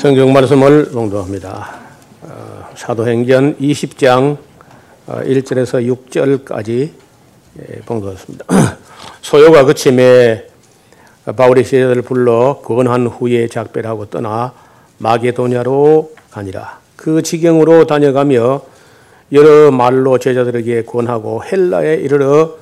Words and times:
성경 0.00 0.32
말씀을 0.32 0.86
봉독합니다. 0.92 1.74
어, 2.22 2.68
사도행전 2.74 3.58
20장 3.58 4.38
1절에서 5.06 5.74
어, 5.74 5.94
6절까지 5.94 6.90
예, 7.58 7.80
봉독했습니다. 7.84 8.46
소요가 9.20 9.64
그침에 9.64 10.46
바울이 11.36 11.66
제자들을 11.66 12.00
불러 12.00 12.62
권한 12.64 13.08
후에 13.08 13.48
작별하고 13.48 14.06
떠나 14.06 14.54
마게도냐로 14.96 16.14
가니라. 16.30 16.78
그 16.96 17.20
지경으로 17.20 17.86
다녀가며 17.86 18.62
여러 19.32 19.70
말로 19.70 20.16
제자들에게 20.16 20.84
권하고 20.84 21.44
헬라에 21.44 21.96
이르러 21.96 22.56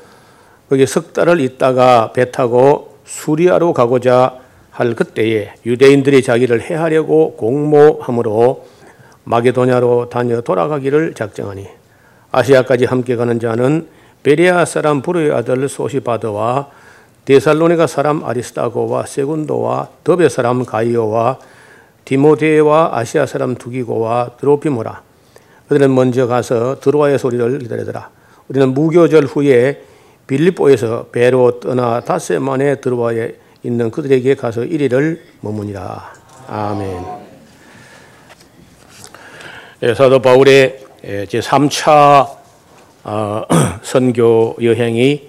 거기 0.68 0.88
석 0.88 1.12
달을 1.12 1.38
있다가 1.38 2.10
배 2.12 2.32
타고 2.32 2.98
수리아로 3.05 3.74
가고자 3.74 4.47
할 4.78 4.95
그때에 4.95 5.55
유대인들이 5.66 6.23
자기를 6.23 6.60
해하려고 6.60 7.34
공모함으로 7.34 8.64
마게도냐로 9.24 10.09
다녀 10.09 10.41
돌아가기를 10.41 11.14
작정하니 11.14 11.66
아시아까지 12.30 12.84
함께 12.84 13.16
가는 13.16 13.41
자는 13.41 13.88
베레아 14.22 14.64
사람 14.66 15.02
부르의 15.02 15.33
아들 15.33 15.69
소시바드와 15.69 16.69
데살로니가 17.24 17.88
사람 17.88 18.22
아리스타고와 18.22 19.06
세군도와 19.06 19.88
더베 20.05 20.28
사람 20.28 20.64
가이오와 20.64 21.41
디모데와 22.05 22.91
아시아 22.92 23.27
사람 23.27 23.56
두기고와 23.56 24.36
드로피모라. 24.38 25.02
그들은 25.66 25.92
먼저 25.92 26.28
가서 26.28 26.78
드로아의 26.78 27.19
소리를 27.19 27.58
기다리더라. 27.58 28.10
우리는 28.47 28.72
무교절 28.74 29.24
후에 29.24 29.83
빌립보에서 30.28 31.06
배로 31.10 31.58
떠나 31.58 32.00
닷새 32.00 32.39
만에 32.39 32.77
드로아에 32.77 33.47
있는 33.69 33.91
그들에게 33.91 34.34
가서 34.34 34.64
이리를 34.64 35.22
머무니라. 35.42 36.12
아멘. 36.48 37.05
예, 39.83 39.94
사도 39.94 40.20
바울의 40.20 40.84
예, 41.05 41.27
제 41.27 41.38
3차 41.41 42.36
어, 43.05 43.42
선교 43.83 44.56
여행이 44.61 45.28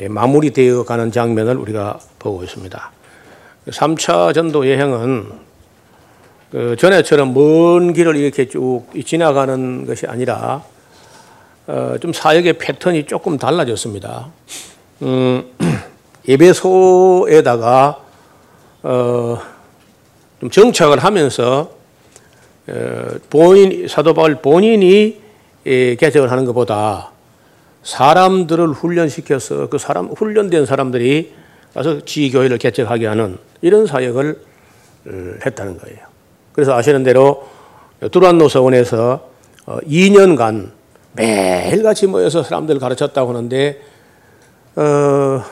예, 0.00 0.08
마무리되어 0.08 0.84
가는 0.84 1.12
장면을 1.12 1.56
우리가 1.56 2.00
보고 2.18 2.42
있습니다. 2.42 2.92
3차 3.68 4.34
전도 4.34 4.68
여행은 4.68 5.46
그 6.50 6.76
전에처럼 6.78 7.34
먼 7.34 7.92
길을 7.92 8.16
이렇게 8.16 8.48
쭉 8.48 8.86
지나가는 9.04 9.84
것이 9.84 10.06
아니라 10.06 10.64
어, 11.66 11.96
좀 12.00 12.12
사역의 12.12 12.54
패턴이 12.54 13.06
조금 13.06 13.36
달라졌습니다. 13.36 14.28
음, 15.02 15.44
예배소에다가 16.28 18.02
어, 18.82 19.38
좀 20.40 20.50
정착을 20.50 20.98
하면서 20.98 21.70
어, 22.68 23.06
본인 23.30 23.86
사도 23.88 24.14
바울 24.14 24.36
본인이 24.36 25.20
예, 25.66 25.96
개척을 25.96 26.30
하는 26.30 26.44
것보다 26.44 27.10
사람들을 27.82 28.68
훈련시켜서 28.68 29.68
그 29.68 29.78
사람 29.78 30.06
훈련된 30.06 30.66
사람들이 30.66 31.32
가서 31.74 32.04
지교회를 32.04 32.58
개척하게 32.58 33.06
하는 33.06 33.38
이런 33.62 33.86
사역을 33.86 34.40
어, 35.06 35.10
했다는 35.44 35.78
거예요. 35.78 35.98
그래서 36.52 36.74
아시는 36.74 37.02
대로 37.02 37.46
두란노 38.10 38.48
서원에서 38.48 39.28
2년간 39.66 40.66
어, 40.66 40.72
매일같이 41.12 42.06
모여서 42.06 42.42
사람들 42.42 42.78
가르쳤다고 42.78 43.30
하는데 43.30 43.80
어, 44.76 45.42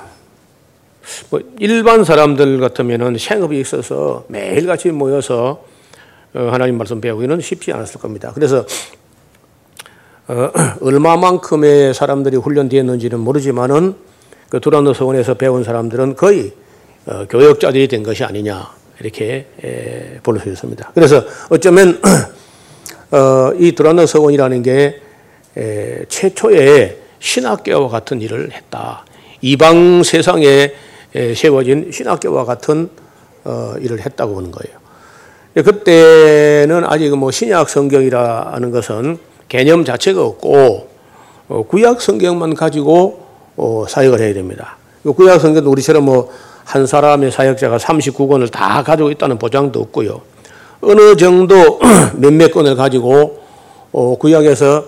뭐 1.31 1.41
일반 1.59 2.05
사람들 2.05 2.61
같으면은 2.61 3.19
생업이 3.19 3.59
있어서 3.61 4.25
매일같이 4.29 4.91
모여서 4.91 5.65
어, 6.35 6.49
하나님 6.51 6.79
말씀 6.79 7.01
배우기는 7.01 7.41
쉽지 7.41 7.73
않았을 7.73 8.01
겁니다. 8.01 8.33
그래서 8.35 8.65
어, 10.27 10.51
얼마만큼의 10.81 11.95
사람들이 11.95 12.37
훈련되었는지는 12.37 13.21
모르지만은 13.21 13.95
그 14.49 14.61
두란노 14.61 14.95
서원에서 14.95 15.35
배운 15.35 15.65
사람들은 15.65 16.17
거의 16.17 16.53
어, 17.07 17.27
교역자들이 17.29 17.89
된 17.89 18.03
것이 18.03 18.25
아니냐 18.25 18.71
이렇게 19.01 19.47
에, 19.63 20.21
볼 20.23 20.39
수 20.39 20.49
있습니다. 20.49 20.93
그래서 20.95 21.25
어쩌면 21.51 22.01
어, 23.13 23.53
이 23.59 23.73
두란노 23.73 24.07
서원이라는 24.07 24.63
게 24.63 25.01
에, 25.57 26.05
최초의 26.09 26.99
신학교와 27.19 27.89
같은 27.89 28.21
일을 28.21 28.53
했다. 28.53 29.05
이방 29.41 30.03
세상에 30.03 30.73
세워진 31.15 31.91
신학교와 31.93 32.45
같은 32.45 32.89
어, 33.45 33.75
일을 33.81 34.05
했다고 34.05 34.35
보는 34.35 34.51
거예요. 34.51 34.79
그때는 35.55 36.85
아직 36.87 37.15
뭐 37.17 37.31
신약 37.31 37.69
성경이라는 37.69 38.71
것은 38.71 39.19
개념 39.49 39.85
자체가 39.85 40.25
없고 40.25 40.89
어, 41.49 41.63
구약 41.69 42.01
성경만 42.01 42.55
가지고 42.55 43.25
어, 43.57 43.85
사역을 43.89 44.21
해야 44.21 44.35
됩니다. 44.35 44.79
구약 45.05 45.41
성경도 45.41 45.71
우리처럼 45.71 46.05
뭐 46.05 46.31
한 46.65 46.87
사람의 46.87 47.31
사역자가 47.31 47.77
39권을 47.79 48.51
다 48.51 48.83
가지고 48.83 49.11
있다는 49.11 49.39
보장도 49.39 49.81
없고요. 49.81 50.21
어느 50.81 51.17
정도 51.17 51.81
몇몇 52.17 52.51
권을 52.53 52.75
가지고 52.75 53.41
구약에서 53.93 54.85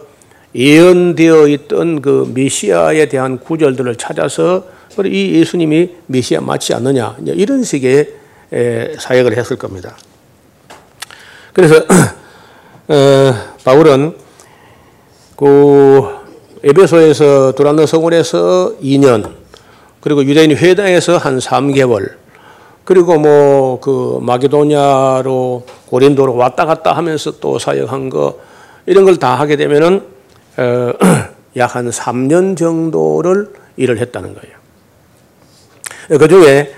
예언되어 0.55 1.49
있던 1.49 2.01
그 2.01 2.31
메시아에 2.35 3.07
대한 3.07 3.39
구절들을 3.39 3.97
찾아서 3.97 4.65
이 5.07 5.35
예수님이 5.35 5.91
메시아 6.07 6.41
맞지 6.41 6.75
않느냐 6.75 7.17
이런 7.25 7.63
식의 7.63 8.15
사역을 8.99 9.37
했을 9.37 9.57
겁니다. 9.57 9.97
그래서 11.53 11.77
어, 12.89 13.35
바울은 13.65 14.15
그 15.37 16.03
에베소에서 16.63 17.53
두란노 17.53 17.87
성원에서 17.87 18.75
2년 18.83 19.33
그리고 20.01 20.25
유대인 20.25 20.57
회당에서 20.57 21.17
한 21.19 21.39
3개월 21.39 22.15
그리고 22.85 23.19
뭐 23.19 23.81
그 23.81 24.19
마게도냐로 24.23 25.65
고린도로 25.87 26.37
왔다 26.37 26.65
갔다 26.67 26.93
하면서 26.93 27.39
또 27.41 27.59
사역한 27.59 28.09
거 28.11 28.39
이런 28.87 29.05
걸 29.05 29.17
다 29.17 29.35
하게 29.35 29.57
되면은 29.57 30.03
어, 30.59 30.93
약한 31.57 31.91
3년 31.91 32.57
정도를 32.57 33.53
일을 33.77 33.99
했다는 33.99 34.35
거예요. 34.35 34.56
그 36.09 36.29
중에 36.29 36.73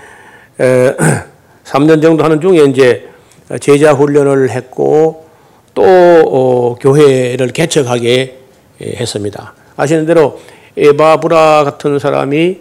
3년 1.63 2.01
정도 2.01 2.23
하는 2.23 2.41
중에 2.41 2.63
이제 2.65 3.07
제자 3.61 3.93
훈련을 3.93 4.49
했고 4.49 5.27
또 5.73 5.83
어, 5.83 6.75
교회를 6.75 7.47
개척하게 7.49 8.37
했습니다. 8.81 9.53
아시는 9.77 10.05
대로 10.05 10.39
에바브라 10.77 11.63
같은 11.63 11.99
사람이 11.99 12.59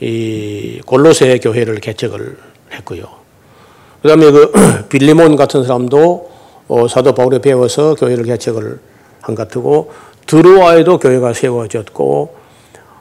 이 0.00 0.80
골로새 0.86 1.38
교회를 1.38 1.76
개척을 1.76 2.36
했고요. 2.72 3.04
그다음에 4.02 4.30
그 4.30 4.52
빌리몬 4.88 5.36
같은 5.36 5.64
사람도 5.64 6.30
어, 6.68 6.88
사도 6.88 7.12
바울에 7.14 7.38
배워서 7.40 7.94
교회를 7.94 8.24
개척을 8.24 8.78
한 9.20 9.34
같고 9.34 9.92
드로아에도 10.26 10.98
교회가 10.98 11.32
세워졌고 11.32 12.45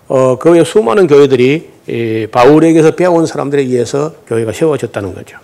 어, 0.08 0.38
그 0.38 0.52
외 0.52 0.64
수많은 0.64 1.08
교회들이 1.08 1.70
이 1.88 2.28
바울에게서 2.32 2.92
배운 2.92 3.26
사람들에 3.26 3.62
의해서 3.64 4.14
교회가 4.28 4.52
세워졌다는 4.52 5.14
거죠. 5.16 5.38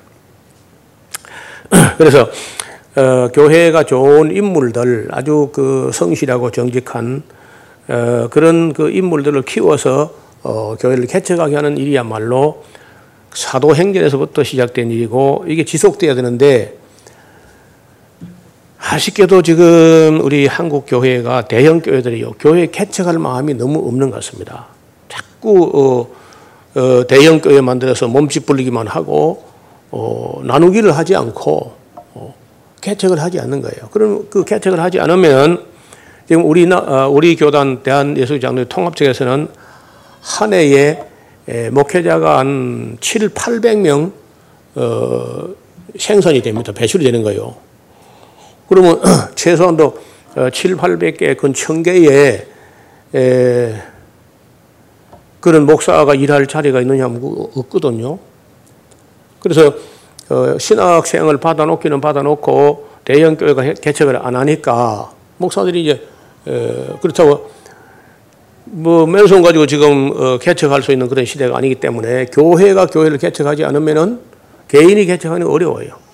그래서 1.98 2.30
어, 2.96 3.30
교회가 3.34 3.84
좋은 3.86 4.36
인물들, 4.36 5.08
아주 5.12 5.50
그 5.54 5.92
성실하고 5.94 6.52
정직한 6.52 7.24
어, 7.88 8.28
그런 8.30 8.74
그 8.74 8.90
인물들을 8.92 9.42
키워서 9.44 10.14
어, 10.44 10.76
교회를 10.80 11.08
개척하게 11.08 11.56
하는 11.56 11.78
일이야말로 11.78 12.64
사도행전에서부터 13.34 14.44
시작된 14.44 14.92
일이고 14.92 15.46
이게 15.48 15.64
지속돼야 15.64 16.16
되는데 16.16 16.78
아쉽게도 18.82 19.44
지금 19.44 20.20
우리 20.24 20.48
한국 20.48 20.86
교회가 20.88 21.44
대형 21.44 21.82
교회들이요 21.82 22.34
교회 22.40 22.66
개척할 22.66 23.20
마음이 23.20 23.54
너무 23.54 23.88
없는 23.88 24.10
것 24.10 24.16
같습니다. 24.18 24.68
자꾸 25.08 26.10
어, 26.76 26.80
어, 26.80 27.08
대형 27.08 27.40
교회 27.40 27.62
만들어서 27.62 28.08
몸집 28.08 28.48
불리기만 28.48 28.88
하고 28.88 29.44
어, 29.92 30.42
나누기를 30.44 30.98
하지 30.98 31.16
않고 31.16 31.74
어, 32.16 32.36
개척을 32.82 33.22
하지 33.22 33.40
않는 33.40 33.62
거예요. 33.62 33.90
그럼 33.92 34.26
그 34.30 34.44
개척을 34.44 34.80
하지 34.80 35.00
않으면 35.00 35.64
지금 36.28 36.46
우리 36.46 36.66
나, 36.66 36.78
어, 36.80 37.10
우리 37.10 37.36
교단 37.36 37.84
대한 37.84 38.18
예수장로 38.18 38.66
통합측에서는 38.66 39.48
한 40.22 40.54
해에 40.54 41.04
에, 41.48 41.70
목회자가 41.70 42.40
한 42.40 42.98
7, 43.00 43.30
800명 43.30 44.12
어, 44.76 45.48
생산이 45.98 46.42
됩니다. 46.42 46.72
배출이 46.72 47.04
되는 47.04 47.22
거예요. 47.22 47.56
그러면 48.72 49.02
최소한도 49.36 50.00
7, 50.54 50.78
800개 50.78 51.36
근 51.36 51.52
1000개의 51.52 52.46
그런 55.42 55.66
목사가 55.66 56.16
일할 56.16 56.48
자리가 56.48 56.80
있느냐 56.80 57.04
하면 57.04 57.22
없거든요. 57.54 58.18
그래서 59.42 59.74
어, 60.30 60.58
신학 60.58 61.06
생을 61.06 61.36
받아놓기는 61.38 62.00
받아놓고 62.00 62.88
대형 63.04 63.36
교회가 63.36 63.74
개척을 63.74 64.26
안 64.26 64.38
하니까 64.38 65.12
목사들이 65.36 65.84
이제 65.84 66.08
어, 66.46 66.98
그렇다고 67.02 67.52
뭐 68.64 69.06
맨손 69.06 69.42
가지고 69.42 69.66
지금 69.66 70.14
어, 70.16 70.38
개척할 70.38 70.82
수 70.82 70.94
있는 70.94 71.10
그런 71.10 71.26
시대가 71.26 71.58
아니기 71.58 71.76
때문에 71.76 72.28
교회가 72.28 72.86
교회를 72.86 73.18
개척하지 73.18 73.66
않으면은 73.66 74.22
개인이 74.70 75.06
개척하는 75.06 75.46
어려워요. 75.46 76.11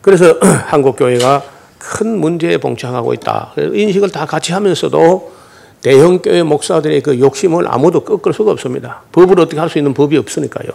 그래서 0.00 0.38
한국 0.66 0.96
교회가 0.96 1.42
큰 1.78 2.18
문제에 2.18 2.58
봉착하고 2.58 3.14
있다. 3.14 3.52
인식을 3.56 4.10
다 4.10 4.26
같이 4.26 4.52
하면서도 4.52 5.32
대형 5.80 6.18
교회 6.18 6.42
목사들의 6.42 7.00
그 7.02 7.18
욕심을 7.20 7.66
아무도 7.68 8.00
꺾을 8.00 8.32
수가 8.32 8.50
없습니다. 8.52 9.02
법을 9.12 9.38
어떻게 9.40 9.60
할 9.60 9.68
수 9.68 9.78
있는 9.78 9.94
법이 9.94 10.16
없으니까요. 10.16 10.68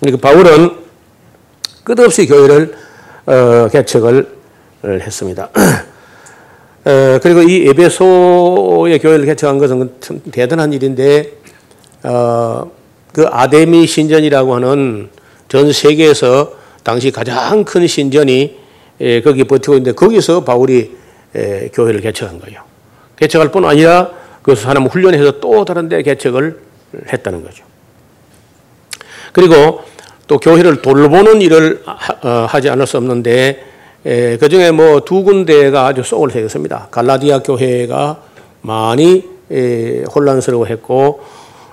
그러니까 0.00 0.28
바울은 0.28 0.70
끝없이 1.84 2.26
교회를 2.26 2.74
어, 3.26 3.68
개척을 3.70 4.28
했습니다. 4.84 5.50
어, 6.84 7.18
그리고 7.22 7.42
이 7.42 7.68
에베소의 7.68 8.98
교회를 8.98 9.26
개척한 9.26 9.58
것은 9.58 9.92
참 10.00 10.20
대단한 10.30 10.72
일인데 10.72 11.32
어, 12.02 12.70
그 13.12 13.26
아데미 13.30 13.86
신전이라고 13.86 14.54
하는 14.54 15.08
전 15.48 15.72
세계에서 15.72 16.63
당시 16.84 17.10
가장 17.10 17.64
큰 17.64 17.86
신전이 17.86 18.56
예, 19.00 19.20
거기 19.22 19.42
버티고 19.42 19.74
있는데 19.74 19.92
거기서 19.92 20.44
바울이 20.44 20.94
예, 21.34 21.68
교회를 21.72 22.00
개척한 22.00 22.38
거예요. 22.40 22.60
개척할 23.16 23.50
뿐 23.50 23.64
아니라 23.64 24.10
그 24.42 24.54
사람 24.54 24.86
훈련해서 24.86 25.40
또 25.40 25.64
다른 25.64 25.88
데 25.88 26.02
개척을 26.02 26.60
했다는 27.12 27.42
거죠. 27.42 27.64
그리고 29.32 29.80
또 30.28 30.38
교회를 30.38 30.80
돌보는 30.82 31.40
일을 31.42 31.82
어, 31.86 32.46
하지 32.48 32.70
않을 32.70 32.86
수 32.86 32.98
없는데 32.98 33.64
그 34.04 34.48
중에 34.48 34.70
뭐 34.70 35.00
두 35.00 35.22
군데가 35.24 35.86
아주 35.86 36.02
속을 36.02 36.30
새겼습니다. 36.30 36.88
갈라디아 36.90 37.38
교회가 37.40 38.20
많이 38.60 39.24
혼란스러워했고 40.14 41.22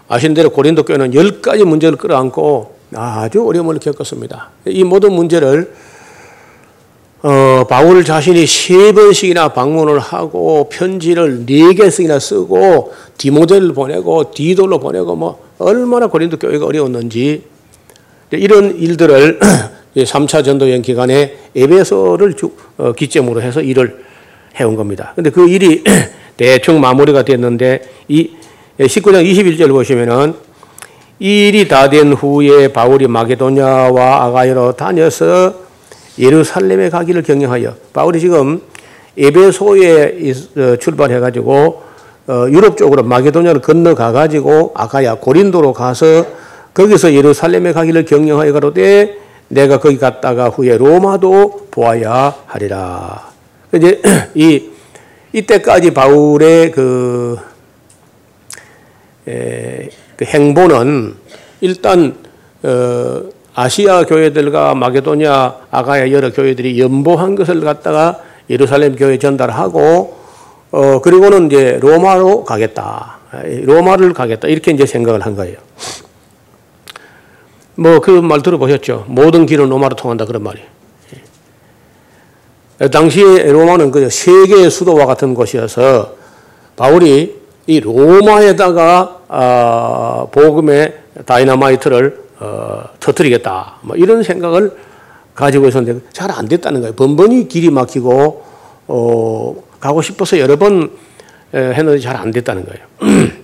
아신 0.07 0.33
대로 0.33 0.49
고린도 0.49 0.83
교회는 0.83 1.13
열 1.13 1.41
가지 1.41 1.63
문제를 1.65 1.97
끌어안고 1.97 2.80
아주 2.95 3.45
어려움을 3.45 3.79
겪었습니다. 3.79 4.49
이 4.67 4.83
모든 4.83 5.13
문제를 5.13 5.73
어, 7.23 7.65
바울 7.69 8.03
자신이 8.03 8.47
세 8.47 8.91
번씩이나 8.93 9.49
방문을 9.49 9.99
하고 9.99 10.67
편지를 10.69 11.45
네 11.45 11.73
개씩이나 11.73 12.17
쓰고 12.17 12.93
디모델을 13.17 13.73
보내고 13.73 14.31
디돌로 14.31 14.79
보내고 14.79 15.15
뭐 15.15 15.43
얼마나 15.59 16.07
고린도 16.07 16.39
교회가 16.39 16.65
어려웠는지 16.65 17.43
이런 18.31 18.75
일들을 18.75 19.39
3차 19.95 20.43
전도 20.43 20.67
여행 20.69 20.81
기간에 20.81 21.37
에베소를 21.55 22.35
어, 22.77 22.93
기점으로 22.93 23.41
해서 23.41 23.61
일을 23.61 24.03
해온 24.59 24.75
겁니다. 24.75 25.13
근데 25.15 25.29
그 25.29 25.47
일이 25.47 25.83
대충 26.37 26.81
마무리가 26.81 27.23
됐는데 27.23 27.81
이 28.07 28.31
19장 28.79 29.23
21절 29.23 29.69
보시면은 29.69 30.33
이 31.21 31.49
일이 31.49 31.67
다 31.67 31.87
된 31.87 32.13
후에 32.13 32.69
바울이 32.69 33.05
마게도냐와 33.05 34.23
아가야로 34.23 34.71
다녀서 34.71 35.53
예루살렘에 36.17 36.89
가기를 36.89 37.21
경영하여 37.21 37.75
바울이 37.93 38.19
지금 38.19 38.59
에베소에 39.15 40.33
어, 40.57 40.75
출발해 40.77 41.19
가지고 41.19 41.83
어, 42.25 42.47
유럽 42.49 42.75
쪽으로 42.75 43.03
마게도냐를 43.03 43.61
건너가 43.61 44.11
가지고 44.11 44.71
아가야 44.73 45.15
고린도로 45.15 45.73
가서 45.73 46.25
거기서 46.73 47.13
예루살렘에 47.13 47.71
가기를 47.71 48.05
경영하여 48.05 48.51
가로되 48.53 49.15
내가 49.47 49.77
거기 49.77 49.99
갔다가 49.99 50.49
후에 50.49 50.75
로마도 50.77 51.67
보아야 51.69 52.33
하리라. 52.47 53.29
이제 53.75 54.01
이 54.33 54.71
이때까지 55.33 55.93
바울의 55.93 56.71
그, 56.71 57.37
에, 59.27 59.89
그 60.21 60.25
행보는 60.25 61.15
일단 61.61 62.15
어, 62.61 63.21
아시아 63.55 64.03
교회들과 64.05 64.75
마게도냐, 64.75 65.55
아가야 65.71 66.11
여러 66.11 66.31
교회들이 66.31 66.79
연보한 66.79 67.33
것을 67.33 67.61
갖다가 67.61 68.19
예루살렘 68.47 68.95
교회 68.95 69.17
전달하고 69.17 70.15
어, 70.69 71.01
그리고는 71.01 71.47
이제 71.47 71.79
로마로 71.81 72.43
가겠다. 72.43 73.17
로마를 73.63 74.13
가겠다. 74.13 74.47
이렇게 74.47 74.71
이제 74.71 74.85
생각을 74.85 75.21
한 75.25 75.35
거예요. 75.35 75.57
뭐 77.75 77.99
그 77.99 78.21
말 78.21 78.43
들어보셨죠? 78.43 79.05
모든 79.07 79.47
길은 79.47 79.69
로마로 79.69 79.95
통한다 79.95 80.25
그런 80.25 80.43
말이. 80.43 80.59
예. 82.79 82.87
당시에 82.89 83.51
로마는 83.51 83.89
그 83.89 84.07
세계의 84.07 84.69
수도와 84.69 85.07
같은 85.07 85.33
곳이어서 85.33 86.13
바울이 86.75 87.40
이 87.67 87.79
로마에다가 87.79 89.19
아, 89.27 90.27
복음의 90.31 90.93
다이너마이트를 91.25 92.21
어, 92.39 92.83
터뜨리겠다. 92.99 93.75
뭐 93.81 93.95
이런 93.95 94.23
생각을 94.23 94.75
가지고 95.35 95.67
있었는데 95.67 96.07
잘 96.11 96.31
안 96.31 96.47
됐다는 96.47 96.81
거예요. 96.81 96.93
번번이 96.95 97.47
길이 97.47 97.69
막히고 97.69 98.43
어, 98.87 99.63
가고 99.79 100.01
싶어서 100.01 100.39
여러 100.39 100.55
번 100.57 100.89
했는데 101.53 101.99
잘 101.99 102.15
안 102.15 102.31
됐다는 102.31 102.65
거예요. 102.65 103.31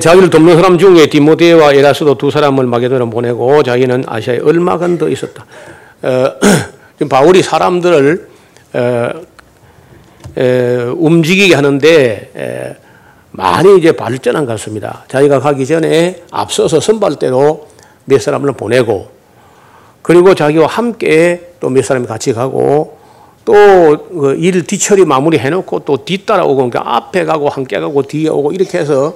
자기를 0.00 0.28
돕는 0.30 0.56
사람 0.56 0.76
중에 0.78 1.06
디모데와 1.06 1.72
에라스도 1.72 2.16
두 2.18 2.30
사람을 2.30 2.66
마게도로 2.66 3.08
보내고 3.08 3.62
자기는 3.62 4.04
아시아에 4.06 4.40
얼마간 4.40 4.98
더 4.98 5.08
있었다. 5.08 5.46
어, 6.02 6.32
지금 6.96 7.08
바울이 7.08 7.42
사람들을 7.42 8.28
어, 8.74 8.78
에, 8.78 9.12
움직이게 10.96 11.54
하는데 11.54 12.30
에, 12.36 12.76
많이 13.30 13.78
이제 13.78 13.92
발전한 13.92 14.46
것 14.46 14.52
같습니다. 14.52 15.04
자기가 15.08 15.40
가기 15.40 15.66
전에 15.66 16.22
앞서서 16.30 16.80
선발대로 16.80 17.66
몇 18.04 18.20
사람을 18.20 18.52
보내고 18.52 19.08
그리고 20.02 20.34
자기와 20.34 20.66
함께 20.66 21.52
또 21.60 21.70
몇 21.70 21.84
사람이 21.84 22.06
같이 22.06 22.32
가고 22.32 22.98
또일 23.44 24.52
그 24.52 24.64
뒤처리 24.66 25.04
마무리 25.04 25.38
해놓고 25.38 25.80
또 25.80 26.04
뒤따라오고 26.04 26.56
그러니까 26.56 26.82
앞에 26.96 27.24
가고 27.24 27.48
함께 27.48 27.80
가고 27.80 28.02
뒤에 28.02 28.28
오고 28.28 28.52
이렇게 28.52 28.78
해서 28.78 29.14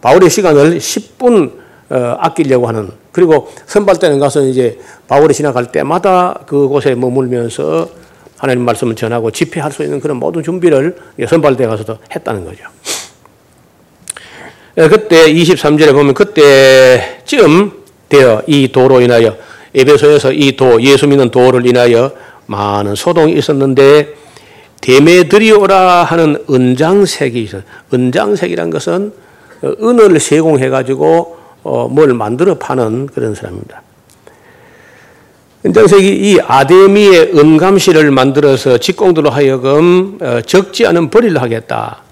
바울의 0.00 0.30
시간을 0.30 0.78
10분 0.78 1.52
어, 1.90 2.16
아끼려고 2.18 2.66
하는 2.66 2.90
그리고 3.12 3.48
선발 3.66 3.98
때는 3.98 4.18
가서 4.18 4.42
이제 4.42 4.80
바울이 5.06 5.34
지나갈 5.34 5.70
때마다 5.70 6.40
그곳에 6.46 6.94
머물면서 6.94 7.88
하나님 8.42 8.64
말씀을 8.64 8.96
전하고 8.96 9.30
집회할 9.30 9.70
수 9.70 9.84
있는 9.84 10.00
그런 10.00 10.16
모든 10.16 10.42
준비를 10.42 10.96
선발 11.28 11.56
때 11.56 11.64
가서도 11.64 11.98
했다는 12.12 12.44
거죠. 12.44 12.64
예, 14.78 14.88
그때 14.88 15.32
23절에 15.32 15.92
보면 15.92 16.12
그때쯤 16.12 17.70
되어 18.08 18.42
이 18.48 18.72
도로 18.72 19.00
인하여 19.00 19.36
에베소에서 19.76 20.32
이 20.32 20.56
도, 20.56 20.82
예수 20.82 21.06
믿는 21.06 21.30
도를 21.30 21.64
인하여 21.68 22.10
많은 22.46 22.96
소동이 22.96 23.32
있었는데 23.34 24.14
데메드리오라 24.80 26.02
하는 26.02 26.44
은장색이 26.50 27.40
있어 27.44 27.60
은장색이란 27.94 28.70
것은 28.70 29.12
은을 29.62 30.18
세공해 30.18 30.68
가지고 30.68 31.38
어, 31.62 31.86
뭘 31.86 32.12
만들어 32.12 32.58
파는 32.58 33.06
그런 33.06 33.36
사람입니다. 33.36 33.82
은장색이 35.64 36.08
이 36.08 36.40
아데미의 36.40 37.38
은감실을 37.38 38.10
만들어서 38.10 38.78
직공들로 38.78 39.30
하여금 39.30 40.18
어, 40.20 40.40
적지 40.40 40.86
않은 40.86 41.10
벌이를 41.10 41.40
하겠다. 41.40 42.02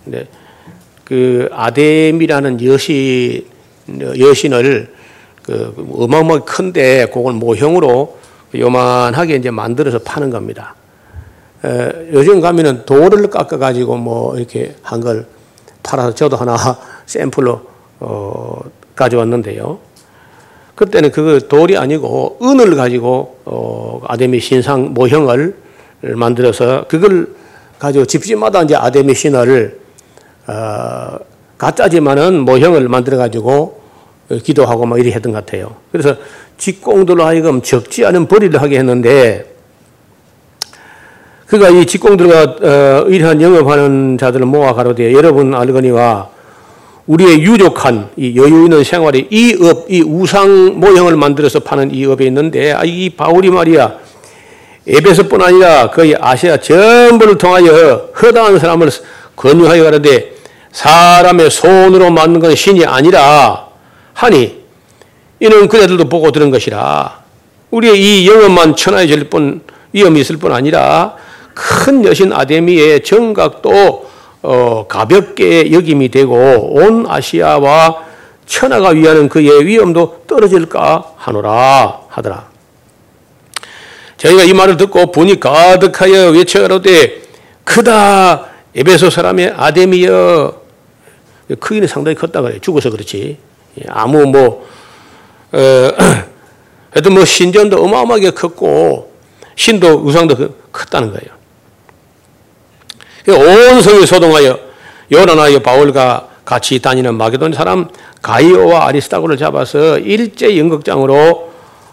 그 1.04 1.48
아데미라는 1.52 2.64
여신 2.64 3.44
여신을 4.18 4.92
그 5.42 5.74
어마어마하게 5.98 6.44
큰데 6.44 7.06
그걸 7.12 7.32
모형으로 7.34 8.18
요만하게 8.54 9.36
이제 9.36 9.50
만들어서 9.50 9.98
파는 9.98 10.30
겁니다. 10.30 10.76
요즘 12.12 12.40
가면은 12.40 12.84
돌을 12.86 13.28
깎아 13.28 13.58
가지고 13.58 13.96
뭐 13.96 14.36
이렇게 14.36 14.74
한 14.82 15.00
걸 15.00 15.26
팔아서 15.82 16.14
저도 16.14 16.36
하나 16.36 16.56
샘플로 17.06 17.60
어, 18.00 18.60
가져왔는데요. 18.94 19.78
그때는 20.80 21.10
그 21.10 21.46
돌이 21.46 21.76
아니고 21.76 22.38
은을 22.42 22.74
가지고 22.74 23.36
어, 23.44 24.00
아데미 24.08 24.40
신상 24.40 24.94
모형을 24.94 25.54
만들어서 26.00 26.86
그걸 26.88 27.34
가지고 27.78 28.06
집집마다 28.06 28.62
이제 28.62 28.74
아데미 28.74 29.14
신화를 29.14 29.78
어, 30.46 31.18
가짜지만은 31.58 32.40
모형을 32.46 32.88
만들어 32.88 33.18
가지고 33.18 33.82
기도하고 34.42 34.86
막 34.86 34.98
이리 34.98 35.12
했던 35.12 35.32
것 35.32 35.44
같아요. 35.44 35.76
그래서 35.92 36.16
직공들로 36.56 37.26
하여금 37.26 37.60
적지 37.60 38.06
않은 38.06 38.26
벌이를 38.26 38.62
하게 38.62 38.78
했는데 38.78 39.54
그가 41.44 41.68
이 41.68 41.84
직공들과 41.84 43.02
어, 43.02 43.06
이러한 43.06 43.42
영업하는 43.42 44.16
자들을 44.16 44.46
모아 44.46 44.72
가로되 44.72 45.12
여러분 45.12 45.52
알거니와 45.52 46.30
우리의 47.10 47.42
유족한 47.42 48.08
이 48.16 48.36
여유 48.36 48.64
있는 48.64 48.84
생활이 48.84 49.26
이 49.30 49.58
업, 49.60 49.90
이 49.90 50.00
우상 50.00 50.78
모형을 50.78 51.16
만들어서 51.16 51.58
파는 51.58 51.92
이 51.92 52.06
업에 52.06 52.24
있는데 52.26 52.72
아, 52.72 52.84
이 52.84 53.10
바울이 53.10 53.50
말이야 53.50 53.98
에베소뿐 54.86 55.42
아니라 55.42 55.90
거의 55.90 56.14
아시아 56.18 56.58
전부를 56.58 57.36
통하여 57.36 58.10
허다한 58.22 58.60
사람을 58.60 58.90
권유하여 59.34 59.82
가는데 59.82 60.36
사람의 60.70 61.50
손으로 61.50 62.10
만든 62.10 62.38
건 62.38 62.54
신이 62.54 62.84
아니라 62.84 63.66
하니 64.12 64.60
이는 65.40 65.66
그들도 65.66 66.08
보고 66.08 66.30
들은 66.30 66.50
것이라. 66.50 67.18
우리의 67.72 67.98
이 67.98 68.28
영험만 68.28 68.76
천하해질 68.76 69.30
뿐 69.30 69.62
위험이 69.92 70.20
있을 70.20 70.36
뿐 70.36 70.52
아니라 70.52 71.16
큰 71.54 72.04
여신 72.04 72.32
아데미의 72.32 73.02
정각도 73.02 74.09
어, 74.42 74.86
가볍게 74.88 75.70
여김이 75.72 76.08
되고 76.08 76.34
온 76.74 77.06
아시아와 77.08 78.04
천하가 78.46 78.90
위하는 78.90 79.28
그의 79.28 79.66
위험도 79.66 80.24
떨어질까 80.26 81.14
하노라 81.16 82.00
하더라. 82.08 82.48
저희가 84.16 84.44
이 84.44 84.52
말을 84.52 84.76
듣고 84.76 85.12
분이 85.12 85.40
가득하여 85.40 86.30
외쳐가로되 86.30 87.22
크다 87.64 88.46
에베소 88.74 89.10
사람의 89.10 89.54
아데미여 89.56 90.60
크기는 91.58 91.88
상당히 91.88 92.14
컸다 92.14 92.42
그래 92.42 92.58
죽어서 92.60 92.90
그렇지 92.90 93.38
예, 93.78 93.82
아무 93.88 94.26
뭐 94.26 94.68
어, 95.52 95.58
하여튼 96.92 97.14
뭐 97.14 97.24
신전도 97.24 97.82
어마어마하게 97.82 98.30
컸고 98.30 99.12
신도 99.56 100.02
우상도 100.04 100.36
그 100.36 100.68
컸다는 100.72 101.10
거예요. 101.10 101.39
온 103.28 103.82
성이 103.82 104.06
소동하여 104.06 104.58
요나나여 105.12 105.60
바울과 105.60 106.28
같이 106.44 106.80
다니는 106.80 107.14
마게돈 107.14 107.52
사람 107.52 107.88
가이오와 108.22 108.86
아리스타고를 108.88 109.36
잡아서 109.36 109.98
일제 109.98 110.56
연극장으로 110.56 111.50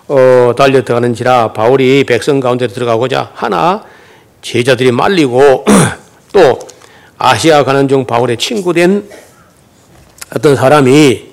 어, 0.08 0.54
달려 0.58 0.84
들어가는지라 0.84 1.54
바울이 1.54 2.06
백성 2.06 2.40
가운데 2.40 2.68
들어가고자 2.68 3.32
하나 3.34 3.84
제자들이 4.42 4.92
말리고 4.92 5.66
또 6.32 6.60
아시아 7.18 7.64
가는 7.64 7.88
중 7.88 8.06
바울의 8.06 8.38
친구된 8.38 9.10
어떤 10.36 10.56
사람이 10.56 11.28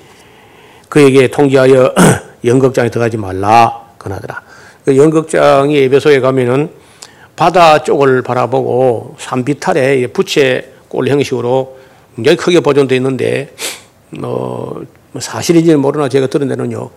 그에게 0.88 1.28
통지하여 1.28 1.94
연극장에 2.44 2.90
들어가지 2.90 3.16
말라 3.16 3.84
그러더라. 3.98 4.42
그 4.84 4.96
연극장이 4.96 5.76
에베소에 5.78 6.20
가면은 6.20 6.70
바다 7.36 7.82
쪽을 7.82 8.22
바라보고 8.22 9.16
산비탈에 9.18 10.06
부채 10.08 10.72
꼴 10.88 11.08
형식으로 11.08 11.78
굉장히 12.14 12.36
크게 12.36 12.60
보존되어 12.60 12.96
있는데 12.96 13.52
어, 14.22 14.80
뭐 15.12 15.20
사실인지는 15.20 15.80
모르나 15.80 16.08
제가 16.08 16.28
들은 16.28 16.48
데는요 16.48 16.90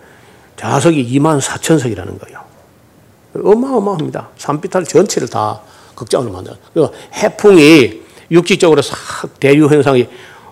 좌석이 0.56 1.18
2만 1.18 1.40
4천 1.40 1.78
석이라는 1.78 2.18
거예요. 2.18 2.40
어마어마합니다. 3.44 4.30
산비탈 4.36 4.84
전체를 4.84 5.28
다 5.28 5.60
극장으로 5.94 6.32
만들어. 6.32 6.56
그 6.74 6.88
해풍이 7.14 8.02
육지적으로 8.30 8.82
싹 8.82 8.96
대류 9.40 9.66
현상이 9.68 10.08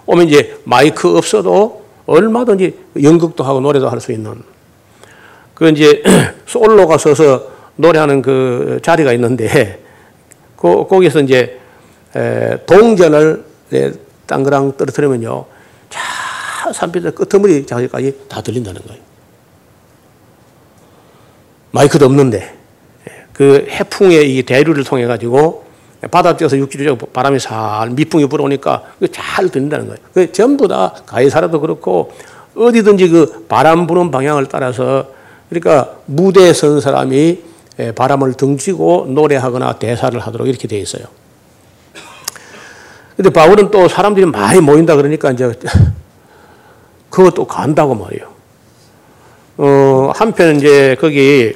오면 0.07 0.29
이제 0.29 0.59
마이크 0.65 1.17
없어도 1.17 1.85
얼마든지 2.07 2.79
연극도 3.03 3.43
하고 3.45 3.61
노래도 3.61 3.89
할 3.89 4.01
수 4.01 4.13
있는 4.13 4.43
그 5.55 5.69
이제 5.71 6.03
솔로가 6.47 6.99
서서 6.99 7.56
노래하는 7.77 8.23
그 8.23 8.81
자리가 8.83 9.13
있는데 9.15 9.83
그 10.57 10.87
거기서 10.89 11.21
이제 11.21 11.61
동전을 12.67 13.45
땅그랑 14.27 14.77
떨어뜨리면요 14.77 15.45
자 15.91 16.73
산비탈 16.73 17.13
끄트머리 17.13 17.67
자리까지 17.67 18.27
다 18.29 18.41
들린다는 18.41 18.81
거예요. 18.83 19.01
마이크도 21.71 22.07
없는데 22.07 22.55
그 23.33 23.67
해풍의 23.69 24.35
이 24.37 24.43
대류를 24.43 24.85
통해 24.85 25.07
가지고 25.07 25.67
바다 26.11 26.37
뛰어서 26.37 26.57
육지로 26.57 26.97
바람이 26.97 27.39
살 27.39 27.91
미풍이 27.91 28.27
불어오니까 28.27 28.83
잘 29.13 29.49
들린다는 29.49 29.87
거예요. 29.87 29.99
그 30.15 30.33
전부 30.33 30.69
다 30.69 30.95
가이사라도 31.05 31.61
그렇고 31.61 32.13
어디든지 32.57 33.09
그 33.09 33.47
바람 33.49 33.87
부는 33.87 34.11
방향을 34.11 34.47
따라서 34.47 35.11
그러니까 35.51 35.97
무대에 36.07 36.53
선 36.53 36.81
사람이 36.81 37.43
바람을 37.95 38.35
등지고 38.35 39.07
노래하거나 39.09 39.79
대사를 39.79 40.19
하도록 40.19 40.49
이렇게 40.49 40.67
되어 40.67 40.79
있어요. 40.79 41.05
근데 43.17 43.31
바울은 43.31 43.71
또 43.71 43.89
사람들이 43.89 44.27
많이 44.27 44.61
모인다 44.61 44.97
그러니까 44.97 45.31
이제 45.31 45.53
그것도 47.11 47.47
간다고 47.47 47.95
말이에요. 47.95 48.37
어, 49.59 50.13
한편 50.15 50.57
이제 50.57 50.97
거기 51.01 51.55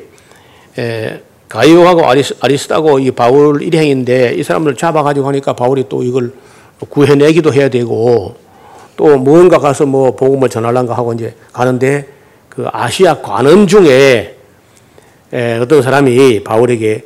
에, 0.79 1.21
가이오하고 1.49 2.07
아리스, 2.07 2.37
아리스타고 2.41 2.99
이 2.99 3.11
바울 3.11 3.63
일행인데 3.63 4.35
이 4.35 4.43
사람들 4.43 4.77
잡아가지고 4.77 5.27
하니까 5.29 5.53
바울이 5.53 5.87
또 5.89 6.03
이걸 6.03 6.33
구해내기도 6.89 7.53
해야 7.53 7.69
되고 7.69 8.37
또 8.97 9.19
무언가 9.19 9.59
가서 9.59 9.85
뭐 9.85 10.15
복음을 10.15 10.49
전하려가 10.49 10.97
하고 10.97 11.13
이제 11.13 11.35
가는데 11.53 12.07
그 12.49 12.67
아시아 12.73 13.21
관원 13.21 13.67
중에 13.67 14.37
에, 15.33 15.59
어떤 15.59 15.83
사람이 15.83 16.45
바울에게 16.45 17.05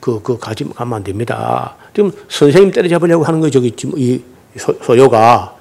그, 0.00 0.20
그 0.22 0.38
가지, 0.38 0.64
가면 0.64 0.94
안 0.94 1.04
됩니다. 1.04 1.74
지금 1.94 2.12
선생님 2.28 2.70
때려잡으려고 2.72 3.24
하는 3.24 3.40
거 3.40 3.50
저기 3.50 3.74
이 3.96 4.22
소 4.58 4.96
요가 4.96 5.54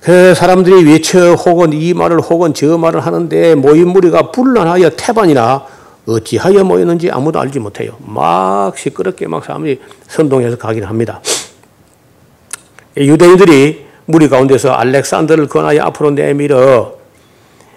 그 0.00 0.34
사람들이 0.34 0.84
외쳐 0.90 1.34
혹은 1.34 1.72
이 1.72 1.92
말을 1.94 2.20
혹은 2.20 2.54
저 2.54 2.78
말을 2.78 3.00
하는데 3.00 3.54
모인 3.54 3.88
무리가 3.88 4.30
불란하여 4.30 4.90
태반이나 4.90 5.66
어찌하여 6.06 6.64
모였는지 6.64 7.10
아무도 7.10 7.38
알지 7.38 7.58
못해요. 7.58 7.96
막 8.00 8.76
시끄럽게 8.76 9.28
막 9.28 9.44
사람들이 9.44 9.78
선동해서 10.08 10.56
가긴 10.56 10.84
합니다. 10.84 11.20
유대인들이 12.96 13.84
무리 14.06 14.28
가운데서 14.28 14.72
알렉산더를 14.72 15.46
권하여 15.48 15.82
앞으로 15.82 16.10
내밀어 16.12 16.94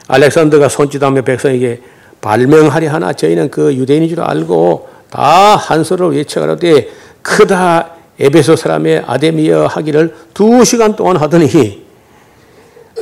알렉산더가 0.08 0.70
손짓하며 0.70 1.22
백성에게 1.24 1.82
발명하려 2.24 2.90
하나 2.90 3.14
저희는 3.14 3.52
그 3.52 3.76
유대인인 3.76 4.08
줄 4.10 4.22
알고 4.22 4.88
다 5.10 5.56
한서로 5.58 6.08
외쳐가라되 6.08 6.90
크다 7.22 7.92
에베소 8.20 8.56
사람의 8.56 9.04
아데미어 9.06 9.68
하기를 9.68 10.16
두 10.34 10.64
시간 10.64 10.96
동안 10.96 11.18
하더니 11.18 11.84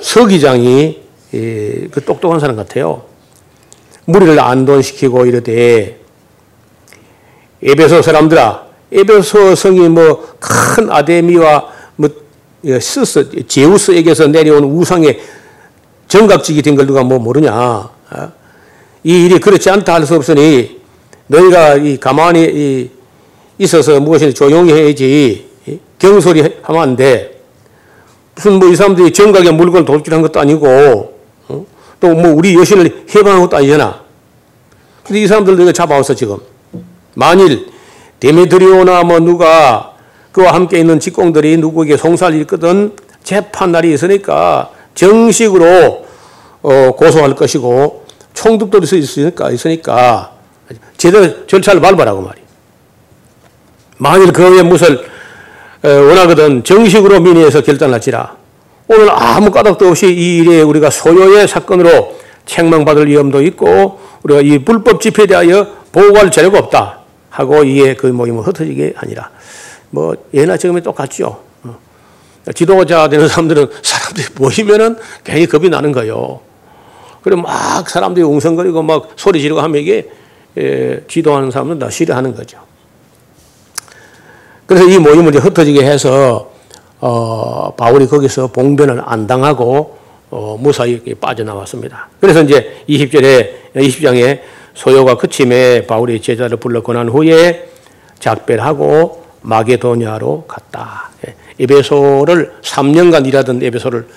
서기장이 0.02 1.02
그 1.32 2.02
똑똑한 2.06 2.40
사람 2.40 2.56
같아요. 2.56 3.04
무리를 4.06 4.38
안돈시키고 4.40 5.26
이르되 5.28 6.00
에베소 7.64 8.02
사람들아 8.02 8.66
에베소 8.92 9.56
성이 9.56 9.88
뭐 9.88 10.32
큰 10.74 10.90
아데미와 10.92 11.70
뭐 11.96 12.10
스스 12.80 13.46
제우스에게서 13.48 14.28
내려온 14.28 14.64
우상의 14.64 15.20
정각직이 16.08 16.62
된걸 16.62 16.88
누가 16.88 17.04
뭐 17.04 17.20
모르냐 17.20 17.54
어? 17.54 18.32
이 19.04 19.26
일이 19.26 19.40
그렇지 19.40 19.70
않다 19.70 19.94
할 19.96 20.06
수 20.06 20.16
없으니 20.16 20.80
너희가 21.28 21.76
이 21.76 21.98
가만히 21.98 22.90
있어서 23.58 24.00
무엇이 24.00 24.34
조용히 24.34 24.74
해야지 24.74 25.48
경솔이 26.00 26.44
하면 26.64 26.82
안 26.82 26.96
돼. 26.96 27.40
무슨 28.36 28.54
뭐 28.60 28.70
이 28.70 28.76
사람들이 28.76 29.12
정각의 29.12 29.54
물건을 29.54 29.86
돌출한 29.86 30.22
것도 30.22 30.40
아니고 30.40 31.14
또뭐 32.00 32.34
우리 32.36 32.56
여신을 32.56 33.06
해방한 33.16 33.42
것도 33.42 33.58
아니잖아. 33.58 34.02
근데 35.04 35.22
이 35.22 35.28
사람들 35.28 35.56
내가 35.58 35.72
잡아왔어, 35.72 36.16
지금. 36.16 36.38
만일 37.14 37.68
데메드리오나 38.20 39.04
뭐 39.04 39.20
누가 39.20 39.94
그와 40.32 40.54
함께 40.54 40.80
있는 40.80 41.00
직공들이 41.00 41.58
누구에게 41.58 41.98
송사를 41.98 42.36
일거든 42.38 42.96
재판 43.24 43.72
날이 43.72 43.94
있으니까 43.94 44.72
정식으로 44.96 46.06
어, 46.64 46.92
고소할 46.96 47.36
것이고 47.36 48.06
총독도 48.34 48.80
있으니까, 48.96 49.52
있으니까 49.52 50.32
제대로 50.98 51.46
절차를 51.48 51.82
밟아라고 51.82 52.22
말이야. 52.22 52.44
만일 53.98 54.32
그 54.34 54.50
외에 54.50 54.64
무엇을 54.64 55.12
어, 55.84 55.88
원하거든 55.88 56.64
정식으로 56.64 57.22
민의에서 57.22 57.62
결단할지라 57.62 58.36
오늘 58.88 59.10
아무 59.12 59.52
까닭도 59.52 59.88
없이 59.88 60.08
이 60.08 60.38
일에 60.38 60.62
우리가 60.62 60.90
소요의 60.90 61.48
사건으로 61.48 62.20
책망받을 62.46 63.08
위험도 63.08 63.42
있고 63.44 64.00
우리가 64.24 64.42
이 64.42 64.60
불법 64.60 65.02
집회에 65.02 65.26
대하여 65.26 65.68
보고할 65.92 66.30
자료가 66.30 66.60
없다 66.60 67.00
하고 67.30 67.64
이에 67.64 67.96
그 67.96 68.08
모임을 68.08 68.44
흩어지게 68.44 68.96
아니라 68.98 69.30
뭐 69.90 70.16
예나 70.34 70.58
지금이 70.58 70.82
똑같죠. 70.82 71.42
어. 71.64 71.78
지도자 72.54 73.08
되는 73.08 73.28
사람들은 73.28 73.68
사람들이 73.82 74.28
모이면은 74.36 74.98
괜히 75.24 75.46
겁이 75.46 75.70
나는 75.70 75.92
거예요. 75.92 76.42
그래 77.22 77.36
막 77.36 77.88
사람들이 77.90 78.26
웅성거리고 78.26 78.82
막 78.82 79.10
소리 79.16 79.42
지르고 79.42 79.62
하면 79.62 79.82
이게 79.82 80.10
예, 80.58 81.04
지도하는 81.08 81.52
사람은 81.52 81.80
다 81.80 81.90
싫어하는 81.90 82.36
거죠. 82.36 82.60
그래서 84.66 84.86
이 84.86 84.98
모임을 84.98 85.34
흩어지게 85.36 85.84
해서 85.86 86.52
어, 87.00 87.74
바울이 87.76 88.08
거기서 88.08 88.48
봉변을 88.48 89.02
안 89.06 89.28
당하고 89.28 89.98
어, 90.30 90.58
무사히 90.60 91.02
빠져나왔습니다. 91.16 92.10
그래서 92.20 92.42
이제 92.42 92.84
20절에 92.88 93.74
20장에 93.76 94.42
소요가 94.74 95.16
그침에 95.16 95.86
바울이 95.88 96.22
제자를 96.22 96.58
불러 96.58 96.82
권한 96.82 97.10
후에 97.10 97.70
작별하고 98.20 99.26
마게도니아로 99.42 100.46
갔다. 100.48 101.10
예, 101.28 101.36
에베소를 101.60 102.54
3년간 102.62 103.28
일하던 103.28 103.62
에베소를 103.64 104.08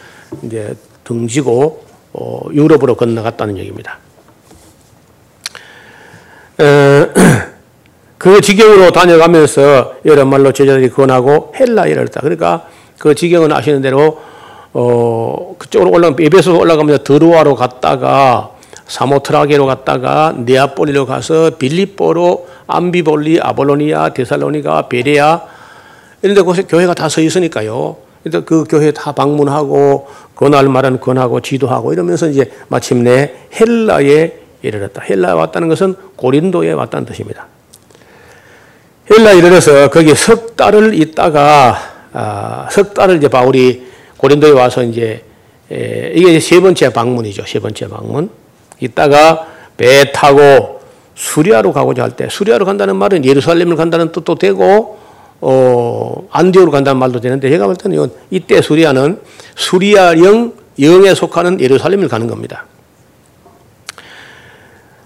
이제 0.43 0.75
등지고 1.05 1.84
어, 1.84 1.84
유럽으로 2.53 2.95
건너갔다는 2.97 3.59
얘기입니다. 3.59 3.99
에, 6.61 7.09
그 8.19 8.41
지경으로 8.41 8.93
다녀가면서 8.93 9.97
여러 10.07 10.25
말로 10.25 10.53
제자들이 10.53 10.91
권하고 10.91 11.53
헬라이를 11.59 12.03
했다. 12.05 12.21
그러니까 12.21 12.69
그 12.99 13.15
지경은 13.15 13.53
아시는 13.53 13.83
대로 13.83 14.21
어, 14.73 15.55
그쪽으로 15.59 15.91
올라가 15.91 16.17
에베소 16.19 16.59
올라가면서 16.59 17.05
드로아로 17.05 17.55
갔다가 17.55 18.51
사모트라게로 18.87 19.67
갔다가 19.67 20.35
네아폴리로 20.37 21.07
가서 21.07 21.51
빌립보로 21.59 22.49
암비볼리, 22.67 23.41
아볼로니아, 23.41 24.11
데살로니가, 24.11 24.89
베레아 24.89 25.43
이런 26.23 26.35
데 26.35 26.43
곳에 26.43 26.63
교회가 26.63 26.95
다 26.95 27.09
서 27.09 27.21
있으니까요. 27.21 27.97
그 28.45 28.65
교회 28.69 28.91
다 28.91 29.13
방문하고 29.13 30.09
권할 30.35 30.69
말은 30.69 31.01
권하고 31.01 31.41
지도하고 31.41 31.93
이러면서 31.93 32.29
이제 32.29 32.51
마침내 32.69 33.33
헬라에 33.61 34.33
이르렀다. 34.63 35.03
헬라에 35.03 35.33
왔다는 35.33 35.69
것은 35.69 35.95
고린도에 36.17 36.73
왔다는 36.73 37.07
뜻입니다. 37.07 37.47
헬라에 39.11 39.37
이르러서 39.37 39.91
거기 39.91 40.15
석 40.15 40.57
달을 40.57 40.95
있다가 40.95 41.77
아, 42.15 42.69
석 42.71 42.95
달을 42.95 43.17
이제 43.17 43.29
바울이 43.29 43.87
고린도에 44.17 44.51
와서 44.53 44.83
이제 44.83 45.23
에, 45.71 46.13
이게 46.15 46.41
세 46.41 46.61
번째 46.61 46.93
방문이죠. 46.93 47.45
세 47.47 47.59
번째 47.59 47.89
방문. 47.89 48.31
있다가 48.81 49.49
배 49.77 50.13
타고 50.13 50.81
수리아로 51.15 51.73
가고자 51.73 52.03
할 52.03 52.11
때 52.17 52.29
수리아로 52.29 52.65
간다는 52.65 52.97
말은 52.97 53.25
예루살렘을 53.25 53.77
간다는 53.77 54.13
뜻도 54.13 54.37
되고 54.37 54.99
어, 55.41 56.27
안디오로 56.31 56.71
간다는 56.71 56.99
말도 56.99 57.21
되는데 57.21 57.51
제가 57.51 57.67
볼 57.67 57.77
때는 57.77 57.97
이건 57.97 58.13
이때 58.31 58.63
수리아는 58.63 59.21
수리아 59.57 60.17
영 60.19 60.53
영에 60.81 61.15
속하는 61.15 61.61
예루살렘을 61.61 62.09
가는 62.09 62.27
겁니다. 62.27 62.67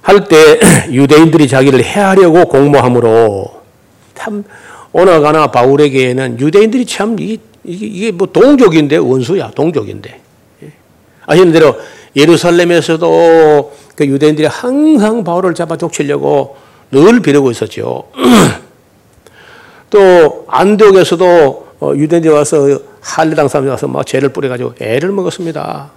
할 0.03 0.25
때 0.25 0.59
유대인들이 0.91 1.49
자기를 1.49 1.85
해하려고 1.85 2.47
공모함으로 2.47 3.61
참 4.15 4.43
오나 4.93 5.21
가나 5.21 5.49
바울에게는 5.49 6.41
유대인들이 6.41 6.87
참 6.87 7.17
이게, 7.21 7.43
이게 7.65 8.11
뭐 8.11 8.27
동족인데 8.27 8.97
원수야 8.97 9.51
동족인데 9.51 10.21
예. 10.63 10.73
아시는 11.27 11.53
대로 11.53 11.77
예루살렘에서도 12.17 13.73
그 13.95 14.07
유대인들이 14.07 14.47
항상 14.47 15.25
바울을 15.25 15.55
잡아 15.55 15.77
족치려고 15.77 16.57
늘 16.91 17.21
비르고 17.21 17.51
있었죠. 17.51 18.05
또 19.91 20.45
안디옥에서도 20.49 21.69
어, 21.81 21.93
유대인들이 21.95 22.33
와서 22.33 22.81
할례당 23.01 23.49
사람이 23.49 23.71
와서 23.71 23.87
막 23.87 24.05
죄를 24.05 24.31
뿌려가지고 24.31 24.75
애를 24.81 25.13
먹었습니다. 25.13 25.91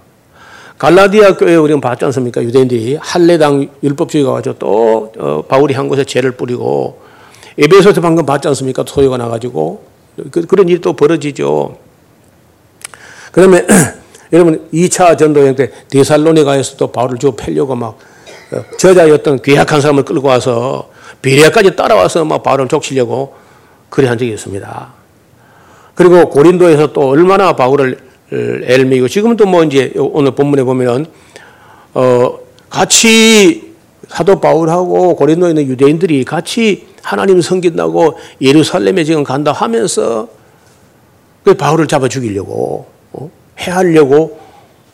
갈라디아 0.78 1.36
교회 1.36 1.54
우리는 1.56 1.80
봤지 1.80 2.04
않습니까? 2.06 2.42
유대인들이 2.42 2.98
할례당 3.00 3.68
율법주의가 3.82 4.32
가지고 4.32 4.56
또 4.58 5.12
어, 5.18 5.42
바울이 5.42 5.74
한 5.74 5.88
곳에 5.88 6.04
죄를 6.04 6.32
뿌리고 6.32 7.00
에베소에서 7.58 8.00
방금 8.00 8.24
봤지 8.24 8.48
않습니까? 8.48 8.84
소요가 8.86 9.16
나가지고 9.16 9.84
그, 10.30 10.46
런 10.50 10.68
일이 10.68 10.80
또 10.80 10.94
벌어지죠. 10.94 11.76
그러면 13.30 13.66
여러분 14.32 14.68
2차 14.72 15.18
전도 15.18 15.40
여행 15.40 15.54
때 15.54 15.70
데살로니가에서도 15.90 16.90
바울을 16.90 17.18
주 17.18 17.32
패려고 17.32 17.74
막 17.74 17.98
어, 18.52 18.64
저자였던 18.78 19.42
괴약한 19.42 19.80
사람을 19.80 20.04
끌고 20.04 20.28
와서 20.28 20.88
비리아까지 21.20 21.76
따라와서 21.76 22.24
막 22.24 22.42
바울을 22.42 22.68
족치려고 22.68 23.41
그래 23.92 24.08
한 24.08 24.16
적이 24.16 24.32
있습니다. 24.32 24.88
그리고 25.94 26.30
고린도에서 26.30 26.94
또 26.94 27.10
얼마나 27.10 27.52
바울을 27.52 27.98
엘미고 28.30 29.06
지금도 29.06 29.44
뭐 29.44 29.62
이제 29.64 29.92
오늘 29.96 30.30
본문에 30.34 30.62
보면은 30.62 31.04
어 31.92 32.38
같이 32.70 33.74
사도 34.08 34.40
바울하고 34.40 35.14
고린도에 35.16 35.50
있는 35.50 35.66
유대인들이 35.66 36.24
같이 36.24 36.86
하나님 37.02 37.42
섬긴다고 37.42 38.18
예루살렘에 38.40 39.04
지금 39.04 39.24
간다 39.24 39.52
하면서 39.52 40.26
그 41.44 41.52
바울을 41.52 41.86
잡아 41.86 42.08
죽이려고 42.08 42.86
어? 43.12 43.30
해하려고 43.60 44.40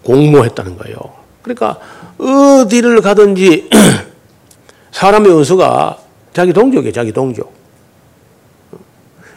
공모했다는 0.02 0.76
거예요. 0.76 0.96
그러니까 1.42 1.78
어디를 2.18 3.00
가든지 3.00 3.70
사람의 4.90 5.32
원수가 5.32 5.98
자기 6.32 6.52
동족이에요, 6.52 6.92
자기 6.92 7.12
동족. 7.12 7.57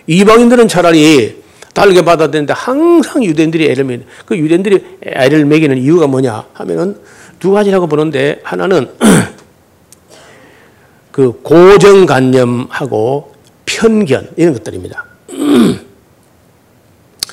이방인들은 0.07 0.67
차라리 0.67 1.41
달게 1.73 2.03
받아들는데 2.03 2.53
항상 2.53 3.23
유대인들이 3.23 3.69
애를 3.69 3.85
먹이는 3.85 4.05
그 4.25 4.37
유대인들이 4.37 4.97
애를 5.03 5.45
먹이는 5.45 5.77
이유가 5.77 6.07
뭐냐 6.07 6.47
하면은 6.53 6.97
두 7.39 7.51
가지라고 7.51 7.87
보는데 7.87 8.41
하나는 8.43 8.91
그 11.11 11.41
고정관념하고 11.41 13.33
편견 13.65 14.31
이런 14.35 14.53
것들입니다. 14.53 15.05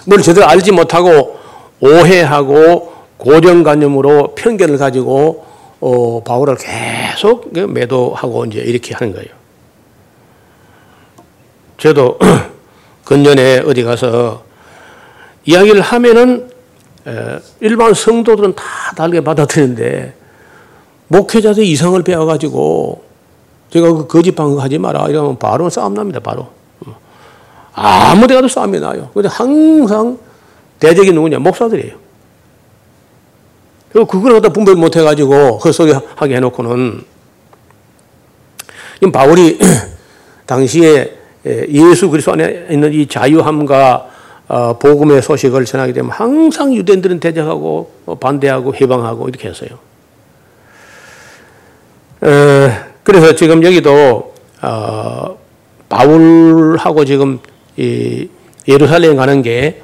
뭘 0.06 0.22
제대로 0.22 0.46
알지 0.46 0.72
못하고 0.72 1.38
오해하고 1.80 2.92
고정관념으로 3.18 4.34
편견을 4.34 4.78
가지고 4.78 5.46
어, 5.80 6.22
바울을 6.24 6.56
계속 6.56 7.52
매도하고 7.52 8.46
이제 8.46 8.60
이렇게 8.60 8.94
하는 8.94 9.12
거예요. 9.12 9.28
저도 11.76 12.18
근년에 13.08 13.60
어디 13.60 13.84
가서 13.84 14.42
이야기를 15.46 15.80
하면은 15.80 16.50
일반 17.60 17.94
성도들은 17.94 18.54
다 18.54 18.64
다르게 18.94 19.22
받아들이는데 19.22 20.14
목회자들 21.06 21.64
이상을 21.64 22.02
배워가지고 22.02 23.02
제가 23.70 23.92
그 23.94 24.06
거짓 24.06 24.32
방송 24.32 24.60
하지 24.60 24.76
마라 24.76 25.06
이러면 25.08 25.38
바로 25.38 25.70
싸움 25.70 25.94
납니다 25.94 26.20
바로 26.20 26.48
아무 27.72 28.26
데 28.26 28.34
가도 28.34 28.46
싸움이 28.46 28.78
나요. 28.78 29.10
근데 29.14 29.28
항상 29.28 30.18
대적이 30.78 31.12
누구냐 31.12 31.38
목사들이에요. 31.38 31.96
그리고 33.90 34.06
그걸 34.06 34.34
갖다 34.34 34.50
분별 34.50 34.74
못 34.74 34.94
해가지고 34.94 35.56
헛소리 35.56 35.94
하게 36.14 36.36
해놓고는 36.36 37.04
바울이 39.10 39.58
당시에 40.44 41.17
예수 41.48 42.10
그리스도 42.10 42.32
안에 42.32 42.66
있는 42.70 42.92
이 42.92 43.06
자유함과 43.06 44.08
어, 44.48 44.78
복음의 44.78 45.20
소식을 45.20 45.66
전하게 45.66 45.92
되면 45.92 46.10
항상 46.10 46.74
유대인들은 46.74 47.20
대적하고 47.20 47.92
어, 48.06 48.14
반대하고 48.14 48.74
해방하고 48.74 49.28
이렇게 49.28 49.48
했어요. 49.48 49.70
그래서 53.04 53.34
지금 53.36 53.62
여기도 53.62 54.34
어, 54.62 55.38
바울하고 55.88 57.04
지금 57.04 57.38
예루살렘 58.66 59.16
가는 59.16 59.42
게 59.42 59.82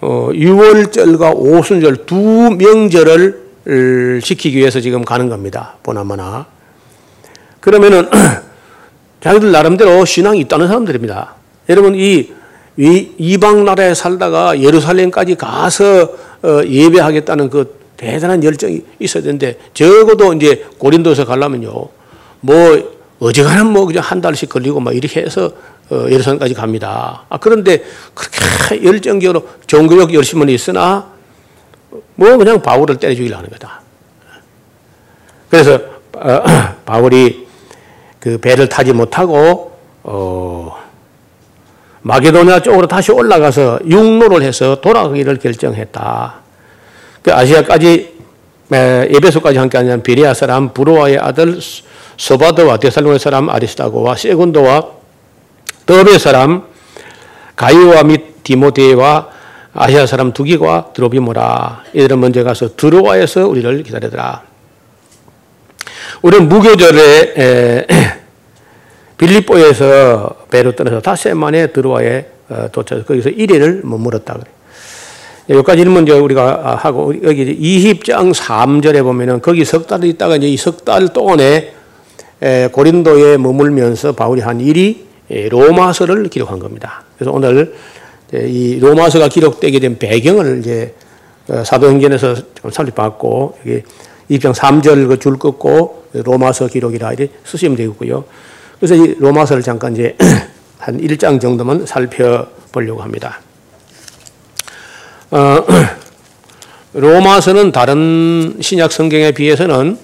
6월절과 0.00 1.34
오순절 1.36 2.06
두 2.06 2.16
명절을 2.56 4.20
지키기 4.22 4.56
위해서 4.58 4.80
지금 4.80 5.04
가는 5.04 5.28
겁니다. 5.28 5.74
보나마나. 5.82 6.46
그러면은 7.60 8.08
자기들 9.20 9.52
나름대로 9.52 10.04
신앙이 10.04 10.40
있다는 10.40 10.66
사람들입니다. 10.66 11.34
여러분 11.68 11.94
이 11.94 12.30
이방 12.76 13.64
나라에 13.64 13.94
살다가 13.94 14.58
예루살렘까지 14.60 15.34
가서 15.34 16.14
어, 16.42 16.62
예배하겠다는 16.66 17.50
그 17.50 17.78
대단한 17.96 18.42
열정이 18.42 18.82
있어야 18.98 19.22
되는데 19.22 19.58
적어도 19.74 20.32
이제 20.32 20.64
고린도에서 20.78 21.26
가려면요 21.26 21.88
뭐 22.40 23.00
어지간한 23.18 23.70
뭐 23.70 23.84
그냥 23.84 24.02
한 24.02 24.22
달씩 24.22 24.48
걸리고 24.48 24.80
막 24.80 24.96
이렇게 24.96 25.20
해서 25.20 25.52
어, 25.90 26.06
예루살렘까지 26.08 26.54
갑니다. 26.54 27.24
아 27.28 27.36
그런데 27.36 27.82
그렇게 28.14 28.82
열정적으로 28.86 29.46
종교력 29.66 30.14
열심은 30.14 30.48
있으나 30.48 31.06
뭐 32.14 32.36
그냥 32.38 32.62
바울을 32.62 32.96
때려 32.96 33.14
죽이려 33.14 33.36
하는 33.36 33.50
거다. 33.50 33.82
그래서 35.50 35.78
어, 36.14 36.42
바울이 36.86 37.49
그 38.20 38.38
배를 38.38 38.68
타지 38.68 38.92
못하고 38.92 39.72
어 40.02 40.76
마게도니아 42.02 42.60
쪽으로 42.60 42.86
다시 42.86 43.12
올라가서 43.12 43.80
육로를 43.86 44.42
해서 44.42 44.80
돌아가기를 44.80 45.38
결정했다. 45.38 46.34
그 47.22 47.32
아시아까지 47.32 48.20
에베소까지 48.72 49.58
함께 49.58 49.78
하는 49.78 50.02
비리아 50.02 50.32
사람 50.32 50.72
부로아의 50.72 51.18
아들 51.18 51.58
소바드와 52.16 52.76
데살로니 52.76 53.18
사람 53.18 53.50
아리스타고와 53.50 54.14
세군도와 54.16 54.86
더베 55.86 56.18
사람 56.18 56.64
가이오와 57.56 58.04
및 58.04 58.44
디모데와 58.44 59.28
아시아 59.72 60.06
사람 60.06 60.32
두기과 60.32 60.92
드로비모라. 60.94 61.84
이들은 61.92 62.20
먼저 62.20 62.42
가서 62.42 62.76
드로아에서 62.76 63.46
우리를 63.46 63.82
기다리더라. 63.82 64.49
우리는 66.22 66.48
무교절에 66.48 67.86
빌립보에서 69.16 70.36
배로 70.50 70.72
떠나서 70.72 71.00
닷새 71.00 71.34
만에 71.34 71.68
드로아에 71.68 72.26
어, 72.50 72.68
도착해서 72.72 73.06
거기서 73.06 73.30
1일을 73.30 73.86
머물었다 73.86 74.34
그래. 74.34 74.44
여기까지 75.48 75.82
일문 75.82 76.08
우리가 76.08 76.76
하고 76.76 77.12
여기 77.22 77.58
20장 77.58 78.34
3절에 78.34 79.02
보면은 79.02 79.40
거기 79.40 79.64
석달 79.64 80.04
있다가 80.04 80.36
이제 80.36 80.46
이 80.48 80.56
석 80.56 80.84
달 80.84 81.08
동안에 81.08 81.72
고린도에 82.72 83.36
머물면서 83.38 84.12
바울이 84.12 84.40
한 84.42 84.60
일이 84.60 85.06
로마서를 85.28 86.28
기록한 86.28 86.58
겁니다. 86.58 87.04
그래서 87.16 87.32
오늘 87.32 87.74
이 88.32 88.78
로마서가 88.80 89.28
기록되게 89.28 89.80
된 89.80 89.98
배경을 89.98 90.58
이제 90.60 90.94
어, 91.48 91.64
사도행전에서 91.64 92.34
살펴봤고 92.70 93.58
여기 93.66 93.82
2장 94.30 94.54
3절 94.54 95.08
그줄 95.08 95.38
긋고 95.38 96.04
로마서 96.12 96.68
기록이라 96.68 97.12
이렇게 97.12 97.32
쓰시면 97.44 97.76
되겠고요. 97.76 98.24
그래서 98.78 98.94
이 98.94 99.14
로마서를 99.18 99.62
잠깐 99.62 99.92
이제 99.92 100.16
한 100.78 100.98
1장 100.98 101.40
정도만 101.40 101.86
살펴보려고 101.86 103.02
합니다. 103.02 103.40
어, 105.30 105.64
로마서는 106.94 107.72
다른 107.72 108.56
신약 108.60 108.92
성경에 108.92 109.32
비해서는 109.32 109.98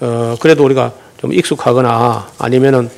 어, 0.00 0.36
그래도 0.40 0.64
우리가 0.64 0.92
좀 1.18 1.32
익숙하거나 1.32 2.28
아니면은 2.38 2.90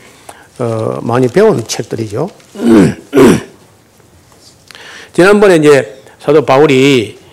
어, 0.59 0.99
많이 1.03 1.29
배운 1.29 1.67
책들이죠. 1.67 2.29
지난번에 5.13 5.57
이제 5.57 6.01
사도 6.19 6.45
바울이 6.45 7.24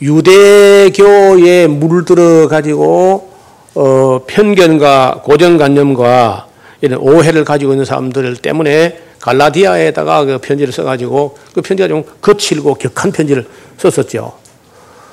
유대교에 0.00 1.66
물들어 1.68 2.48
가지고 2.48 3.30
어, 3.74 4.20
편견과 4.26 5.22
고정관념과 5.24 6.46
이런 6.80 6.98
오해를 6.98 7.44
가지고 7.44 7.72
있는 7.72 7.84
사람들 7.84 8.36
때문에 8.36 8.98
갈라디아에다가 9.20 10.24
그 10.24 10.38
편지를 10.38 10.72
써가지고 10.72 11.36
그 11.54 11.62
편지가 11.62 11.88
좀 11.88 12.04
거칠고 12.20 12.74
격한 12.74 13.12
편지를 13.12 13.46
썼었죠. 13.78 14.34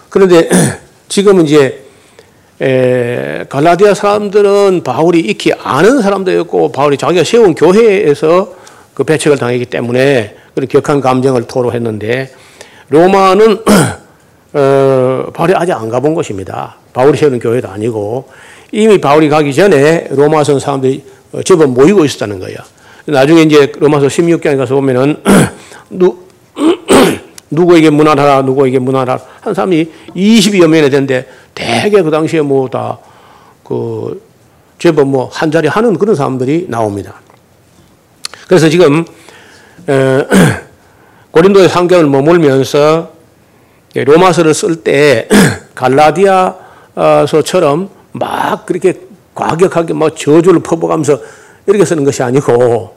그런데 0.10 0.50
지금은 1.10 1.46
이제 1.46 1.84
에, 2.62 3.46
갈라디아 3.50 3.94
사람들은 3.94 4.84
바울이 4.84 5.20
익히 5.20 5.54
아는 5.54 6.02
사람들이었고 6.02 6.72
바울이 6.72 6.98
자기가 6.98 7.24
세운 7.24 7.56
교회에서 7.56 8.54
그 8.94 9.04
배척을 9.04 9.38
당했기 9.38 9.66
때문에 9.66 10.36
그런 10.54 10.68
격한 10.68 11.02
감정을 11.02 11.48
토로했는데 11.48 12.32
로마는 12.90 13.64
어, 14.54 15.26
바울이 15.34 15.54
아직 15.56 15.74
안 15.74 15.90
가본 15.90 16.14
것입니다. 16.14 16.76
바울이 16.94 17.18
세우는 17.18 17.40
교회도 17.40 17.68
아니고 17.70 18.30
이미 18.72 19.00
바울이 19.00 19.30
가기 19.30 19.54
전에 19.54 20.08
로마선 20.12 20.60
사람들이 20.60 21.04
어, 21.34 21.42
제법 21.44 21.72
모이고 21.72 22.06
있었다는 22.06 22.40
거예요. 22.40 22.58
나중에 23.06 23.42
이제 23.42 23.72
로마서 23.78 24.08
16장에 24.08 24.58
가서 24.58 24.76
보면은 24.76 25.22
누, 25.90 26.18
누구에게 27.50 27.90
문화하라, 27.90 28.44
누구에게 28.44 28.80
문화하라 28.80 29.20
한 29.42 29.54
사람이 29.54 29.90
20여 30.16 30.68
명이 30.68 30.90
되는데 30.90 31.28
대개 31.54 32.02
그 32.02 32.10
당시에 32.12 32.42
뭐 32.42 32.68
다 32.70 32.98
그 33.64 34.22
제법 34.78 35.08
뭐 35.08 35.30
한 35.32 35.50
자리 35.52 35.68
하는 35.68 35.98
그런 35.98 36.16
사람들이 36.16 36.66
나옵니다. 36.70 37.16
그래서 38.48 38.70
지금 38.70 39.06
고린도의 41.32 41.70
상경을 41.70 42.08
머물면서 42.08 43.12
로마서를 43.94 44.54
쓸 44.54 44.78
때 44.78 45.28
갈라디아서처럼 46.96 47.90
막 48.14 48.66
그렇게 48.66 49.02
과격하게 49.36 49.94
뭐 49.94 50.10
저주를 50.10 50.62
퍼부가면서 50.62 51.20
이렇게 51.68 51.86
쓰는 51.86 52.04
것이 52.04 52.22
아니고 52.24 52.96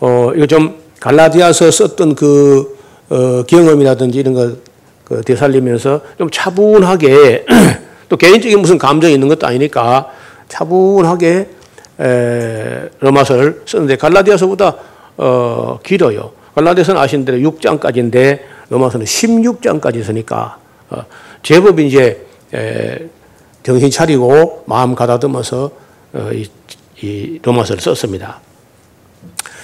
어 0.00 0.32
이거 0.34 0.46
좀 0.46 0.82
갈라디아서 1.00 1.70
썼던 1.70 2.14
그 2.14 2.78
어, 3.10 3.42
경험이라든지 3.46 4.18
이런 4.18 4.34
걸그 4.34 5.22
되살리면서 5.24 6.00
좀 6.16 6.30
차분하게 6.30 7.44
또 8.08 8.16
개인적인 8.16 8.58
무슨 8.60 8.78
감정이 8.78 9.12
있는 9.12 9.28
것도 9.28 9.46
아니니까 9.46 10.08
차분하게 10.48 11.48
에, 12.00 12.88
로마서를 13.00 13.62
쓰는데 13.66 13.96
갈라디아서보다 13.96 14.76
어, 15.16 15.78
길어요. 15.82 16.32
갈라디아서는 16.54 17.00
아시는 17.00 17.24
대로 17.24 17.38
6장까지인데 17.38 18.40
로마서는 18.68 19.06
16장까지 19.06 19.96
있으니까 19.96 20.58
어, 20.90 21.04
제법 21.42 21.80
이제 21.80 22.26
에, 22.54 23.08
정신 23.62 23.90
차리고 23.90 24.64
마음 24.66 24.94
가다듬어서 24.94 25.70
어, 26.12 26.30
이, 26.32 26.48
이 27.02 27.38
로마서를 27.42 27.80
썼습니다. 27.80 28.40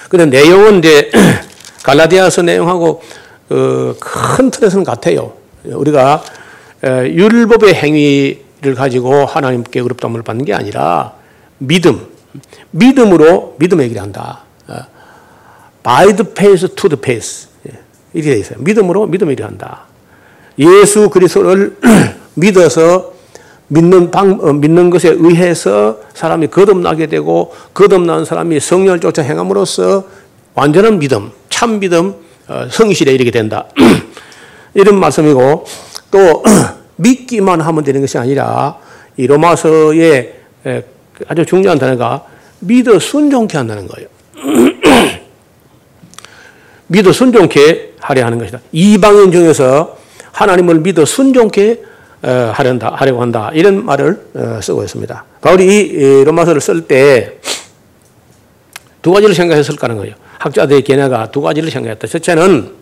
근데 0.08 0.26
내용은 0.26 0.78
이제 0.78 1.10
갈라디아서 1.84 2.42
내용하고 2.42 3.02
어, 3.50 3.94
큰 4.00 4.50
틀에서는 4.50 4.84
같아요. 4.84 5.34
우리가 5.64 6.22
율법의 6.82 7.74
행위를 7.74 8.74
가지고 8.74 9.26
하나님께 9.26 9.80
의롭다함을 9.80 10.22
받는 10.22 10.46
게 10.46 10.54
아니라 10.54 11.12
믿음, 11.58 12.06
믿음으로 12.70 13.56
믿음 13.58 13.82
얘기를 13.82 14.00
한다. 14.00 14.40
어, 14.66 14.76
by 15.82 16.16
the 16.16 16.34
pace 16.34 16.68
to 16.74 16.88
the 16.88 17.00
pace 17.00 17.49
예, 17.49 17.49
이렇게 18.12 18.30
되어 18.30 18.38
있어요. 18.38 18.58
믿음으로 18.60 19.06
믿음 19.06 19.30
얘기를 19.30 19.48
한다. 19.48 19.82
예수 20.58 21.08
그리스도를 21.10 21.76
믿어서 22.34 23.12
믿는 23.68 24.10
방, 24.10 24.38
어, 24.42 24.52
믿는 24.52 24.90
것에 24.90 25.14
의해서 25.16 26.00
사람이 26.14 26.48
거듭나게 26.48 27.06
되고 27.06 27.54
거듭난 27.72 28.24
사람이 28.24 28.58
성령을 28.58 29.00
쫓아 29.00 29.22
행함으로써 29.22 30.04
완전한 30.54 30.98
믿음, 30.98 31.30
참 31.48 31.78
믿음, 31.78 32.14
어, 32.48 32.66
성실에 32.68 33.12
이르게 33.12 33.30
된다. 33.30 33.66
이런 34.74 34.98
말씀이고 34.98 35.64
또 36.10 36.42
믿기만 36.96 37.60
하면 37.60 37.84
되는 37.84 38.00
것이 38.00 38.18
아니라 38.18 38.76
이 39.16 39.26
로마서의 39.26 40.34
아주 41.28 41.46
중요한 41.46 41.78
단어가 41.78 42.24
믿어 42.60 42.98
순종케 42.98 43.56
한다는 43.56 43.86
거예요. 43.86 44.08
믿어 46.88 47.12
순종케 47.12 47.89
하려 48.00 48.24
하는 48.24 48.38
것이다. 48.38 48.60
이방인 48.72 49.32
중에서 49.32 49.96
하나님을 50.32 50.80
믿어 50.80 51.04
순종케 51.04 51.82
어, 52.22 52.52
하련다, 52.54 52.92
하려고 52.94 53.22
한다. 53.22 53.50
이런 53.54 53.84
말을 53.84 54.20
어, 54.34 54.60
쓰고 54.62 54.82
있습니다. 54.84 55.24
바울이 55.40 55.64
이 55.64 56.24
로마서를 56.24 56.60
쓸 56.60 56.86
때 56.86 57.40
두 59.02 59.12
가지를 59.12 59.34
생각했을 59.34 59.76
거라는 59.76 60.00
거예요. 60.02 60.14
학자들의 60.38 60.82
견해가 60.82 61.30
두 61.30 61.40
가지를 61.40 61.70
생각했다. 61.70 62.06
첫째는 62.06 62.72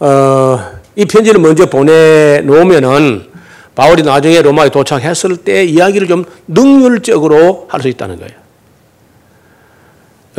어, 0.00 0.58
이 0.96 1.04
편지를 1.04 1.40
먼저 1.40 1.66
보내놓으면은 1.66 3.26
바울이 3.74 4.02
나중에 4.02 4.42
로마에 4.42 4.68
도착했을 4.70 5.36
때 5.38 5.64
이야기를 5.64 6.08
좀 6.08 6.24
능률적으로 6.48 7.66
할 7.70 7.80
수 7.82 7.88
있다는 7.88 8.18
거예요. 8.18 8.39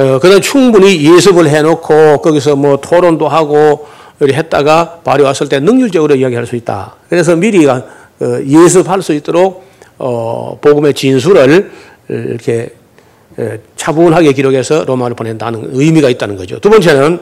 어, 0.01 0.17
그다음 0.17 0.41
충분히 0.41 1.03
예습을 1.13 1.47
해놓고 1.47 2.21
거기서 2.21 2.55
뭐 2.55 2.77
토론도 2.77 3.27
하고 3.27 3.87
했다가 4.21 5.01
바울이 5.03 5.23
왔을 5.23 5.47
때 5.47 5.59
능률적으로 5.59 6.15
이야기할 6.15 6.47
수 6.47 6.55
있다. 6.55 6.95
그래서 7.07 7.35
미리 7.35 7.67
어, 7.67 7.83
예습할 8.19 9.03
수 9.03 9.13
있도록 9.13 9.63
어, 9.99 10.57
복음의 10.59 10.95
진술을 10.95 11.71
이렇게 12.09 12.69
차분하게 13.75 14.33
기록해서 14.33 14.83
로마를 14.85 15.15
보낸다는 15.15 15.69
의미가 15.73 16.09
있다는 16.09 16.35
거죠. 16.35 16.59
두 16.59 16.69
번째는 16.69 17.21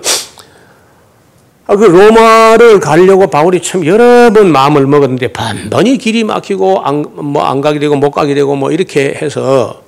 아, 1.68 1.76
그 1.76 1.84
로마를 1.84 2.80
가려고 2.80 3.28
바울이 3.28 3.62
참 3.62 3.86
여러 3.86 4.32
번 4.32 4.52
마음을 4.52 4.88
먹었는데 4.88 5.28
반번이 5.34 5.98
길이 5.98 6.24
막히고 6.24 6.82
안, 6.84 7.06
뭐 7.16 7.44
안 7.44 7.62
가게 7.62 7.78
되고 7.80 7.96
못 7.96 8.10
가게 8.12 8.34
되고 8.34 8.56
뭐 8.56 8.72
이렇게 8.72 9.14
해서 9.22 9.82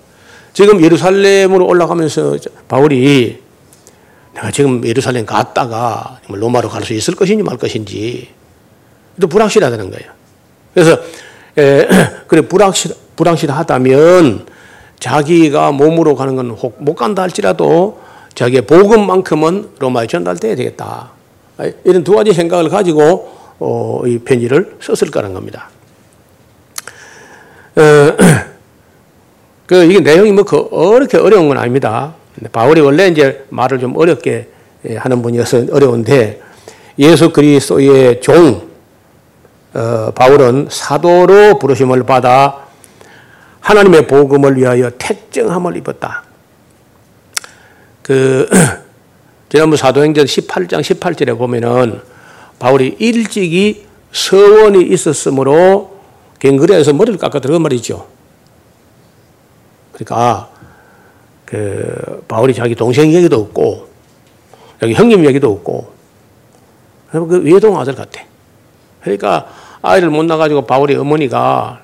지금 0.53 0.81
예루살렘으로 0.83 1.65
올라가면서 1.65 2.37
바울이 2.67 3.41
내가 4.33 4.51
지금 4.51 4.85
예루살렘 4.85 5.25
갔다가 5.25 6.19
로마로 6.27 6.69
갈 6.69 6.83
수 6.83 6.93
있을 6.93 7.15
것인지 7.15 7.43
말 7.43 7.57
것인지 7.57 8.29
또 9.19 9.27
불확실하다는 9.27 9.91
거예요. 9.91 10.11
그래서 10.73 10.97
에, 11.57 11.87
그래 12.27 12.41
불확실 12.41 12.95
불확실하다면 13.15 14.45
자기가 14.99 15.71
몸으로 15.71 16.15
가는 16.15 16.35
건 16.35 16.55
못 16.77 16.95
간다 16.95 17.23
할지라도 17.23 17.99
자기의 18.35 18.61
복음만큼은 18.63 19.71
로마에 19.79 20.07
전달돼야 20.07 20.55
되겠다. 20.55 21.11
이런 21.83 22.03
두 22.03 22.15
가지 22.15 22.33
생각을 22.33 22.69
가지고 22.69 23.29
어, 23.59 24.01
이 24.05 24.17
편지를 24.19 24.77
썼을 24.81 25.11
거라는 25.11 25.33
겁니다. 25.35 25.69
어, 27.75 27.81
그 29.71 29.85
이게 29.85 30.01
내용이 30.01 30.33
뭐 30.33 30.43
그 30.43 30.67
어렵게 30.69 31.17
어려운 31.17 31.47
건 31.47 31.57
아닙니다. 31.57 32.13
바울이 32.51 32.81
원래 32.81 33.07
이제 33.07 33.45
말을 33.47 33.79
좀 33.79 33.95
어렵게 33.95 34.49
하는 34.97 35.21
분이어서 35.21 35.67
어려운데 35.71 36.41
예수 36.99 37.31
그리스도의 37.31 38.19
종 38.19 38.69
어, 39.73 40.11
바울은 40.13 40.67
사도로 40.69 41.57
부르심을 41.57 42.03
받아 42.03 42.65
하나님의 43.61 44.07
복음을 44.07 44.57
위하여 44.57 44.91
택정함을 44.97 45.77
입었다. 45.77 46.23
그 48.01 48.49
지난번 49.47 49.77
사도행전 49.77 50.25
18장 50.25 50.81
18절에 50.81 51.37
보면은 51.37 52.01
바울이 52.59 52.97
일찍이 52.99 53.85
서원이 54.11 54.83
있었으므로 54.83 55.97
갱그레에서 56.39 56.91
머리를 56.91 57.17
깎아 57.17 57.39
들어간 57.39 57.61
말이죠. 57.61 58.19
그러니까 60.03 60.49
그 61.45 62.23
바울이 62.27 62.53
자기 62.53 62.73
동생 62.73 63.13
얘기도 63.13 63.39
없고 63.39 63.87
여기 64.81 64.93
형님 64.93 65.25
얘기도 65.25 65.51
없고 65.51 65.91
그 67.11 67.41
외동 67.43 67.79
아들 67.79 67.93
같아. 67.93 68.23
그러니까 69.01 69.47
아이를 69.81 70.09
못 70.09 70.23
낳아가지고 70.23 70.65
바울의 70.65 70.95
어머니가 70.97 71.81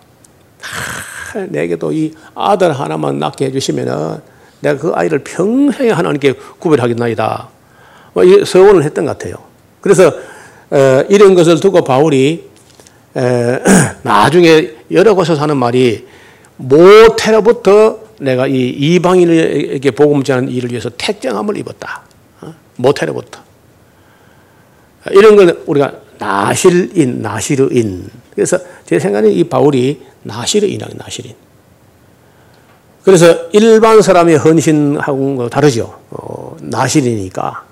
아, 0.61 1.39
내게도 1.49 1.91
이 1.91 2.13
아들 2.33 2.71
하나만 2.71 3.19
낳게 3.19 3.45
해주시면은 3.45 4.19
내가 4.61 4.79
그 4.79 4.91
아이를 4.95 5.19
평생에 5.19 5.91
하나님께 5.91 6.33
구별하겠나이다. 6.59 7.49
뭐 8.13 8.23
서원을 8.45 8.83
했던 8.83 9.05
것 9.05 9.17
같아요. 9.17 9.35
그래서 9.81 10.07
어, 10.71 11.03
이런 11.09 11.35
것을 11.35 11.59
두고 11.59 11.83
바울이 11.83 12.47
나중에 14.03 14.71
여러 14.91 15.13
곳에서 15.13 15.41
하는 15.41 15.57
말이 15.57 16.07
모태로부터 16.57 18.06
내가 18.19 18.47
이 18.47 18.69
이방인에게 18.69 19.91
복음 19.91 20.23
전하는 20.23 20.49
일을 20.49 20.71
위해서 20.71 20.89
택정함을 20.97 21.57
입었다. 21.57 22.01
어? 22.41 22.53
모태로부터. 22.77 23.39
이런 25.11 25.35
걸 25.35 25.63
우리가 25.65 25.93
나실인, 26.17 27.21
나시르인. 27.21 28.09
그래서 28.33 28.57
제 28.85 28.99
생각에 28.99 29.29
이 29.29 29.43
바울이 29.43 30.01
나시르인이야, 30.23 30.87
나시르인. 30.95 31.35
그래서 33.03 33.47
일반 33.53 34.01
사람의 34.01 34.37
헌신하고 34.37 35.47
다르죠. 35.49 35.97
어, 36.09 36.57
나시르니까. 36.59 37.63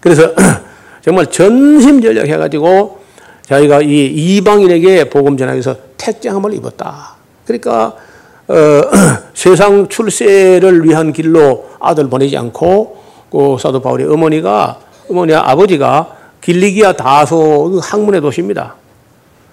그래서 0.00 0.32
정말 1.04 1.26
전심 1.30 2.00
전력 2.00 2.26
해가지고 2.26 2.98
자기가 3.42 3.82
이 3.82 4.06
이방인에게 4.06 5.10
복음 5.10 5.36
전하기 5.36 5.56
위해서 5.56 5.76
택장함을 5.98 6.54
입었다. 6.54 7.16
그러니까 7.44 7.86
어, 7.88 8.07
세상 9.34 9.88
출세를 9.88 10.84
위한 10.84 11.12
길로 11.12 11.66
아들 11.78 12.08
보내지 12.08 12.36
않고 12.36 12.96
그 13.30 13.56
사도 13.60 13.80
바울의 13.80 14.06
어머니가 14.10 14.80
어머니 15.10 15.34
아버지가 15.34 16.16
길리기아 16.40 16.94
다소 16.94 17.70
그 17.70 17.80
학문의 17.82 18.20
도시입니다. 18.20 18.74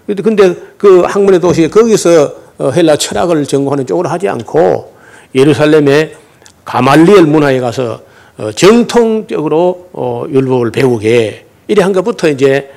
근데 0.06 0.56
그 0.78 1.02
학문의 1.02 1.40
도시 1.40 1.68
거기서 1.70 2.46
어, 2.58 2.70
헬라 2.72 2.96
철학을 2.96 3.44
전공하는 3.46 3.86
쪽으로 3.86 4.08
하지 4.08 4.30
않고 4.30 4.94
예루살렘의 5.34 6.16
가말리엘 6.64 7.26
문화에 7.26 7.60
가서 7.60 8.02
어, 8.38 8.52
정통적으로 8.52 9.90
어, 9.92 10.24
율법을 10.30 10.72
배우게 10.72 11.46
이래 11.68 11.84
한 11.84 11.92
것부터 11.92 12.30
이제 12.30 12.72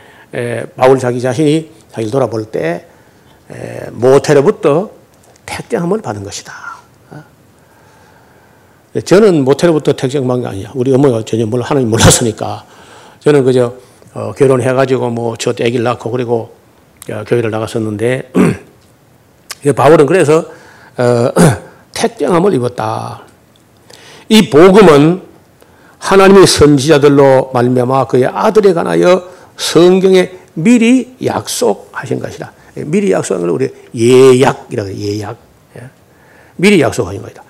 바울 0.77 0.99
자기 0.99 1.21
자신이 1.21 1.71
자기를 1.93 2.11
돌아볼 2.11 2.47
때 2.47 2.87
모태로부터 3.93 4.91
택정함을 5.49 6.03
받은 6.03 6.23
것이다. 6.25 6.53
어? 7.11 7.25
저는 9.05 9.45
모태로부터 9.45 9.95
택정받은 9.95 10.43
게 10.43 10.49
아니야. 10.49 10.73
우리 10.75 10.93
어머니가 10.93 11.25
전혀 11.25 11.47
뭘 11.47 11.63
하나님 11.63 11.91
몰랐으니까 11.91 12.65
저는 13.21 13.45
그저 13.45 13.75
어, 14.15 14.33
결혼해가지고 14.33 15.11
뭐첫 15.11 15.61
아기를 15.61 15.83
낳고 15.83 16.11
그리고 16.11 16.55
교회를 17.27 17.51
나갔었는데 17.51 18.33
바울은 19.77 20.07
그래서 20.07 20.45
어, 20.97 21.33
택정함을 21.95 22.55
입었다. 22.55 23.23
이 24.29 24.51
복음은 24.51 25.23
하나님의 25.99 26.47
선지자들로 26.47 27.51
말미암아 27.55 28.07
그의 28.07 28.27
아들에 28.27 28.73
관하여 28.73 29.29
성경에 29.57 30.33
미리 30.55 31.17
약속하신 31.25 32.21
것이다. 32.21 32.53
예, 32.77 32.85
미리 32.85 33.11
약속한 33.13 33.41
걸 33.41 33.51
우리 33.51 33.69
예약이라고 33.95 34.89
해요. 34.91 34.97
예약. 34.99 35.37
예. 35.77 35.83
미리 36.57 36.81
약속하신 36.81 37.23
것이다. 37.23 37.43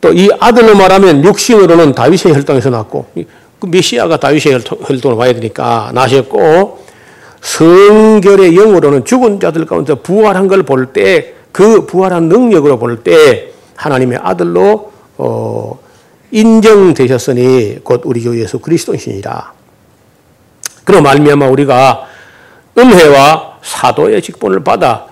또 0.00 0.12
이 0.12 0.28
아들로 0.38 0.76
말하면 0.76 1.24
육신으로는 1.24 1.94
다윗의 1.94 2.34
혈통에서 2.34 2.68
났고 2.70 3.06
그 3.14 3.66
메시아가 3.66 4.18
다윗의 4.18 4.60
혈통을 4.86 5.16
와야 5.16 5.32
되니까 5.32 5.90
나셨고 5.94 6.84
성결의 7.40 8.54
영으로는 8.54 9.04
죽은 9.04 9.40
자들 9.40 9.64
가운데 9.66 9.94
부활한 9.94 10.48
걸 10.48 10.62
볼 10.64 10.92
때 10.92 11.34
그 11.52 11.86
부활한 11.86 12.24
능력으로 12.28 12.78
볼 12.78 13.02
때 13.04 13.52
하나님의 13.76 14.18
아들로 14.22 14.92
어, 15.16 15.78
인정되셨으니 16.32 17.78
곧 17.84 18.02
우리 18.04 18.20
주 18.20 18.38
예수 18.40 18.58
그리스도이시니라. 18.58 19.52
그로 20.84 21.00
말미암아 21.00 21.46
우리가 21.46 22.06
은혜와 22.76 23.53
사도의 23.64 24.22
직분을 24.22 24.62
받아 24.62 25.08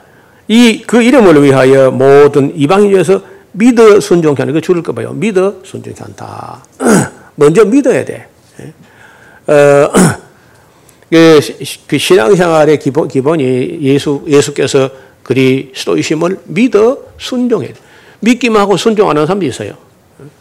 이 0.49 0.83
그 0.87 1.03
이름을 1.03 1.43
위하여 1.43 1.91
모든 1.91 2.53
이방인에서 2.55 3.23
믿어 3.53 4.01
순종케 4.01 4.43
하는 4.43 4.55
거 4.55 4.61
줄을 4.61 4.83
거 4.83 4.93
봐요. 4.93 5.13
믿어 5.13 5.57
순종케 5.65 6.03
한다. 6.03 6.65
먼저 7.37 7.65
믿어야 7.65 8.05
돼. 8.05 8.27
예. 8.61 9.53
어, 9.53 9.93
그, 11.11 11.41
그 11.87 11.99
신앙생활의 11.99 12.79
기본, 12.79 13.09
기본이 13.09 13.79
예수, 13.83 14.23
예수께서 14.27 14.91
그리스도이심을 15.23 16.41
믿어 16.45 16.99
순종해. 17.19 17.73
믿기만 18.21 18.61
하고 18.61 18.77
순종 18.77 19.11
안 19.11 19.17
하는 19.17 19.27
사람도 19.27 19.47
있어요. 19.47 19.75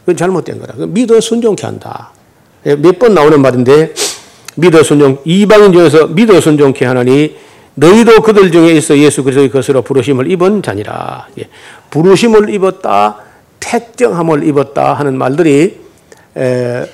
그건 0.00 0.16
잘못된 0.16 0.58
거라. 0.60 0.86
믿어 0.86 1.20
순종케 1.20 1.66
한다. 1.66 2.12
예, 2.66 2.76
몇번 2.76 3.14
나오는 3.14 3.40
말인데, 3.40 3.92
믿어 4.56 4.82
순종, 4.82 5.18
이방인 5.24 5.72
중에서 5.72 6.06
믿어 6.06 6.40
순종케 6.40 6.84
하나니, 6.84 7.36
너희도 7.74 8.22
그들 8.22 8.52
중에 8.52 8.72
있어 8.72 8.96
예수 8.98 9.22
그리스도의 9.22 9.50
것으로 9.50 9.82
부르심을 9.82 10.30
입은 10.30 10.62
자니라. 10.62 11.28
예. 11.38 11.48
부르심을 11.90 12.50
입었다, 12.50 13.16
택정함을 13.60 14.44
입었다 14.46 14.94
하는 14.94 15.16
말들이, 15.16 15.80
에, 16.36 16.86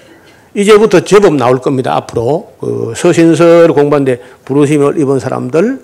이제부터 0.54 1.00
제법 1.00 1.34
나올 1.34 1.58
겁니다. 1.60 1.94
앞으로 1.96 2.54
그 2.60 2.92
서신서를 2.96 3.68
공부하는데 3.74 4.20
부르심을 4.44 5.00
입은 5.00 5.18
사람들. 5.18 5.80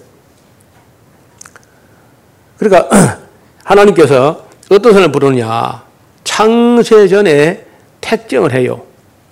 그러니까 2.58 2.88
하나님께서 3.64 4.44
어떤 4.70 4.92
사람을 4.92 5.12
부르느냐. 5.12 5.82
창세 6.22 7.08
전에 7.08 7.64
택정을 8.00 8.52
해요. 8.52 8.82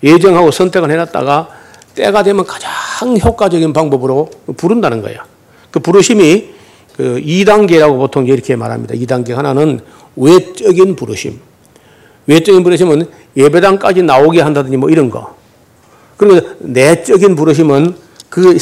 예정하고 0.02 0.50
선택을 0.50 0.90
해놨다가 0.90 1.48
때가 1.94 2.22
되면 2.22 2.44
가장 2.44 3.16
효과적인 3.18 3.72
방법으로 3.72 4.30
부른다는 4.56 5.02
거예요. 5.02 5.31
그 5.72 5.80
부르심이 5.80 6.50
그 6.96 7.20
2단계라고 7.24 7.96
보통 7.96 8.26
이렇게 8.26 8.54
말합니다. 8.54 8.94
2단계 8.94 9.32
하나는 9.32 9.80
외적인 10.14 10.94
부르심. 10.94 11.40
외적인 12.28 12.62
부르심은 12.62 13.08
예배당까지 13.36 14.02
나오게 14.02 14.40
한다든지 14.40 14.76
뭐 14.76 14.88
이런 14.90 15.10
거. 15.10 15.34
그리고 16.16 16.46
내적인 16.60 17.34
부르심은 17.34 17.96
그, 18.28 18.56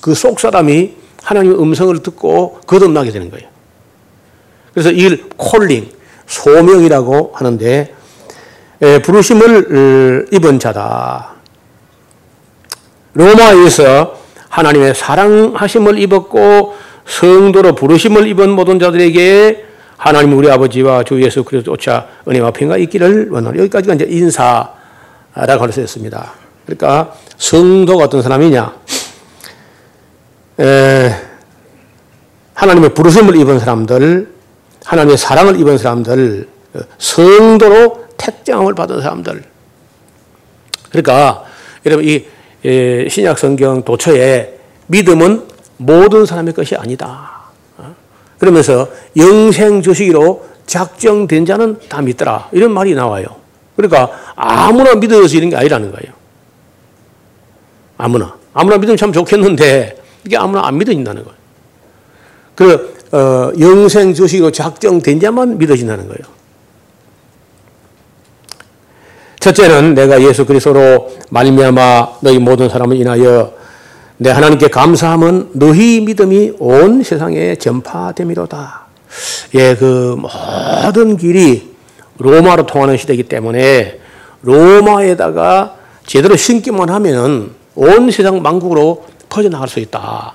그 0.00 0.14
속 0.14 0.40
사람이 0.40 0.92
하나님의 1.22 1.58
음성을 1.60 2.02
듣고 2.02 2.60
거듭나게 2.66 3.10
되는 3.10 3.30
거예요. 3.30 3.48
그래서 4.72 4.90
이걸 4.90 5.28
콜링, 5.36 5.88
소명이라고 6.26 7.32
하는데, 7.34 7.94
부르심을 9.04 10.26
어, 10.26 10.34
입은 10.34 10.58
자다. 10.58 11.34
로마에서 13.14 14.21
하나님의 14.52 14.94
사랑하심을 14.94 15.98
입었고 15.98 16.74
성도로 17.06 17.74
부르심을 17.74 18.26
입은 18.28 18.50
모든 18.50 18.78
자들에게 18.78 19.64
하나님 19.96 20.36
우리 20.36 20.50
아버지와 20.50 21.04
주 21.04 21.22
예수 21.22 21.42
그리스도 21.42 21.74
쫓아 21.74 22.06
은혜와 22.28 22.50
평가 22.50 22.76
있기를 22.76 23.30
원하노. 23.30 23.58
여기까지가 23.60 23.94
이제 23.94 24.06
인사라고 24.10 24.62
할수 25.34 25.80
있습니다. 25.80 26.32
그러니까 26.66 27.14
성도가 27.38 28.04
어떤 28.04 28.20
사람이냐? 28.20 28.74
에, 30.60 31.14
하나님의 32.52 32.92
부르심을 32.92 33.34
입은 33.36 33.58
사람들, 33.58 34.28
하나님의 34.84 35.16
사랑을 35.16 35.58
입은 35.60 35.78
사람들, 35.78 36.46
성도로 36.98 38.04
택정을 38.18 38.74
받은 38.74 39.00
사람들. 39.00 39.44
그러니까 40.90 41.44
여러분 41.86 42.06
이 42.06 42.26
신약 42.64 43.38
성경 43.38 43.82
도처에 43.82 44.54
믿음은 44.86 45.42
모든 45.78 46.26
사람의 46.26 46.54
것이 46.54 46.76
아니다. 46.76 47.42
어? 47.76 47.94
그러면서 48.38 48.88
영생 49.16 49.82
주시기로 49.82 50.46
작정된 50.66 51.44
자는 51.44 51.78
다 51.88 52.00
믿더라. 52.02 52.48
이런 52.52 52.72
말이 52.72 52.94
나와요. 52.94 53.26
그러니까 53.76 54.10
아무나 54.36 54.94
믿어서 54.94 55.36
이런 55.36 55.50
게 55.50 55.56
아니라는 55.56 55.90
거예요. 55.90 56.14
아무나. 57.98 58.36
아무나 58.54 58.76
믿으면 58.78 58.96
참 58.96 59.12
좋겠는데 59.12 59.96
이게 60.24 60.36
아무나 60.36 60.66
안 60.66 60.78
믿어진다는 60.78 61.24
거예요. 61.24 61.38
그 62.54 62.94
어, 63.12 63.52
영생 63.58 64.14
주시고 64.14 64.52
작정된 64.52 65.20
자만 65.20 65.58
믿어진다는 65.58 66.06
거예요. 66.08 66.41
첫째는 69.42 69.94
내가 69.94 70.22
예수 70.22 70.46
그리스도로 70.46 71.10
말미암아 71.30 72.18
너희 72.20 72.38
모든 72.38 72.68
사람을 72.68 72.96
인하여 72.96 73.52
내 74.16 74.30
하나님께 74.30 74.68
감사함은 74.68 75.50
너희 75.54 76.00
믿음이 76.00 76.52
온 76.60 77.02
세상에 77.02 77.56
전파됨이로다. 77.56 78.82
예, 79.56 79.74
그 79.74 80.16
모든 80.16 81.16
길이 81.16 81.72
로마로 82.18 82.66
통하는 82.66 82.96
시대이기 82.96 83.24
때문에 83.24 83.98
로마에다가 84.42 85.74
제대로 86.06 86.36
신기만 86.36 86.88
하면은 86.88 87.50
온 87.74 88.12
세상 88.12 88.42
만국으로 88.42 89.06
퍼져나갈 89.28 89.66
수 89.68 89.80
있다. 89.80 90.34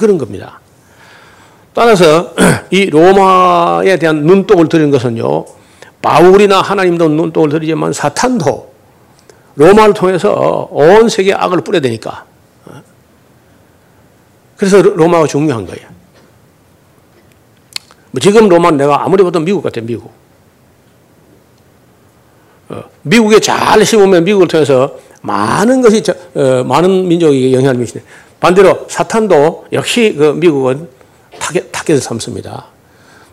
그런 0.00 0.18
겁니다. 0.18 0.58
따라서 1.72 2.34
이 2.70 2.86
로마에 2.86 3.96
대한 3.98 4.24
눈독을 4.24 4.68
들인 4.68 4.90
것은요, 4.90 5.44
바울이나 6.02 6.60
하나님도 6.60 7.08
눈독을 7.08 7.48
들이지만 7.48 7.92
사탄도 7.92 8.72
로마를 9.54 9.94
통해서 9.94 10.68
온 10.70 11.08
세계에 11.08 11.34
악을 11.34 11.62
뿌려대니까. 11.62 12.24
그래서 14.56 14.80
로마가 14.80 15.26
중요한 15.26 15.66
거예요. 15.66 15.88
뭐 18.12 18.20
지금 18.20 18.48
로마는 18.48 18.78
내가 18.78 19.02
아무리 19.04 19.24
봐도 19.24 19.40
미국 19.40 19.62
같아, 19.62 19.80
미국. 19.80 20.12
어, 22.68 22.84
미국에 23.02 23.40
잘 23.40 23.84
심으면 23.84 24.22
미국을 24.22 24.46
통해서 24.46 24.96
많은 25.22 25.82
것이, 25.82 26.02
어, 26.34 26.64
많은 26.64 27.08
민족에게 27.08 27.52
영향을 27.52 27.74
미치네. 27.74 28.04
반대로 28.38 28.86
사탄도 28.88 29.66
역시 29.72 30.14
그 30.16 30.32
미국은 30.32 30.88
타겟, 31.38 31.70
타겟을 31.72 32.00
삼습니다. 32.00 32.66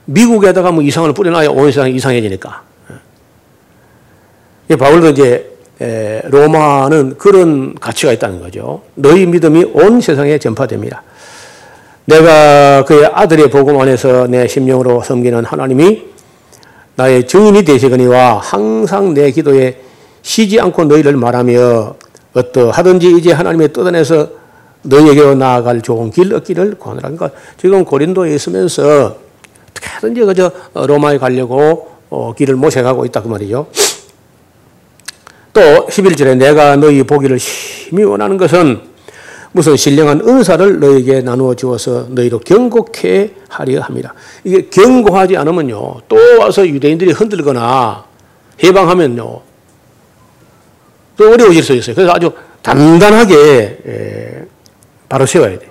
미국에다가 0.10 0.72
뭐 0.72 0.84
이상을 0.84 1.12
뿌려놔야 1.13 1.50
온 1.50 1.72
세상이 1.72 1.93
이상해지니까. 1.95 2.63
예, 4.72 4.76
바울도 4.76 5.10
이제 5.10 5.58
에, 5.82 6.22
로마는 6.26 7.17
그런 7.17 7.76
가치가 7.76 8.12
있다는 8.12 8.41
거죠. 8.41 8.82
너희 8.95 9.26
믿음이 9.26 9.65
온 9.74 10.02
세상에 10.02 10.38
전파됩니다. 10.38 11.04
내가 12.06 12.84
그의 12.86 13.06
아들의 13.06 13.50
복음 13.50 13.80
안에서 13.80 14.28
내 14.28 14.48
심령으로 14.48 15.04
섬기는 15.04 15.45
하나님이 15.45 16.04
나의 16.95 17.28
증인이 17.28 17.63
되시거니와 17.63 18.39
항상 18.39 19.13
내 19.13 19.32
기도에 19.32 19.80
쉬지 20.22 20.60
않고 20.60 20.86
너희를 20.86 21.15
말하며 21.15 21.95
어떠하든지 22.34 23.15
이제 23.17 23.32
하나님의 23.32 23.72
뜻 23.72 23.88
안에서 23.88 24.28
너희에게 24.82 25.36
나아갈 25.36 25.82
좋은 25.82 26.10
길 26.10 26.34
얻기를 26.34 26.76
권하라는 26.80 27.15
것. 27.15 27.32
지금 27.58 27.86
고린도에 27.86 28.34
있으면서 28.36 29.28
어떻게든지 29.69 30.21
그저 30.21 30.51
로마에 30.73 31.17
가려고 31.17 31.89
어, 32.10 32.34
길을 32.34 32.55
모색하고 32.55 33.05
있다 33.05 33.21
그 33.21 33.27
말이죠. 33.27 33.67
또 35.53 35.62
11절에 35.88 36.38
내가 36.38 36.75
너희 36.75 37.03
보기를 37.03 37.39
심히 37.39 38.03
원하는 38.03 38.38
것은 38.38 38.82
무슨 39.51 39.75
신령한 39.75 40.21
은사를 40.27 40.79
너에게 40.79 41.21
나누어 41.21 41.55
주어서 41.55 42.05
너희로 42.10 42.39
경고케 42.39 43.34
하려 43.49 43.82
합니다. 43.82 44.13
이게 44.43 44.67
경고하지 44.69 45.38
않으면요. 45.38 46.01
또 46.08 46.17
와서 46.39 46.67
유대인들이 46.67 47.12
흔들거나 47.12 48.05
해방하면요. 48.63 49.41
또 51.17 51.32
어려워질 51.32 51.63
수 51.63 51.73
있어요. 51.73 51.95
그래서 51.95 52.13
아주 52.13 52.32
단단하게 52.62 54.45
바로 55.10 55.25
세워야 55.25 55.58
돼. 55.58 55.69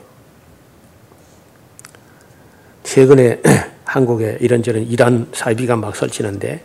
최근에 2.82 3.40
한국에 3.88 4.36
이런저런 4.40 4.82
이란 4.86 5.28
사이비가 5.32 5.76
막 5.76 5.96
설치는데 5.96 6.62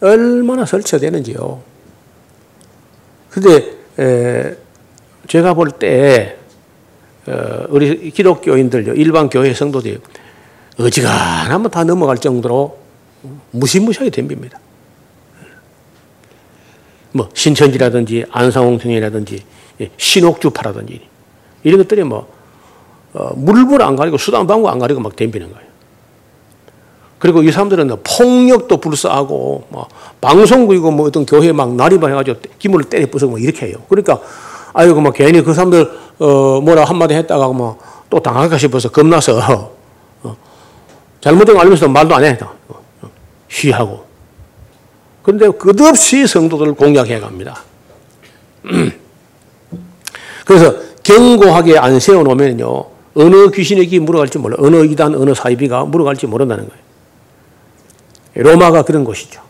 얼마나 0.00 0.64
설치되는지요. 0.64 1.60
근데 3.30 3.76
제가 5.28 5.52
볼때 5.52 6.38
어, 7.26 7.66
우리 7.68 8.10
기독교인들 8.10 8.94
일반 8.96 9.28
교회 9.28 9.52
성도들이 9.52 9.98
어지간하면 10.78 11.70
다 11.70 11.84
넘어갈 11.84 12.16
정도로 12.18 12.78
무시무시하게 13.50 14.10
덤빕니다. 14.10 14.56
뭐 17.12 17.28
신천지라든지 17.34 18.24
안상홍성이라든지 18.30 19.42
예, 19.80 19.90
신옥주파라든지 19.96 21.00
이런 21.64 21.78
것들이 21.78 22.04
뭐 22.04 22.32
어, 23.12 23.34
물불 23.34 23.82
안 23.82 23.96
가리고 23.96 24.16
수단방구 24.16 24.68
안 24.68 24.78
가리고 24.78 25.00
막 25.00 25.16
덤비는 25.16 25.52
거예요. 25.52 25.65
그리고 27.18 27.42
이 27.42 27.50
사람들은 27.50 27.96
폭력도 28.02 28.76
불사하고 28.78 29.64
뭐 29.68 29.88
방송국이고 30.20 30.90
뭐 30.90 31.06
어떤 31.06 31.24
교회 31.24 31.52
막 31.52 31.74
난입을 31.74 32.10
해가지고 32.10 32.40
기물을 32.58 32.90
때려 32.90 33.06
부수고 33.06 33.32
뭐 33.32 33.38
이렇게 33.38 33.66
해요. 33.66 33.76
그러니까 33.88 34.20
아이고 34.72 35.00
뭐 35.00 35.12
괜히 35.12 35.42
그 35.42 35.54
사람들 35.54 35.90
어 36.18 36.60
뭐라 36.60 36.84
한마디 36.84 37.14
했다가 37.14 37.48
뭐 37.48 37.96
또 38.10 38.20
당할까 38.20 38.58
싶어서 38.58 38.88
겁나서 38.88 39.72
어 40.22 40.36
잘못된 41.20 41.54
거 41.54 41.60
알면서도 41.62 41.90
말도 41.90 42.14
안 42.14 42.24
해. 42.24 42.38
어, 42.40 42.54
어, 43.02 43.10
쉬하고. 43.48 44.04
그런데 45.22 45.48
끝없이 45.50 46.26
성도들을 46.26 46.74
공략해 46.74 47.18
갑니다. 47.18 47.62
그래서 50.46 50.76
견고하게 51.02 51.78
안 51.78 51.98
세워놓으면요. 51.98 52.84
어느 53.14 53.50
귀신에게 53.50 53.98
물어갈지 53.98 54.38
몰라. 54.38 54.56
어느 54.60 54.84
이단, 54.84 55.14
어느 55.16 55.34
사이비가 55.34 55.84
물어갈지 55.84 56.26
모른다는 56.26 56.68
거예요. 56.68 56.85
로마가 58.36 58.82
그런 58.82 59.04
곳이죠. 59.04 59.40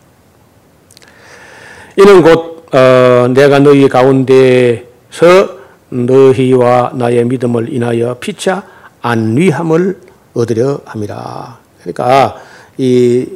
이는 1.96 2.22
곧 2.22 2.66
어, 2.74 3.28
내가 3.28 3.58
너희 3.58 3.88
가운데서 3.88 5.56
너희와 5.88 6.92
나의 6.94 7.24
믿음을 7.24 7.72
인하여 7.72 8.16
피차 8.18 8.64
안위함을 9.02 9.98
얻으려 10.34 10.80
함이라. 10.84 11.58
그러니까 11.80 12.36
이 12.76 13.26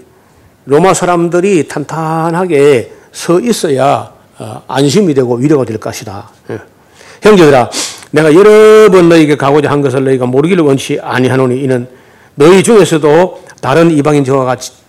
로마 0.66 0.92
사람들이 0.94 1.68
탄탄하게 1.68 2.92
서 3.12 3.40
있어야 3.40 4.12
어, 4.38 4.62
안심이 4.68 5.14
되고 5.14 5.34
위로가 5.36 5.64
될 5.64 5.78
것이다. 5.78 6.30
예. 6.50 6.58
형제들아, 7.22 7.70
내가 8.12 8.34
여러 8.34 8.90
번 8.90 9.08
너희에게 9.08 9.36
가고자 9.36 9.70
한 9.70 9.82
것을 9.82 10.04
너희가 10.04 10.26
모르기를 10.26 10.64
원치 10.64 10.98
아니하노니 11.00 11.62
이는 11.62 11.88
너희 12.34 12.62
중에서도 12.62 13.44
다른 13.60 13.90
이방인 13.90 14.24
저와 14.24 14.44
같이 14.44 14.72
어, 14.72 14.79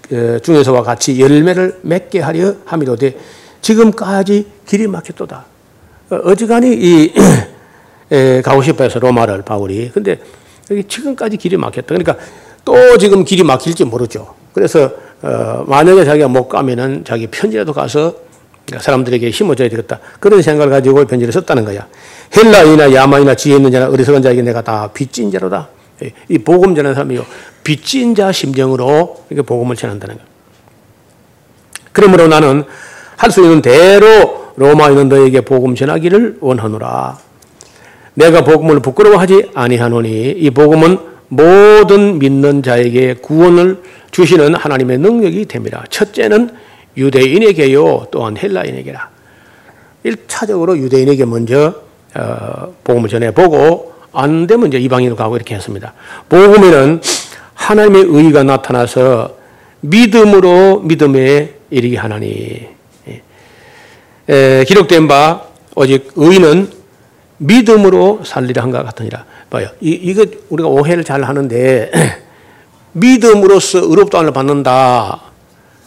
중에서와 0.43 0.84
같이 0.84 1.19
열매를 1.19 1.80
맺게 1.82 2.19
하려 2.19 2.56
함이로되 2.65 3.17
지금까지 3.62 4.47
길이 4.65 4.88
막혔도다. 4.88 5.45
어, 6.10 6.15
어지간히 6.26 6.74
이 6.74 7.13
가고 8.43 8.62
싶어 8.62 8.84
해서 8.84 9.00
로마를 9.00 9.43
바울이. 9.43 9.91
근데 9.93 10.19
여기 10.69 10.84
지금까지 10.84 11.38
길이 11.38 11.58
막혔다. 11.58 11.88
그러니까 11.88 12.17
또 12.65 12.97
지금 12.97 13.24
길이 13.24 13.43
막힐지 13.43 13.86
모르죠. 13.86 14.36
그래서 14.54 14.91
어, 15.21 15.63
만약에 15.67 16.04
자기가 16.04 16.28
못 16.28 16.50
가면은 16.50 17.04
자기 17.06 17.28
편지라도 17.28 17.74
가서 17.74 18.15
사람들에게 18.80 19.30
힘을 19.30 19.56
줘야 19.56 19.69
되겠다. 19.69 20.00
그런 20.19 20.41
생각을 20.41 20.71
가지고 20.71 21.06
편지를 21.06 21.32
썼다는 21.34 21.65
거야. 21.65 21.88
헬라이나 22.36 22.93
야마이나 22.93 23.36
지혜 23.36 23.58
있는 23.58 23.71
자나 23.71 23.89
어리석은 23.89 24.21
자에게 24.21 24.41
내가 24.41 24.62
다 24.62 24.89
빚진 24.93 25.32
자로다. 25.32 25.69
이 26.30 26.38
복음 26.39 26.74
전하는 26.74 26.95
사람이요. 26.95 27.24
빚진 27.63 28.15
자 28.15 28.32
심정으로 28.32 29.26
이렇게 29.30 29.45
복음을 29.45 29.76
전한다는 29.76 30.15
거예요. 30.15 30.30
그러므로 31.92 32.27
나는 32.27 32.63
할 33.17 33.29
수 33.29 33.42
있는 33.42 33.62
대로 33.62 34.54
있는 34.90 35.10
너에게 35.10 35.42
복음 35.42 35.75
전하기를 35.75 36.38
원하노라. 36.40 37.19
내가 38.15 38.44
복음을 38.44 38.79
부끄러워하지 38.79 39.52
아니하노니 39.54 40.31
이 40.31 40.50
복음은 40.50 40.98
모든 41.29 42.19
믿는 42.19 42.62
자에게 42.63 43.15
구원을 43.15 43.81
주시는 44.12 44.56
하나님의 44.56 44.98
능력이 44.98 45.46
됩니다. 45.46 45.85
첫째는 45.90 46.50
유대인에게요, 46.98 48.08
또한 48.12 48.35
헬라인에게라. 48.38 49.10
1차적으로 50.06 50.77
유대인에게 50.77 51.25
먼저 51.25 51.75
어, 52.15 52.73
복음을 52.83 53.08
전해보고 53.08 53.94
안 54.12 54.46
되면 54.48 54.67
이제 54.67 54.77
이방인으로 54.79 55.15
가고 55.15 55.38
이렇게 55.38 55.56
했습니다. 55.56 55.94
복음에는 56.27 57.02
하나님의 57.62 58.05
의가 58.07 58.43
나타나서 58.43 59.35
믿음으로 59.81 60.79
믿음에 60.81 61.53
이르게 61.69 61.97
하나니 61.97 62.67
예. 63.07 63.21
에, 64.27 64.63
기록된 64.65 65.07
바 65.07 65.43
오직 65.75 66.12
의는 66.15 66.69
믿음으로 67.37 68.21
살리라 68.23 68.63
한것 68.63 68.83
같으니라. 68.85 69.25
봐요. 69.49 69.67
이, 69.79 69.91
이거 69.91 70.25
우리가 70.49 70.69
오해를 70.69 71.03
잘 71.03 71.23
하는데 71.23 71.91
믿음으로써 72.93 73.79
의롭다 73.79 74.19
함을 74.19 74.31
받는다 74.33 75.21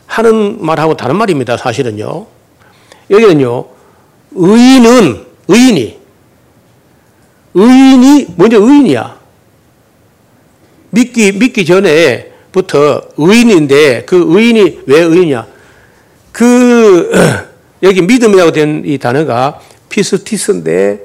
하는 0.06 0.64
말하고 0.64 0.96
다른 0.96 1.16
말입니다. 1.16 1.56
사실은요. 1.56 2.26
여기는요. 3.10 3.66
의인은 4.32 5.24
의인이 5.48 5.98
의인이 7.54 8.26
먼저 8.36 8.58
의인이야. 8.60 9.23
믿기 10.95 11.32
믿기 11.32 11.64
전에부터 11.64 13.03
의인인데 13.16 14.05
그 14.07 14.24
의인이 14.28 14.80
왜 14.86 15.01
의인이야? 15.01 15.47
그 16.32 17.11
여기 17.82 18.01
믿음이라고 18.03 18.53
된 18.53 18.82
이 18.86 18.99
단어가 18.99 19.61
피스티스인데 19.88 21.01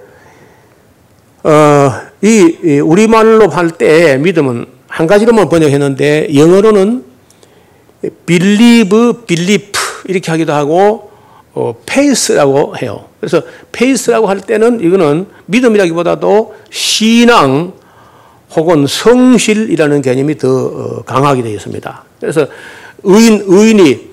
어, 1.44 1.92
이, 2.22 2.80
우리말로 2.80 3.50
할 3.50 3.70
때 3.72 4.18
믿음은 4.18 4.66
한 4.88 5.08
가지로만 5.08 5.50
번역했는데 5.50 6.30
영어로는 6.36 7.04
believe, 8.26 9.14
belief 9.28 9.72
이렇게 10.06 10.32
하기도 10.32 10.54
하고 10.54 11.12
어, 11.54 11.76
faith라고 11.88 12.76
해요. 12.78 13.06
그래서 13.20 13.42
faith라고 13.76 14.28
할 14.28 14.42
때는 14.42 14.82
이거는 14.82 15.28
믿음이라기보다도 15.46 16.56
신앙 16.70 17.74
혹은 18.56 18.88
성실이라는 18.88 20.02
개념이 20.02 20.38
더 20.38 20.48
어, 20.50 21.04
강하게 21.04 21.44
되어 21.44 21.54
있습니다. 21.54 22.04
그래서 22.20 22.48
의인, 23.04 23.44
의인이 23.46 24.10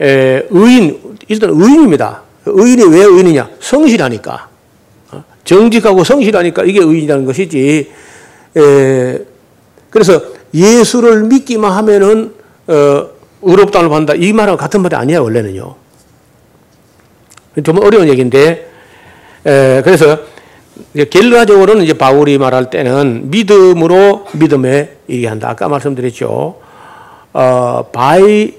에, 0.00 0.46
의인 0.50 1.16
일단 1.28 1.50
의인입니다. 1.50 2.22
의인이 2.46 2.84
왜 2.84 3.04
의인이냐? 3.04 3.50
성실하니까. 3.60 4.48
어, 5.12 5.24
정직하고 5.44 6.04
성실하니까 6.04 6.64
이게 6.64 6.80
의인이라는 6.80 7.24
것이지. 7.24 7.90
에, 8.56 9.18
그래서 9.90 10.22
예수를 10.54 11.24
믿기만 11.24 11.72
하면은 11.72 12.34
어, 12.68 13.06
의롭다는 13.42 13.88
받는다. 13.88 14.14
이 14.14 14.32
말하고 14.32 14.56
같은 14.56 14.82
말이 14.82 14.94
아니야 14.94 15.20
원래는요. 15.20 15.74
좀 17.64 17.78
어려운 17.82 18.08
얘기인데 18.08 18.70
에, 19.44 19.82
그래서 19.82 20.31
결과적으로는 21.10 21.84
이제 21.84 21.94
바울이 21.94 22.38
말할 22.38 22.70
때는 22.70 23.30
믿음으로 23.30 24.26
믿음에 24.32 24.96
얘기한다. 25.08 25.50
아까 25.50 25.68
말씀드렸죠. 25.68 26.56
어, 27.32 27.84
by 27.92 28.54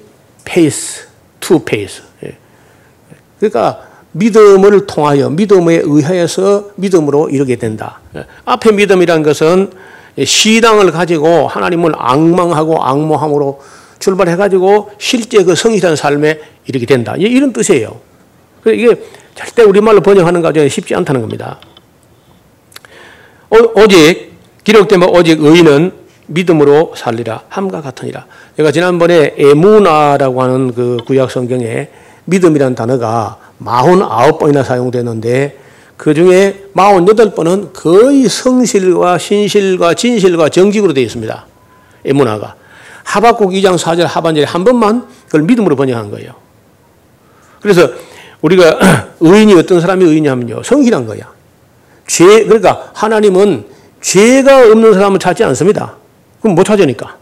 pace, 0.45 1.05
to 1.39 1.59
pace. 1.59 2.03
예. 2.25 2.37
그러니까 3.39 3.87
믿음을 4.13 4.85
통하여 4.85 5.29
믿음에 5.29 5.81
의하여서 5.83 6.71
믿음으로 6.75 7.29
이르게 7.29 7.55
된다. 7.55 7.99
예. 8.15 8.25
앞에 8.45 8.71
믿음이란 8.71 9.23
것은 9.23 9.71
시당을 10.23 10.91
가지고 10.91 11.47
하나님을 11.47 11.93
악망하고 11.97 12.83
악모함으로 12.83 13.61
출발해 13.99 14.35
가지고 14.35 14.91
실제 14.97 15.43
그 15.43 15.55
성실한 15.55 15.95
삶에 15.95 16.39
이르게 16.65 16.85
된다. 16.85 17.15
이런 17.17 17.53
뜻이에요. 17.53 17.99
이게 18.67 19.01
절대 19.35 19.63
우리말로 19.63 20.01
번역하는 20.01 20.41
과정이 20.41 20.69
쉽지 20.69 20.93
않다는 20.95 21.21
겁니다. 21.21 21.59
오직 23.75 24.33
기록된 24.63 24.99
바 24.99 25.05
오직 25.07 25.41
의인은 25.43 25.91
믿음으로 26.27 26.93
살리라 26.95 27.43
함과 27.49 27.81
같으니라. 27.81 28.25
제가 28.57 28.71
지난번에 28.71 29.35
에무나라고 29.37 30.41
하는 30.41 30.73
그 30.73 30.97
구약 31.05 31.31
성경에 31.31 31.89
믿음이라는 32.25 32.75
단어가 32.75 33.37
49번이나 33.63 34.63
사용되는데 34.63 35.57
그 35.97 36.13
중에 36.13 36.65
48번은 36.75 37.73
거의 37.73 38.27
성실과 38.27 39.17
신실과 39.17 39.93
진실과 39.93 40.49
정직으로 40.49 40.93
되어 40.93 41.03
있습니다. 41.03 41.45
에무나가. 42.05 42.55
하박국 43.03 43.51
2장 43.51 43.77
4절 43.77 44.05
하반절에 44.05 44.45
한 44.45 44.63
번만 44.63 45.07
그걸 45.25 45.43
믿음으로 45.43 45.75
번역한 45.75 46.09
거예요. 46.09 46.33
그래서 47.61 47.89
우리가 48.41 48.79
의인이 49.19 49.53
어떤 49.55 49.79
사람이 49.79 50.03
의인이냐면요. 50.03 50.63
성실한 50.63 51.05
거야. 51.05 51.31
죄, 52.07 52.43
그러니까 52.45 52.91
하나님은 52.93 53.65
죄가 54.01 54.67
없는 54.67 54.93
사람을 54.93 55.19
찾지 55.19 55.43
않습니다. 55.45 55.95
그럼 56.41 56.55
못 56.55 56.63
찾으니까. 56.63 57.17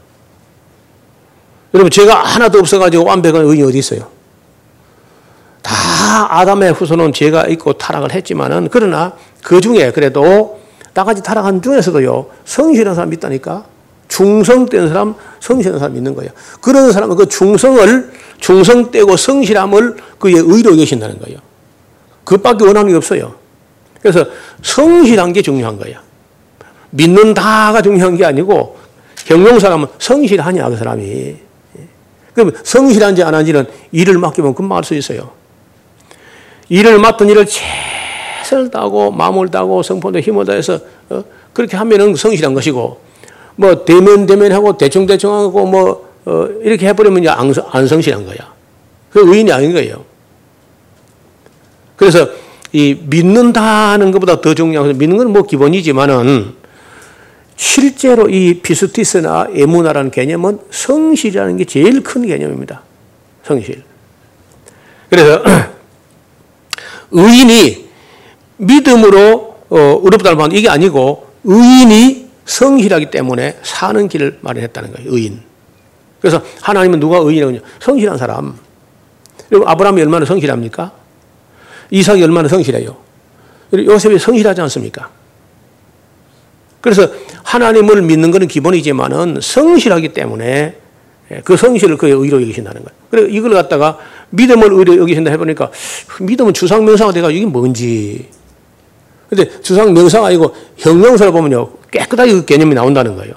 여러분, 1.73 1.89
죄가 1.89 2.23
하나도 2.23 2.59
없어가지고 2.59 3.05
완벽한 3.05 3.45
의인이 3.45 3.63
어디 3.63 3.77
있어요? 3.77 4.07
다 5.61 5.73
아담의 6.39 6.73
후손은 6.73 7.13
죄가 7.13 7.47
있고 7.47 7.73
타락을 7.73 8.13
했지만은, 8.13 8.69
그러나 8.71 9.13
그 9.43 9.61
중에 9.61 9.91
그래도 9.91 10.59
나같이 10.93 11.23
타락한 11.23 11.61
중에서도요, 11.61 12.27
성실한 12.45 12.95
사람이 12.95 13.15
있다니까? 13.17 13.65
충성된 14.09 14.89
사람, 14.89 15.15
성실한 15.39 15.79
사람이 15.79 15.97
있는 15.97 16.15
거예요. 16.15 16.31
그런 16.59 16.91
사람은 16.91 17.15
그 17.15 17.27
충성을, 17.27 18.11
충성되고 18.39 19.15
성실함을 19.15 19.95
그의 20.19 20.35
의로 20.35 20.77
여신다는 20.77 21.19
거예요. 21.19 21.39
그밖에 22.25 22.65
원하는 22.65 22.89
게 22.89 22.97
없어요. 22.97 23.35
그래서 24.01 24.25
성실한 24.61 25.33
게 25.33 25.41
중요한 25.41 25.77
거야. 25.77 26.01
믿는다가 26.89 27.81
중요한 27.81 28.17
게 28.17 28.25
아니고 28.25 28.77
경영사람은 29.25 29.87
성실하냐 29.99 30.69
그 30.69 30.77
사람이. 30.77 31.35
그럼 32.33 32.51
성실한지 32.63 33.23
안 33.23 33.35
한지는 33.35 33.65
일을 33.91 34.17
맡기면 34.17 34.55
금방 34.55 34.77
알 34.79 34.83
수 34.83 34.95
있어요. 34.95 35.31
일을 36.69 36.99
맡은 36.99 37.27
일을 37.29 37.45
최선을 38.43 38.71
다하고 38.71 39.11
마음을 39.11 39.49
다하고 39.49 39.83
성품도 39.83 40.19
힘을 40.19 40.45
다해서 40.45 40.79
어? 41.09 41.23
그렇게 41.53 41.75
하면은 41.75 42.15
성실한 42.15 42.53
것이고 42.53 43.01
뭐 43.57 43.85
대면 43.85 44.25
대면하고 44.25 44.77
대충 44.77 45.05
대충 45.05 45.33
하고 45.33 45.65
뭐 45.65 46.09
어? 46.25 46.47
이렇게 46.61 46.87
해버리면 46.87 47.27
안, 47.27 47.53
안 47.71 47.87
성실한 47.87 48.25
거야. 48.25 48.53
그 49.11 49.19
의인이 49.19 49.51
아닌 49.51 49.73
거예요. 49.73 50.05
그래서 51.97 52.27
이 52.73 52.97
믿는다는 53.01 54.11
것보다 54.11 54.39
더 54.41 54.53
중요한 54.53 54.87
것은 54.87 54.97
믿는 54.97 55.17
건 55.17 55.27
뭐 55.27 55.43
기본이지만은 55.43 56.53
실제로 57.55 58.29
이 58.29 58.59
피스티스나 58.61 59.49
에무나라는 59.53 60.09
개념은 60.09 60.59
성실이라는 60.71 61.57
게 61.57 61.65
제일 61.65 62.01
큰 62.01 62.25
개념입니다. 62.25 62.81
성실. 63.43 63.83
그래서 65.09 65.43
의인이 67.11 67.89
믿음으로 68.57 69.57
어, 69.69 70.01
의롭다는 70.03 70.37
말 70.37 70.53
이게 70.53 70.69
아니고 70.69 71.27
의인이 71.43 72.29
성실하기 72.45 73.11
때문에 73.11 73.57
사는 73.63 74.07
길을 74.07 74.39
마련했다는 74.41 74.93
거예요. 74.93 75.13
의인. 75.13 75.41
그래서 76.19 76.41
하나님은 76.61 76.99
누가 76.99 77.17
의인이라고 77.17 77.65
성실한 77.79 78.17
사람. 78.17 78.55
그리고 79.49 79.67
아브라함이 79.69 80.01
얼마나 80.01 80.25
성실합니까? 80.25 81.00
이삭이 81.91 82.23
얼마나 82.23 82.47
성실해요. 82.47 82.97
요셉이 83.73 84.17
성실하지 84.17 84.61
않습니까? 84.61 85.09
그래서 86.81 87.07
하나님을 87.43 88.01
믿는 88.01 88.31
것은 88.31 88.47
기본이지만은 88.47 89.37
성실하기 89.41 90.09
때문에 90.09 90.77
그 91.43 91.55
성실을 91.55 91.95
그의 91.97 92.13
의로 92.13 92.41
여기신다는 92.41 92.83
거예요. 92.83 92.99
그래 93.09 93.27
이걸 93.29 93.53
갖다가 93.53 93.99
믿음을 94.31 94.73
의로 94.73 94.97
여기신다 94.97 95.31
해보니까 95.31 95.71
믿음은 96.19 96.53
주상 96.53 96.83
명사가 96.83 97.11
돼가 97.11 97.29
이게 97.29 97.45
뭔지. 97.45 98.27
근데 99.29 99.61
주상 99.61 99.93
명사가 99.93 100.27
아니고 100.27 100.55
형용사를 100.77 101.31
보면요 101.31 101.71
깨끗하게 101.91 102.33
그 102.33 102.45
개념이 102.45 102.73
나온다는 102.73 103.15
거예요. 103.15 103.35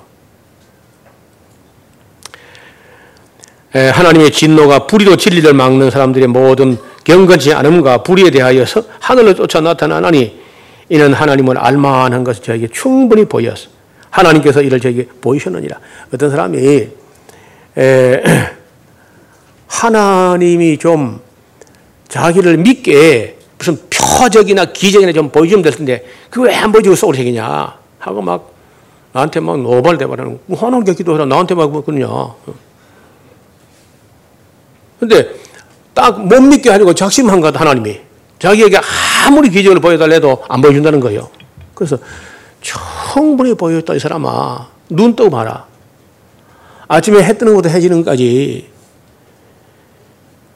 하나님의 3.72 4.30
진노가 4.30 4.86
불의로 4.86 5.16
진리를 5.16 5.52
막는 5.52 5.90
사람들의 5.90 6.28
모든 6.28 6.78
경건치 7.04 7.52
않음과 7.52 8.02
불의에 8.02 8.30
대하여서 8.30 8.82
하늘로 8.98 9.34
쫓아 9.34 9.60
나타나나니 9.60 10.40
이는 10.88 11.12
하나님을 11.12 11.58
알만한 11.58 12.24
것을 12.24 12.42
저에게 12.42 12.68
충분히 12.68 13.24
보였어. 13.24 13.68
하나님께서 14.10 14.62
이를 14.62 14.80
저에게 14.80 15.06
보이셨느니라. 15.20 15.78
어떤 16.12 16.30
사람이 16.30 16.88
에, 17.76 18.22
하나님이 19.66 20.78
좀 20.78 21.20
자기를 22.08 22.58
믿게 22.58 23.38
무슨 23.58 23.78
표적이나 23.90 24.66
기적이나 24.66 25.12
좀 25.12 25.30
보여주면 25.30 25.62
될 25.62 25.72
텐데 25.72 26.04
그거 26.30 26.46
왜 26.46 26.54
안 26.54 26.70
보여주고 26.70 27.12
새기냐 27.12 27.76
하고 27.98 28.22
막 28.22 28.52
나한테 29.12 29.40
막 29.40 29.60
노발대발하는 29.60 30.38
하나님께 30.54 30.94
기도하라 30.94 31.26
나한테 31.26 31.54
막 31.54 31.70
그러냐. 31.84 32.08
근데 35.00 35.28
딱 35.94 36.18
못 36.18 36.40
믿게 36.42 36.70
하려고 36.70 36.92
작심한 36.92 37.40
것 37.40 37.58
하나님이. 37.58 38.00
자기에게 38.38 38.78
아무리 39.26 39.48
기적을 39.48 39.80
보여달래도 39.80 40.44
안 40.48 40.60
보여준다는 40.60 41.00
거예요. 41.00 41.30
그래서 41.74 41.96
충분히 42.60 43.54
보여줬다 43.54 43.94
이 43.94 43.98
사람아. 43.98 44.68
눈 44.90 45.16
뜨고 45.16 45.30
봐라. 45.30 45.66
아침에 46.88 47.22
해 47.22 47.38
뜨는 47.38 47.54
것부터 47.54 47.72
해 47.72 47.80
지는 47.80 48.02
것까지 48.02 48.68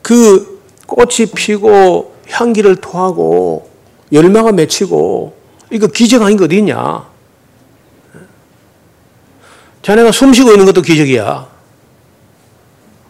그 0.03 0.61
꽃이 0.87 1.31
피고 1.35 2.15
향기를 2.29 2.77
토하고 2.77 3.71
열매가 4.13 4.53
맺히고 4.53 5.37
이거 5.71 5.87
기적 5.87 6.23
아닌 6.23 6.37
거 6.37 6.45
어디 6.45 6.59
있냐? 6.59 7.07
자네가 9.83 10.13
숨 10.13 10.35
쉬고 10.35 10.51
있는 10.53 10.67
것도 10.67 10.83
기적이야. 10.83 11.48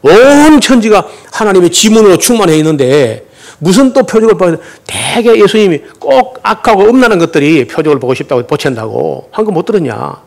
온 0.03 0.61
천지가 0.61 1.07
하나님의 1.33 1.71
지문으로 1.71 2.17
충만해 2.19 2.57
있는데 2.59 3.27
무슨 3.59 3.93
또 3.93 4.03
표적을 4.05 4.37
보여? 4.37 4.57
대개 4.87 5.37
예수님이 5.41 5.83
꼭 5.99 6.39
악하고 6.43 6.85
음란한 6.85 7.19
것들이 7.19 7.67
표적을 7.67 7.99
보고 7.99 8.15
싶다고 8.15 8.43
보챈다고 8.43 9.27
한 9.33 9.45
거 9.45 9.51
못 9.53 9.65
들었냐? 9.65 10.23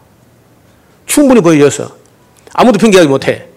충분히 1.06 1.42
보여줘서 1.42 1.90
아무도 2.54 2.78
핑계하지 2.80 3.08
못해. 3.08 3.48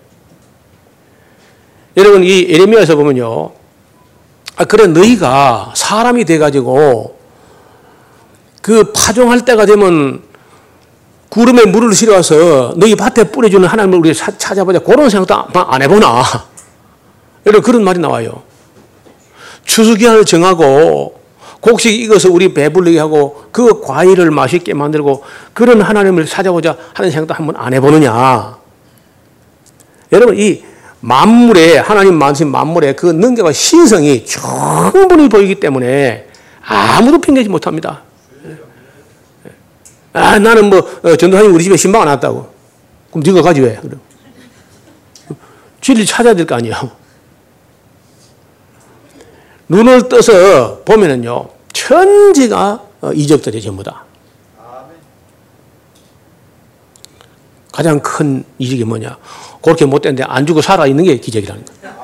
여러분 1.96 2.24
이 2.24 2.46
에레미야에서 2.50 2.96
보면요. 2.96 3.52
아 4.56 4.64
그래 4.64 4.86
너희가 4.88 5.72
사람이 5.76 6.24
돼 6.24 6.38
가지고 6.38 7.16
그 8.62 8.92
파종할 8.92 9.44
때가 9.44 9.66
되면 9.66 10.22
구름에 11.34 11.64
물을 11.64 11.92
실어와서 11.92 12.74
너희 12.76 12.94
밭에 12.94 13.24
뿌려주는 13.24 13.66
하나님을 13.66 13.98
우리 13.98 14.14
찾아보자. 14.14 14.78
그런 14.78 15.10
생각도 15.10 15.58
안 15.58 15.82
해보나. 15.82 16.22
여러분 17.44 17.60
그런 17.60 17.82
말이 17.82 17.98
나와요. 17.98 18.44
추수기한을 19.64 20.24
정하고 20.26 21.20
곡식 21.60 21.92
익어서 22.02 22.30
우리 22.30 22.54
배불리게 22.54 23.00
하고 23.00 23.46
그 23.50 23.80
과일을 23.80 24.30
맛있게 24.30 24.74
만들고 24.74 25.24
그런 25.52 25.82
하나님을 25.82 26.24
찾아보자 26.26 26.76
하는 26.92 27.10
생각도 27.10 27.34
한번 27.34 27.56
안 27.56 27.74
해보느냐. 27.74 28.56
여러분 30.12 30.38
이 30.38 30.62
만물에 31.00 31.78
하나님 31.78 32.14
만신 32.14 32.46
만물에 32.46 32.94
그 32.94 33.06
능력과 33.06 33.50
신성이 33.50 34.24
충분히 34.24 35.28
보이기 35.28 35.56
때문에 35.56 36.28
아무도 36.64 37.18
핑계지 37.20 37.48
못합니다. 37.48 38.02
아 40.14 40.38
나는 40.38 40.70
뭐 40.70 40.78
어, 41.02 41.16
전도사님 41.16 41.52
우리 41.54 41.64
집에 41.64 41.76
신방 41.76 42.02
안 42.02 42.08
왔다고. 42.08 42.48
그럼 43.10 43.22
네가 43.24 43.42
가지 43.42 43.60
왜? 43.60 43.76
그럼 43.76 44.00
진리 45.80 46.06
찾아야 46.06 46.34
될 46.34 46.46
거 46.46 46.54
아니야. 46.54 46.80
눈을 49.68 50.08
떠서 50.08 50.80
보면은요 50.84 51.48
천지가 51.72 52.82
어, 53.00 53.12
이적들이 53.12 53.60
전부 53.60 53.82
다. 53.82 54.04
가장 57.72 57.98
큰 58.00 58.44
이적이 58.58 58.84
뭐냐? 58.84 59.18
그렇게 59.60 59.84
못됐는데 59.84 60.22
안 60.28 60.46
죽고 60.46 60.62
살아있는 60.62 61.02
게 61.04 61.16
기적이라는 61.18 61.64
거예요. 61.64 61.94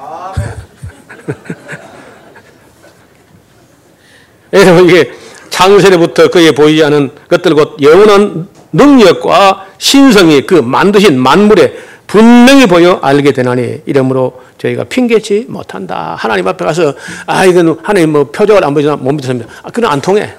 여러분, 4.52 4.88
이게 4.90 5.12
창세로부터 5.60 6.28
그에 6.28 6.52
보이지 6.52 6.82
않은 6.84 7.10
것들 7.28 7.54
곧 7.54 7.76
영원한 7.82 8.48
능력과 8.72 9.66
신성이 9.76 10.46
그 10.46 10.54
만드신 10.54 11.18
만물에 11.20 11.74
분명히 12.06 12.66
보여 12.66 12.98
알게 13.02 13.32
되나니 13.32 13.82
이러므로 13.84 14.40
저희가 14.56 14.84
핑계치 14.84 15.46
못한다. 15.48 16.16
하나님 16.18 16.48
앞에 16.48 16.64
가서 16.64 16.94
아 17.26 17.44
이건 17.44 17.78
하나님 17.82 18.12
뭐 18.12 18.24
표적을 18.24 18.64
안 18.64 18.72
보여주나 18.72 18.96
못 18.96 19.12
믿습니다. 19.12 19.50
아 19.62 19.70
그건 19.70 19.90
안 19.92 20.00
통해. 20.00 20.34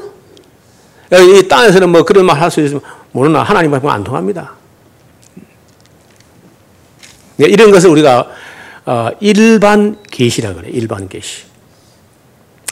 이 1.12 1.48
땅에서는 1.48 1.90
뭐 1.90 2.02
그런 2.04 2.26
말 2.26 2.42
할 2.42 2.50
수 2.50 2.60
있으면 2.62 2.82
모르나 3.12 3.44
하나님 3.44 3.72
앞에 3.76 3.88
안 3.88 4.04
통합니다. 4.04 4.54
네, 7.38 7.46
이런 7.46 7.70
것을 7.70 7.92
우리가 7.92 8.28
어, 8.88 9.10
일반 9.20 9.98
계시라 10.10 10.54
그래. 10.56 10.70
일반 10.72 11.08
계시. 11.08 11.44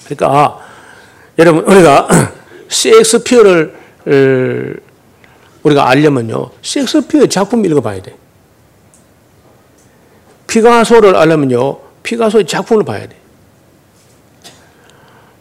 그러니까 0.06 0.60
여러분 1.38 1.64
우리가 1.66 2.08
셰익스피어를 2.70 3.74
우리가 5.63 5.89
알려면요. 5.89 6.51
셰익스피어 6.61 7.28
작품 7.28 7.65
읽어봐야 7.65 8.01
돼. 8.01 8.15
피가소를 10.47 11.15
알려면요. 11.15 11.80
피가소의 12.03 12.47
작품을 12.47 12.84
봐야 12.84 13.07
돼. 13.07 13.15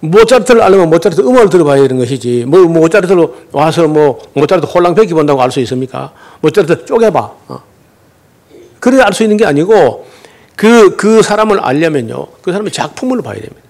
모차르트를 0.00 0.62
알려면 0.62 0.90
모차르트 0.90 1.20
음악을 1.22 1.48
들어봐야 1.50 1.80
되는 1.82 1.98
것이지. 1.98 2.44
뭐, 2.46 2.60
모차르트로 2.60 3.34
와서 3.52 3.88
뭐, 3.88 4.20
모차르트 4.34 4.66
홀랑백기 4.66 5.12
본다고 5.14 5.42
알 5.42 5.50
수 5.50 5.60
있습니까? 5.60 6.12
모차르트 6.40 6.84
쪼개봐. 6.84 7.18
어. 7.48 7.62
그래 8.78 9.00
알수 9.00 9.24
있는 9.24 9.36
게 9.36 9.44
아니고, 9.44 10.06
그, 10.54 10.94
그 10.96 11.22
사람을 11.22 11.58
알려면요. 11.58 12.26
그 12.42 12.52
사람의 12.52 12.70
작품을 12.70 13.22
봐야 13.22 13.34
됩니다. 13.34 13.67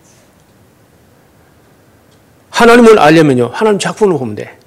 하나님을 2.59 2.99
알려면요. 2.99 3.51
하나님 3.53 3.79
작품을 3.79 4.19
보면 4.19 4.35
돼. 4.35 4.59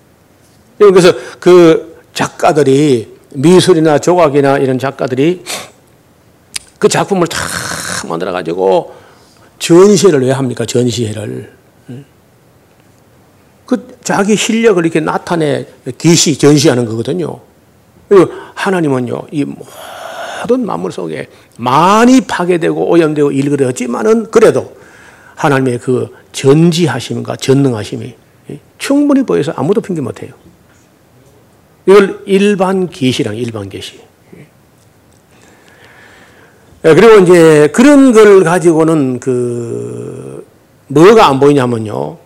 그래서 0.77 1.13
그 1.41 1.99
작가들이 2.13 3.17
미술이나 3.33 3.99
조각이나 3.99 4.59
이런 4.59 4.79
작가들이 4.79 5.43
그 6.79 6.87
작품을 6.87 7.27
다 7.27 7.37
만들어 8.07 8.31
가지고 8.31 8.95
전시회를 9.59 10.21
왜 10.21 10.31
합니까? 10.31 10.65
전시회를. 10.65 11.51
그 13.65 13.97
자기 14.03 14.37
실력을 14.37 14.81
이렇게 14.83 15.01
나타내 15.01 15.65
계시 15.97 16.37
전시하는 16.37 16.85
거거든요. 16.85 17.41
그리고 18.07 18.31
하나님은요, 18.55 19.23
이 19.31 19.43
모든 19.45 20.65
만물 20.65 20.93
속에 20.93 21.27
많이 21.57 22.21
파괴되고 22.21 22.89
오염되고 22.89 23.31
일그러졌지만은 23.31 24.31
그래도 24.31 24.75
하나님의 25.41 25.79
그 25.79 26.15
전지하심과 26.33 27.35
전능하심이 27.37 28.13
충분히 28.77 29.23
보여서 29.23 29.51
아무도 29.55 29.81
핑계 29.81 29.99
못 29.99 30.21
해요. 30.21 30.33
이걸 31.87 32.21
일반 32.27 32.87
계시랑 32.87 33.35
일반 33.37 33.67
계시. 33.67 33.99
예, 36.85 36.93
그리고 36.93 37.23
이제 37.23 37.69
그런 37.73 38.11
걸 38.11 38.43
가지고는 38.43 39.19
그 39.19 40.45
뭐가 40.87 41.27
안 41.27 41.39
보이냐면요. 41.39 42.17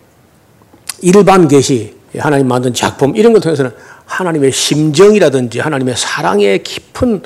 일반 1.00 1.48
계시, 1.48 1.94
하나님 2.18 2.48
만든 2.48 2.74
작품 2.74 3.16
이런 3.16 3.32
걸 3.32 3.40
통해서는 3.40 3.70
하나님의 4.04 4.52
심정이라든지 4.52 5.60
하나님의 5.60 5.94
사랑의 5.96 6.62
깊은 6.62 7.22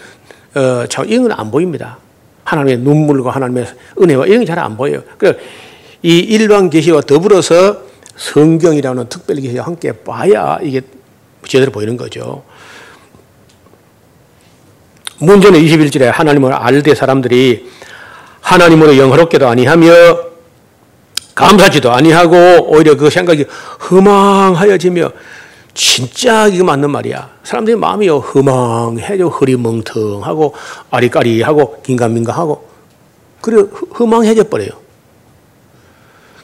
어, 0.55 0.85
이런 1.07 1.29
건 1.29 1.33
안 1.39 1.51
보입니다. 1.51 1.99
하나님의 2.45 2.79
눈물과 2.79 3.31
하나님의 3.31 3.67
은혜와 4.01 4.27
이런 4.27 4.41
게 4.41 4.47
잘 4.47 4.59
안 4.61 4.77
보여요. 4.77 5.03
그 5.19 5.37
이 6.03 6.19
일반 6.19 6.71
계시와 6.71 7.03
더불어서 7.03 7.83
성경이라는 8.17 9.09
특별 9.09 9.37
계시와 9.37 9.67
함께 9.67 9.93
봐야 9.93 10.59
이게 10.63 10.83
제대로 11.47 11.71
보이는 11.73 11.97
거죠. 11.97 12.43
문제는 15.19 15.61
21절에 15.61 16.05
하나님을 16.07 16.53
알되 16.53 16.95
사람들이 16.95 17.71
하나님으로 18.41 18.97
영화롭게도 18.97 19.47
아니하며 19.47 19.91
감사지도 21.35 21.91
아니하고 21.93 22.37
오히려 22.71 22.97
그 22.97 23.11
생각이 23.11 23.45
허망하여지며 23.91 25.11
진짜 25.75 26.47
이거 26.49 26.65
맞는 26.65 26.91
말이야. 26.91 27.31
사람들이 27.45 27.77
마음이 27.77 28.09
허망해져 28.09 29.29
흐리멍텅하고 29.29 30.55
아리까리하고 30.91 31.83
긴가민가하고 31.83 32.69
그래 33.41 33.65
허망해져 33.99 34.45
버려요. 34.45 34.71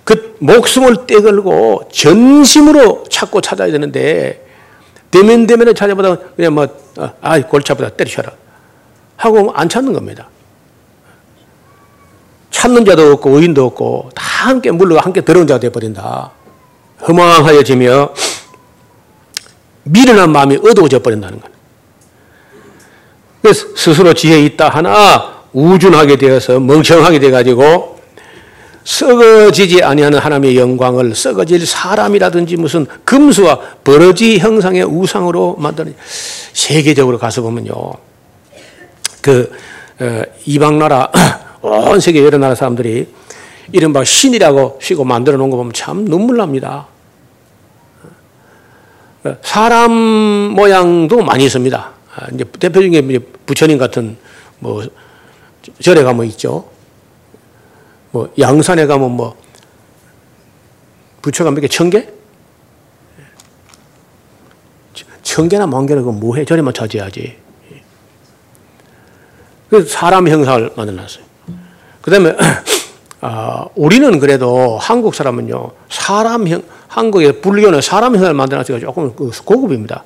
그 0.07 0.37
목숨을 0.39 1.09
떼걸고 1.09 1.89
전심으로 1.93 3.03
찾고 3.11 3.41
찾아야 3.41 3.73
되는데 3.73 4.47
대면 5.11 5.49
대면에 5.49 5.75
찾아보다 5.75 6.17
그냥 6.37 6.55
뭐 6.55 6.69
아, 7.21 7.41
골치 7.41 7.73
아프다 7.73 7.89
때리셔라. 7.89 8.31
하고 9.17 9.53
안 9.53 9.69
찾는 9.69 9.93
겁니다. 9.93 10.29
찾는 12.53 12.85
자도 12.85 13.15
없고 13.15 13.31
의인도 13.31 13.67
없고 13.67 14.11
다 14.15 14.49
함께 14.49 14.71
물러가 14.71 15.05
함께 15.05 15.25
더러운 15.25 15.45
자가 15.49 15.59
되어버린다. 15.59 16.31
허망하여지며 17.09 18.11
미련한 19.83 20.31
마음이 20.31 20.59
어두워져 20.59 21.01
버린다는 21.01 21.41
것. 21.41 21.51
그래서 23.43 23.67
스스로 23.77 24.15
지혜 24.15 24.41
있다 24.45 24.69
하나 24.69 25.43
우준하게 25.53 26.15
되어서 26.17 26.61
멍청하게 26.61 27.19
돼가지고 27.19 27.95
썩어지지 28.87 29.82
아니하는 29.82 30.20
하나님의 30.20 30.57
영광을 30.57 31.12
썩어질 31.12 31.66
사람이라든지 31.66 32.57
무슨 32.57 32.87
금수와 33.05 33.59
버러지 33.82 34.39
형상의 34.39 34.84
우상으로 34.84 35.57
만드는 35.59 35.95
세계적으로 36.53 37.18
가서 37.18 37.43
보면요. 37.43 37.74
그 39.20 39.51
어, 39.99 40.22
이방 40.45 40.78
나라 40.78 41.11
온 41.62 41.99
세계 41.99 42.22
여러 42.22 42.39
나라 42.39 42.55
사람들이 42.55 43.09
이른바 43.72 44.05
신이라고 44.05 44.78
쉬고 44.80 45.05
만들어 45.05 45.37
놓은 45.37 45.51
거 45.51 45.57
보면 45.57 45.72
참 45.72 46.05
눈물 46.05 46.37
납니다. 46.37 46.87
어, 49.24 49.37
사람 49.43 49.91
모양도 49.91 51.22
많이 51.22 51.45
있습니다. 51.45 51.93
아, 52.14 52.26
이제 52.32 52.45
대표적인 52.61 53.26
부처님 53.47 53.78
같은 53.78 54.16
뭐 54.61 54.84
절에 55.82 56.05
가면 56.05 56.26
있죠. 56.26 56.76
뭐 58.17 58.33
양산에 58.39 58.87
가면 58.87 59.11
뭐 59.11 59.37
부처가 61.21 61.51
몇 61.51 61.61
개? 61.61 61.69
천 61.69 61.91
개? 61.91 62.09
천 65.23 65.51
개나 65.51 65.67
만 65.67 65.85
개나 65.85 66.01
그 66.01 66.09
뭐해? 66.09 66.47
저리만 66.47 66.73
차지하지. 66.73 67.37
그래서 69.69 69.89
사람 69.89 70.27
형상을 70.29 70.73
만들어놨어요. 70.75 71.25
그 72.01 72.11
다음에 72.11 72.35
아, 73.21 73.67
우리는 73.75 74.19
그래도 74.19 74.79
한국 74.79 75.14
사람은요 75.14 75.73
사람 75.91 76.49
형 76.49 76.62
한국의 76.89 77.43
불교는 77.43 77.83
사람형을 77.83 78.33
만들어서 78.33 78.79
조금 78.79 79.14
그 79.14 79.31
고급입니다. 79.45 80.05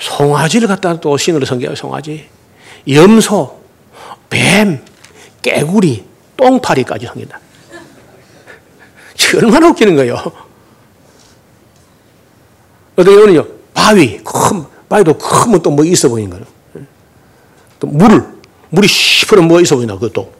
송아지를 0.00 0.66
갖다 0.66 0.98
또 0.98 1.16
신으로 1.16 1.44
섬겨요 1.44 1.76
송아지, 1.76 2.26
염소, 2.88 3.60
뱀, 4.28 4.82
깨구리, 5.42 6.07
똥파리까지 6.38 7.06
섬긴다. 7.06 7.38
얼마나 9.36 9.68
웃기는 9.68 9.94
거예요. 9.96 10.16
어떤 12.96 13.14
경우는요 13.14 13.46
바위 13.74 14.18
큰 14.24 14.64
바위도 14.88 15.18
크면 15.18 15.60
또 15.62 15.70
뭐 15.70 15.84
있어 15.84 16.08
보이는 16.08 16.30
거예요. 16.30 16.46
또 17.78 17.86
물, 17.86 18.24
물이 18.70 18.88
시퍼런 18.88 19.46
뭐 19.46 19.60
있어 19.60 19.76
보이나 19.76 19.94
그것도. 19.94 20.32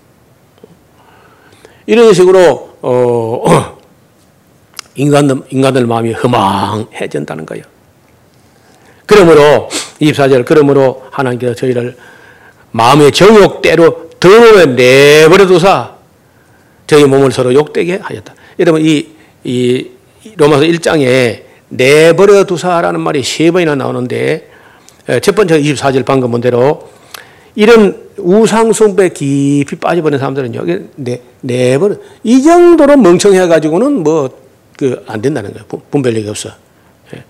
이런 1.86 2.14
식으로 2.14 2.78
어, 2.80 3.78
인간들 4.94 5.42
인간들 5.50 5.86
마음이 5.86 6.12
허망해진다는 6.12 7.44
거예요. 7.46 7.64
그러므로 9.06 9.68
24절 10.00 10.44
그러므로 10.44 11.06
하나님께서 11.10 11.54
저희를 11.54 11.96
마음의 12.70 13.12
정욕대로 13.12 14.07
더러워 14.20 14.64
내버려 14.64 15.46
두사 15.46 15.96
저희 16.86 17.04
몸을 17.04 17.32
서로 17.32 17.52
욕되게 17.54 17.98
하셨다. 18.02 18.34
여러분 18.58 18.84
이, 18.84 19.08
이 19.44 19.88
로마서 20.36 20.62
1장에 20.64 21.42
내버려 21.68 22.44
두사라는 22.44 23.00
말이 23.00 23.22
세 23.22 23.50
번이나 23.50 23.74
나오는데 23.74 24.50
첫 25.22 25.34
번째 25.34 25.60
24절 25.60 26.04
방금 26.04 26.30
본 26.30 26.40
대로 26.40 26.88
이런 27.54 28.08
우상숭배 28.16 29.10
깊이 29.10 29.76
빠져버린 29.76 30.18
사람들은 30.18 30.54
여기 30.54 30.78
내, 30.96 31.20
내버려 31.40 31.96
이 32.24 32.42
정도로 32.42 32.96
멍청해 32.96 33.46
가지고는 33.46 34.02
뭐 34.02 34.48
그 34.78 35.02
안 35.08 35.20
된다는 35.20 35.52
거예요. 35.52 35.66
분별력이 35.90 36.28
없어. 36.28 36.50
예. 37.14 37.24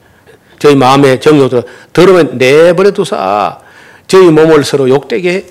저희 0.59 0.77
마음의 0.77 1.19
정욕도 1.21 1.63
더러면 1.95 2.37
내버려 2.37 2.91
두사 2.91 3.59
저희 4.07 4.31
몸을 4.31 4.65
서로 4.65 4.89
욕되게 4.89 5.47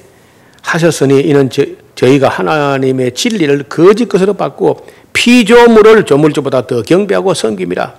하셨으니 0.67 1.21
이는 1.21 1.49
저, 1.49 1.63
저희가 1.95 2.29
하나님의 2.29 3.13
진리를 3.13 3.63
거짓 3.69 4.07
것으로 4.07 4.33
받고 4.33 4.85
피조물을 5.13 6.03
조물주보다 6.05 6.67
더 6.67 6.81
경배하고 6.81 7.33
섬김이라. 7.33 7.93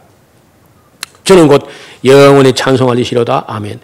저는 1.24 1.48
곧 1.48 1.66
영원히 2.04 2.52
찬송하리시로다. 2.52 3.44
아멘. 3.48 3.80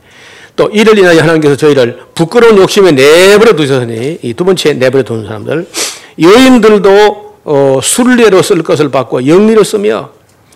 또 0.56 0.68
이를 0.72 0.96
인하여 0.98 1.20
하나님께서 1.20 1.56
저희를 1.56 1.98
부끄러운 2.14 2.56
욕심에 2.58 2.92
내버려 2.92 3.56
두셨으니 3.56 4.18
이 4.22 4.34
두 4.34 4.44
번째 4.44 4.74
내버려 4.74 5.02
두는 5.02 5.26
사람들 5.26 5.66
여인들도 6.20 7.34
어, 7.44 7.80
순례로 7.82 8.40
쓸 8.42 8.62
것을 8.62 8.90
받고 8.90 9.26
영리로 9.26 9.64
쓰며 9.64 10.10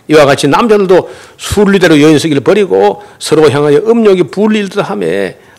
이와 0.07 0.25
같이 0.25 0.47
남자들도 0.49 1.11
순리대로 1.37 2.01
여인 2.01 2.19
쓰기를 2.19 2.43
버리고 2.43 3.03
서로 3.19 3.51
향하여 3.51 3.79
음욕이 3.87 4.25
불릴 4.31 4.69
듯 4.69 4.81
하며 4.89 5.07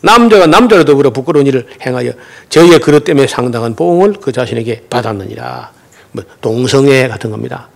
남자가 0.02 0.48
남자로 0.48 0.86
더불어 0.86 1.12
부끄러운 1.12 1.46
일을 1.48 1.68
행하여 1.86 2.14
저희의 2.50 2.80
그릇 2.80 3.04
때문에 3.04 3.28
상당한 3.28 3.76
보응을 3.76 4.14
그 4.22 4.32
자신에게 4.32 4.84
받았느니라. 4.90 5.72
뭐 6.12 6.24
동성애 6.42 7.08
같은 7.08 7.30
겁니다. 7.30 7.70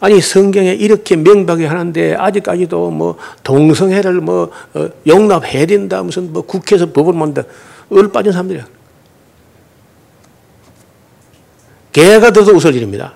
아니 0.00 0.20
성경에 0.20 0.72
이렇게 0.74 1.16
명백히 1.16 1.64
하는데 1.64 2.14
아직까지도 2.14 2.90
뭐 2.90 3.18
동성애를 3.42 4.20
뭐 4.20 4.50
어, 4.74 4.88
용납해야 5.06 5.66
된다 5.66 6.02
무슨 6.02 6.32
뭐 6.32 6.42
국회에서 6.42 6.92
법을 6.92 7.14
만다 7.14 7.42
얼 7.90 8.12
빠진 8.12 8.32
사람들이야. 8.32 8.66
개가 11.92 12.30
더서 12.30 12.52
웃어지립니다. 12.52 13.14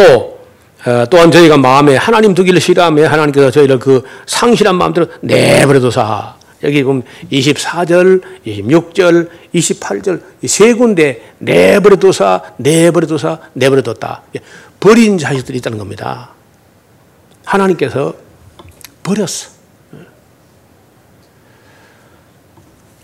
또 0.00 0.40
어, 0.86 1.04
또한 1.10 1.30
저희가 1.30 1.58
마음에 1.58 1.94
하나님 1.94 2.34
두기를 2.34 2.58
싫어하며 2.58 3.06
하나님께서 3.06 3.50
저희를 3.50 3.78
그 3.78 4.02
상실한 4.26 4.76
마음대로 4.76 5.08
내버려둬사 5.20 6.36
여기 6.62 6.82
보면 6.82 7.02
24절, 7.30 8.22
26절, 8.46 9.28
28절 9.54 10.22
이세 10.40 10.74
군데 10.74 11.32
내버려둬사 11.38 12.54
내버려둬사 12.56 13.38
내버려뒀다. 13.52 14.22
버린 14.78 15.18
자식들이 15.18 15.58
있다는 15.58 15.76
겁니다. 15.76 16.30
하나님께서 17.44 18.14
버렸어. 19.02 19.50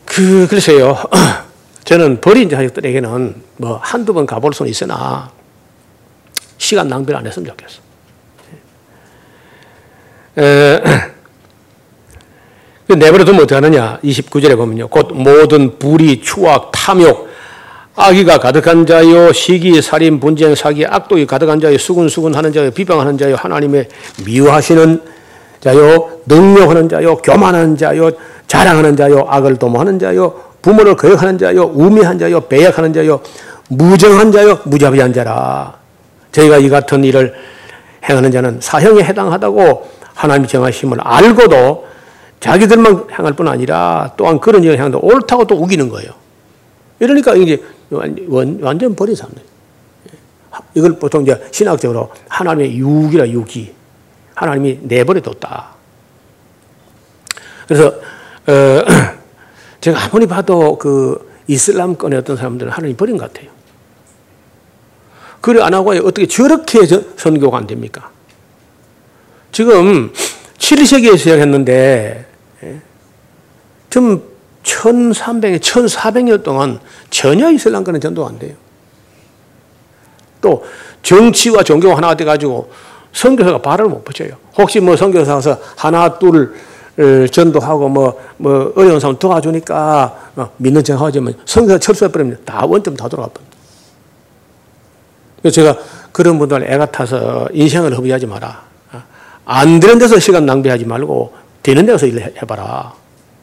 그 0.07 0.47
그래서요. 0.49 0.97
저는 1.85 2.21
버린 2.21 2.49
자식들에게는 2.49 3.43
뭐 3.59 3.79
한두 3.83 4.13
번 4.15 4.25
가볼 4.27 4.55
수는 4.55 4.71
있으나 4.71 5.31
시간 6.59 6.89
낭비를 6.89 7.19
안 7.19 7.27
했으면 7.27 7.49
좋겠어. 7.49 7.81
에, 10.39 10.83
그 12.87 12.93
내버려두면 12.93 13.43
어떻게 13.43 13.55
하느냐? 13.57 13.99
29절에 14.05 14.57
보면요. 14.57 14.89
곧 14.89 15.09
모든 15.13 15.79
불의, 15.79 16.21
추악, 16.21 16.71
탐욕, 16.73 17.29
악의가 17.97 18.39
가득한 18.39 18.87
자요, 18.87 19.33
시기, 19.33 19.81
살인, 19.81 20.21
분쟁, 20.21 20.55
사기, 20.55 20.85
악독이 20.87 21.27
가득한 21.27 21.61
자요, 21.61 21.79
수군수군 21.79 22.35
하는 22.35 22.53
자요, 22.53 22.71
비방하는 22.71 23.17
자요, 23.17 23.35
하나님의 23.37 23.89
미워하시는 24.25 25.03
자요, 25.61 26.21
능력하는 26.27 26.89
자요, 26.89 27.17
교만하는 27.17 27.77
자요, 27.77 28.11
자랑하는 28.47 28.97
자요, 28.97 29.27
악을 29.29 29.57
도모하는 29.57 29.99
자요, 29.99 30.35
부모를 30.61 30.95
거역하는 30.95 31.39
자요, 31.39 31.65
우매한 31.75 32.19
자요, 32.19 32.41
배역하는 32.43 32.93
자요, 32.93 33.21
무정한 33.69 34.31
자요, 34.31 34.61
무자비한 34.65 35.13
자라. 35.13 35.86
저희가 36.37 36.59
이 36.59 36.69
같은 36.69 37.03
일을 37.03 37.35
행하는 38.09 38.31
자는 38.31 38.61
사형에 38.61 39.03
해당하다고 39.03 39.91
하나님이 40.15 40.49
정하심을 40.49 40.99
알고도 41.01 41.87
자기들만 42.41 43.07
행할 43.19 43.33
뿐 43.33 43.49
아니라 43.49 44.13
또한 44.17 44.39
그런 44.39 44.63
일을 44.63 44.77
행하도 44.77 44.99
옳다고 45.01 45.47
또 45.47 45.57
우기는 45.57 45.89
거예요. 45.89 46.11
이러니까 47.01 47.35
이제 47.35 47.63
완전 47.91 48.95
버린 48.95 49.17
사람들. 49.17 49.43
이걸 50.75 50.99
보통 50.99 51.23
이제 51.23 51.43
신학적으로 51.51 52.11
하나님의 52.29 52.77
유기라 52.79 53.29
유기. 53.31 53.75
하나님이 54.35 54.81
내버려뒀다. 54.83 55.71
그래서 57.67 57.87
어, 57.89 58.85
제가 59.81 60.05
아무리 60.05 60.27
봐도 60.27 60.77
그 60.77 61.33
이슬람권의 61.49 62.19
어떤 62.19 62.37
사람들은 62.37 62.71
하나님 62.71 62.97
버린 62.97 63.17
것 63.17 63.33
같아요. 63.33 63.56
그래 65.47 65.63
안 65.63 65.73
하고 65.75 65.91
어떻게 65.91 66.27
저렇게 66.27 66.81
선교가 67.17 67.59
안 67.59 67.69
됩니까? 67.69 68.11
지금 69.53 70.13
7세기에 70.59 71.17
시작했는데 71.17 72.27
지금 73.89 74.23
1300년, 74.65 75.61
1400년 75.61 76.43
동안 76.43 76.81
전혀 77.11 77.49
이슬람권은 77.53 78.01
전도가 78.01 78.29
안 78.29 78.41
돼요. 78.41 78.55
또 80.41 80.65
정치와 81.05 81.63
종교가 81.63 81.97
하나가 81.97 82.17
돼가지고 82.17 82.73
선교사가 83.13 83.63
발을 83.63 83.85
못 83.85 84.05
붙여요. 84.05 84.33
혹시 84.59 84.81
뭐 84.81 84.97
선교사 84.97 85.41
서 85.41 85.61
하나 85.77 86.19
둘 86.19 86.57
전도하고 87.31 87.89
뭐, 87.89 88.21
뭐 88.39 88.73
어려운 88.75 88.99
사람 88.99 89.17
도와주니까 89.17 90.33
어, 90.35 90.51
믿는 90.57 90.83
척 90.83 91.01
하지만 91.01 91.35
선교사 91.45 91.79
철수해버리면 91.79 92.41
다 92.45 92.67
원점 92.67 92.97
다 92.97 93.07
돌아가. 93.07 93.31
그래서 93.31 93.46
제가 95.51 95.79
그런 96.13 96.39
분들 96.39 96.73
애가 96.73 96.87
타서 96.87 97.49
인생을 97.53 97.97
허비하지 97.97 98.27
마라. 98.27 98.63
어, 98.93 99.03
안 99.45 99.81
되는 99.81 99.99
데서 99.99 100.19
시간 100.19 100.47
낭비하지 100.47 100.85
말고 100.85 101.35
되는 101.63 101.87
데서 101.87 102.07
일 102.07 102.21
해봐라. 102.21 102.95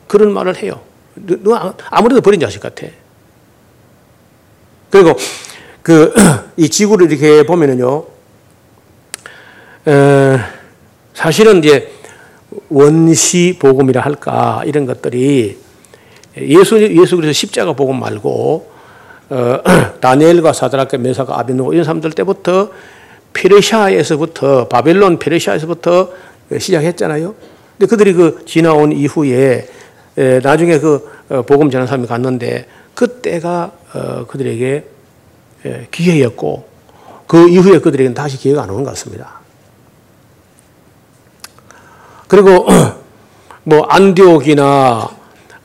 그런 0.07 0.33
말을 0.33 0.57
해요. 0.57 0.81
너 1.15 1.73
아무래도 1.89 2.21
버린 2.21 2.39
자식 2.39 2.61
같아. 2.61 2.87
그리고 4.89 5.15
그 5.81 6.13
이 6.57 6.69
지구를 6.69 7.11
이렇게 7.11 7.45
보면은요, 7.45 8.05
에, 9.87 10.37
사실은 11.13 11.59
이제 11.59 11.91
원시 12.69 13.57
복음이라 13.59 14.01
할까 14.01 14.61
이런 14.65 14.85
것들이 14.85 15.57
예수 16.37 16.81
예수 16.81 17.15
그래서 17.15 17.33
십자가 17.33 17.73
복음 17.73 17.99
말고 17.99 18.71
어, 19.29 19.59
다니엘과 20.01 20.53
사드락과 20.53 20.97
메사가 20.97 21.39
아벤노 21.39 21.73
이런 21.73 21.83
사람들 21.85 22.11
때부터 22.11 22.69
페르시아에서부터 23.33 24.67
바벨론 24.67 25.19
페르시아에서부터 25.19 26.09
시작했잖아요. 26.59 27.33
근데 27.77 27.89
그들이 27.89 28.13
그 28.13 28.43
지나온 28.45 28.91
이후에 28.91 29.67
에, 30.17 30.39
나중에 30.39 30.79
그 30.79 31.09
어, 31.29 31.41
복음 31.41 31.69
전한 31.69 31.87
사람이 31.87 32.07
갔는데 32.07 32.67
그때가 32.93 33.71
어, 33.93 34.25
그들에게 34.27 34.85
에, 35.65 35.87
기회였고 35.89 36.67
그 37.25 37.49
이후에 37.49 37.79
그들에게는 37.79 38.13
다시 38.13 38.37
기회가 38.37 38.63
안 38.63 38.69
오는 38.69 38.83
것 38.83 38.91
같습니다. 38.91 39.41
그리고 42.27 42.67
뭐 43.63 43.83
안디옥이나 43.89 45.09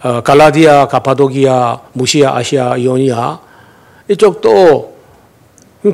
어, 0.00 0.20
갈라디아, 0.22 0.86
가파도기아, 0.86 1.80
무시아, 1.92 2.36
아시아, 2.36 2.76
이오니아 2.76 3.47
이쪽도 4.08 4.96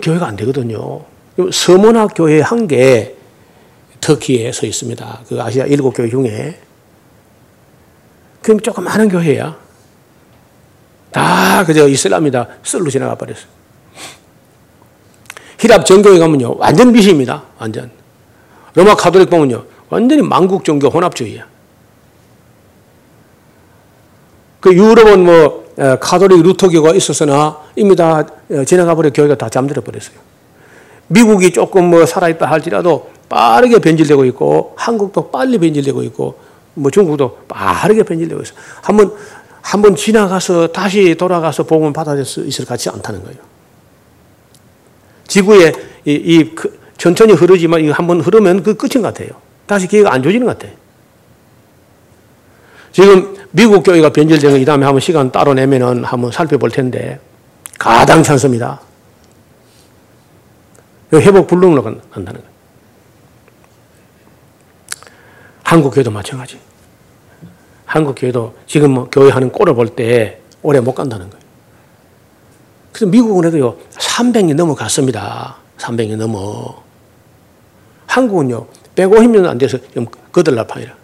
교회가 0.03 0.27
안 0.27 0.37
되거든요. 0.37 1.05
서문학 1.53 2.11
교회 2.15 2.41
한 2.41 2.67
개 2.67 3.15
터키에 4.05 4.53
서 4.53 4.67
있습니다. 4.67 5.21
그 5.27 5.41
아시아 5.41 5.65
일곱 5.65 5.93
교회 5.93 6.11
중에 6.11 6.61
그럼 8.43 8.61
조그마한 8.61 9.09
교회야. 9.09 9.57
다 11.11 11.65
그저 11.65 11.89
이슬람이 11.89 12.38
다 12.38 12.49
쓸고 12.62 12.91
지나가 12.91 13.15
버렸어요. 13.15 13.47
히랍 15.59 15.87
정교회 15.87 16.19
가면요. 16.19 16.57
완전 16.59 16.93
미신입니다. 16.93 17.45
완전. 17.59 17.91
로마 18.75 18.95
카톨릭 18.95 19.31
보면요. 19.31 19.65
완전히 19.89 20.21
만국 20.21 20.65
종교 20.65 20.89
혼합주의야. 20.89 21.47
그 24.61 24.75
유럽은 24.75 25.25
뭐 25.25 25.35
어, 25.47 25.64
카톨릭 25.77 26.43
루터교가 26.43 26.93
있었으나 26.95 27.59
이미 27.77 27.97
다 27.97 28.27
어, 28.51 28.64
지나가 28.64 28.95
버려 28.95 29.11
교회가 29.11 29.37
다 29.37 29.49
잠들어 29.49 29.83
버렸어요. 29.83 30.16
미국이 31.09 31.53
조금 31.53 31.91
뭐 31.91 32.07
살아있다 32.07 32.47
할지라도 32.47 33.11
빠르게 33.29 33.79
변질되고 33.79 34.25
있고 34.27 34.75
한국도 34.77 35.31
빨리 35.31 35.59
변질되고 35.59 36.03
있고 36.05 36.39
뭐 36.75 36.91
중국도 36.91 37.39
빠르게 37.49 38.03
변질되고 38.03 38.43
있어. 38.43 38.55
한번 38.83 39.12
한번 39.62 39.97
지나가서 39.97 40.68
다시 40.68 41.14
돌아가서 41.14 41.62
복음을 41.64 41.93
받아들일 41.93 42.27
수 42.27 42.45
있을 42.45 42.64
것 42.64 42.70
같지 42.70 42.91
않다는 42.91 43.22
거예요. 43.25 43.39
지구에 45.27 45.72
이, 46.05 46.12
이 46.12 46.55
그, 46.55 46.79
천천히 46.99 47.33
흐르지만 47.33 47.81
이거 47.81 47.93
한번 47.93 48.20
흐르면 48.20 48.62
그 48.62 48.75
끝인 48.75 49.03
것 49.03 49.14
같아요. 49.14 49.31
다시 49.66 49.89
기회가 49.89 50.12
안 50.12 50.22
좋아지는 50.22 50.47
것 50.47 50.59
같아요. 50.59 50.77
지금 52.93 53.34
미국 53.57 53.85
교회가 53.85 54.11
변질되는 54.11 54.59
이 54.61 54.65
다음에 54.65 54.85
한번 54.85 55.01
시간 55.01 55.31
따로 55.31 55.55
내면은 55.55 56.03
한번 56.03 56.33
살펴볼 56.33 56.71
텐데 56.71 57.21
가장 57.79 58.21
찬습니다. 58.21 58.81
회복 61.13 61.47
불능으로 61.47 61.85
간다는 61.85 62.41
거예요. 62.41 62.55
한국 65.63 65.95
교회도 65.95 66.11
마찬가지. 66.11 66.59
한국 67.87 68.17
교회도 68.19 68.57
지금 68.67 68.91
뭐 68.91 69.09
교회 69.09 69.31
하는 69.31 69.53
꼴을 69.53 69.75
볼 69.75 69.95
때 69.95 70.41
오래 70.63 70.81
못 70.81 70.93
간다는 70.93 71.31
거예요. 71.31 71.45
그래서 72.91 73.07
미국은 73.07 73.45
해도요, 73.45 73.77
300년 73.93 74.55
넘어갔습니다. 74.55 75.59
300년 75.79 76.17
넘어. 76.17 76.83
한국은요, 78.09 78.67
150년 78.97 79.47
안 79.47 79.59
돼서 79.59 79.79
좀 79.93 80.07
거들나판이라. 80.33 81.04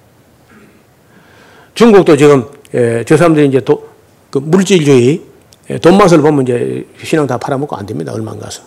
중국도 1.81 2.14
지금 2.14 2.45
예, 2.74 3.03
저 3.07 3.16
사람들이 3.16 3.49
이제 3.49 3.59
도, 3.61 3.89
그 4.31 4.37
물질주의 4.37 5.22
예, 5.70 5.78
돈 5.78 5.97
맛을 5.97 6.20
보면 6.20 6.43
이제 6.43 6.87
신앙 7.03 7.26
다 7.26 7.39
팔아먹고 7.39 7.74
안 7.74 7.87
됩니다. 7.87 8.12
얼마 8.12 8.37
가서. 8.37 8.61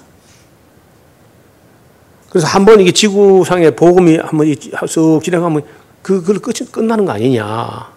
그래서 2.32 2.48
한 2.48 2.66
번 2.66 2.80
이게 2.80 2.92
지구상의 2.92 3.76
복음이 3.76 4.18
한번 4.18 4.56
쑥 4.88 5.22
진행하면 5.24 5.62
그, 6.02 6.22
그걸 6.22 6.40
끝, 6.40 6.72
끝나는 6.72 7.06
거 7.06 7.12
아니냐. 7.12 7.88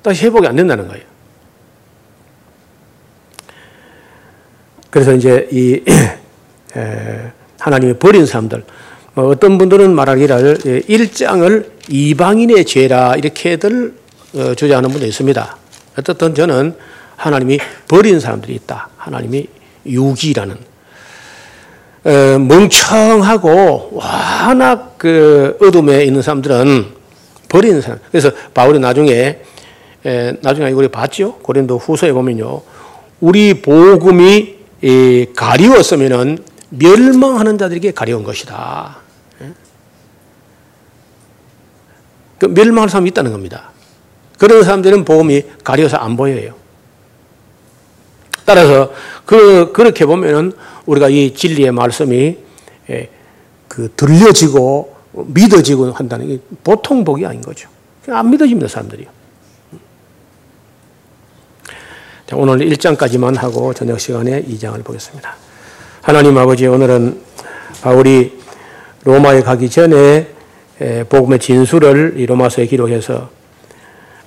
다시 0.00 0.24
회복이 0.24 0.46
안 0.46 0.56
된다는 0.56 0.88
거예요. 0.88 1.04
그래서 4.88 5.12
이제 5.12 5.50
이 5.52 5.82
에, 6.74 7.30
하나님이 7.58 7.98
버린 7.98 8.24
사람들, 8.24 8.64
뭐 9.12 9.26
어떤 9.26 9.58
분들은 9.58 9.94
말하기를 9.94 10.58
예, 10.64 10.82
일장을 10.88 11.72
이방인의 11.90 12.64
죄라 12.64 13.16
이렇게들 13.16 14.05
어, 14.05 14.05
주장하는 14.32 14.90
분도 14.90 15.06
있습니다. 15.06 15.56
어떻든 15.98 16.34
저는 16.34 16.74
하나님이 17.16 17.58
버린 17.88 18.20
사람들이 18.20 18.54
있다. 18.54 18.88
하나님이 18.96 19.46
유기라는 19.86 20.56
어, 22.04 22.38
멍청하고 22.38 23.90
워낙 23.92 24.94
그 24.98 25.56
어둠에 25.60 26.04
있는 26.04 26.22
사람들은 26.22 26.86
버리는 27.48 27.80
사람. 27.80 27.98
그래서 28.10 28.30
바울이 28.54 28.78
나중에 28.78 29.40
나중에 30.40 30.70
우리 30.70 30.86
봤죠? 30.88 31.38
고린도 31.38 31.78
후서에 31.78 32.12
보면요. 32.12 32.62
우리 33.20 33.60
복음이 33.60 34.56
가리웠으면은 35.34 36.38
멸망하는 36.68 37.58
자들에게 37.58 37.92
가려운 37.92 38.22
것이다. 38.22 38.98
그 42.38 42.46
멸망하는 42.46 42.88
사람이 42.88 43.08
있다는 43.10 43.32
겁니다. 43.32 43.70
그런 44.38 44.62
사람들은 44.62 45.04
복음이 45.04 45.42
가려서 45.64 45.96
안 45.96 46.16
보여요. 46.16 46.54
따라서 48.44 48.92
그 49.24 49.72
그렇게 49.72 50.06
보면은 50.06 50.52
우리가 50.86 51.08
이 51.08 51.34
진리의 51.34 51.72
말씀이 51.72 52.38
예, 52.90 53.10
그 53.68 53.90
들려지고 53.96 54.94
믿어지고 55.12 55.92
한다는 55.92 56.28
게 56.28 56.38
보통 56.62 57.04
복이 57.04 57.26
아닌 57.26 57.40
거죠. 57.40 57.68
안 58.08 58.30
믿어집니다 58.30 58.68
사람들이. 58.68 59.06
자, 62.26 62.36
오늘 62.36 62.58
1장까지만 62.58 63.36
하고 63.36 63.72
저녁 63.72 63.98
시간에 63.98 64.42
2장을 64.42 64.82
보겠습니다. 64.84 65.36
하나님 66.02 66.36
아버지 66.38 66.66
오늘은 66.66 67.20
바울이 67.82 68.38
로마에 69.04 69.42
가기 69.42 69.70
전에 69.70 70.28
예, 70.80 71.04
복음의 71.08 71.38
진수를 71.38 72.14
이 72.16 72.26
로마서에 72.26 72.66
기록해서 72.66 73.35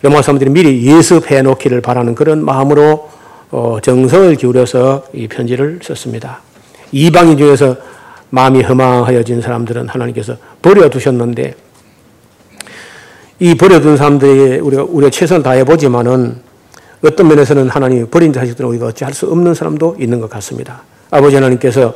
로마 0.02 0.22
사람들이 0.22 0.50
미리 0.50 0.86
예습해 0.86 1.42
놓기를 1.42 1.82
바라는 1.82 2.16
그런 2.16 2.44
마음으로 2.44 3.10
어, 3.52 3.78
정성을 3.82 4.36
기울여서 4.36 5.06
이 5.14 5.28
편지를 5.28 5.80
썼습니다. 5.84 6.42
이방인 6.92 7.38
중에서 7.38 7.76
마음이 8.30 8.62
허망하여진 8.62 9.42
사람들은 9.42 9.90
하나님께서 9.90 10.38
버려두셨는데 10.62 11.56
이 13.40 13.56
버려둔 13.56 13.98
사람들이 13.98 14.60
우리가, 14.60 14.84
우리가 14.84 15.10
최선을 15.10 15.44
다해 15.44 15.64
보지만은 15.64 16.42
어떤 17.04 17.28
면에서는 17.28 17.70
하나님이 17.70 18.08
버린 18.10 18.32
자식들은 18.32 18.70
우리가 18.70 18.88
어찌할 18.88 19.14
수 19.14 19.28
없는 19.28 19.54
사람도 19.54 19.98
있는 20.00 20.20
것 20.20 20.30
같습니다. 20.30 20.84
아버지 21.10 21.36
하나님께서 21.36 21.96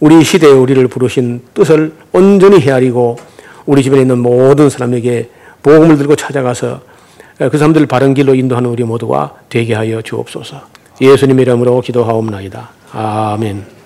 우리 0.00 0.22
시대에 0.24 0.50
우리를 0.50 0.86
부르신 0.88 1.42
뜻을 1.54 1.92
온전히 2.12 2.60
헤아리고 2.60 3.16
우리 3.66 3.82
주변에 3.82 4.02
있는 4.02 4.18
모든 4.18 4.70
사람에게 4.70 5.28
복음을 5.62 5.98
들고 5.98 6.16
찾아가서 6.16 6.87
그 7.38 7.56
사람들을 7.56 7.86
바른 7.86 8.14
길로 8.14 8.34
인도하는 8.34 8.68
우리 8.68 8.82
모두가 8.82 9.34
되게 9.48 9.74
하여 9.74 10.02
주옵소서. 10.02 10.60
예수님의 11.00 11.42
이름으로 11.42 11.80
기도하옵나이다. 11.80 12.70
아멘. 12.92 13.77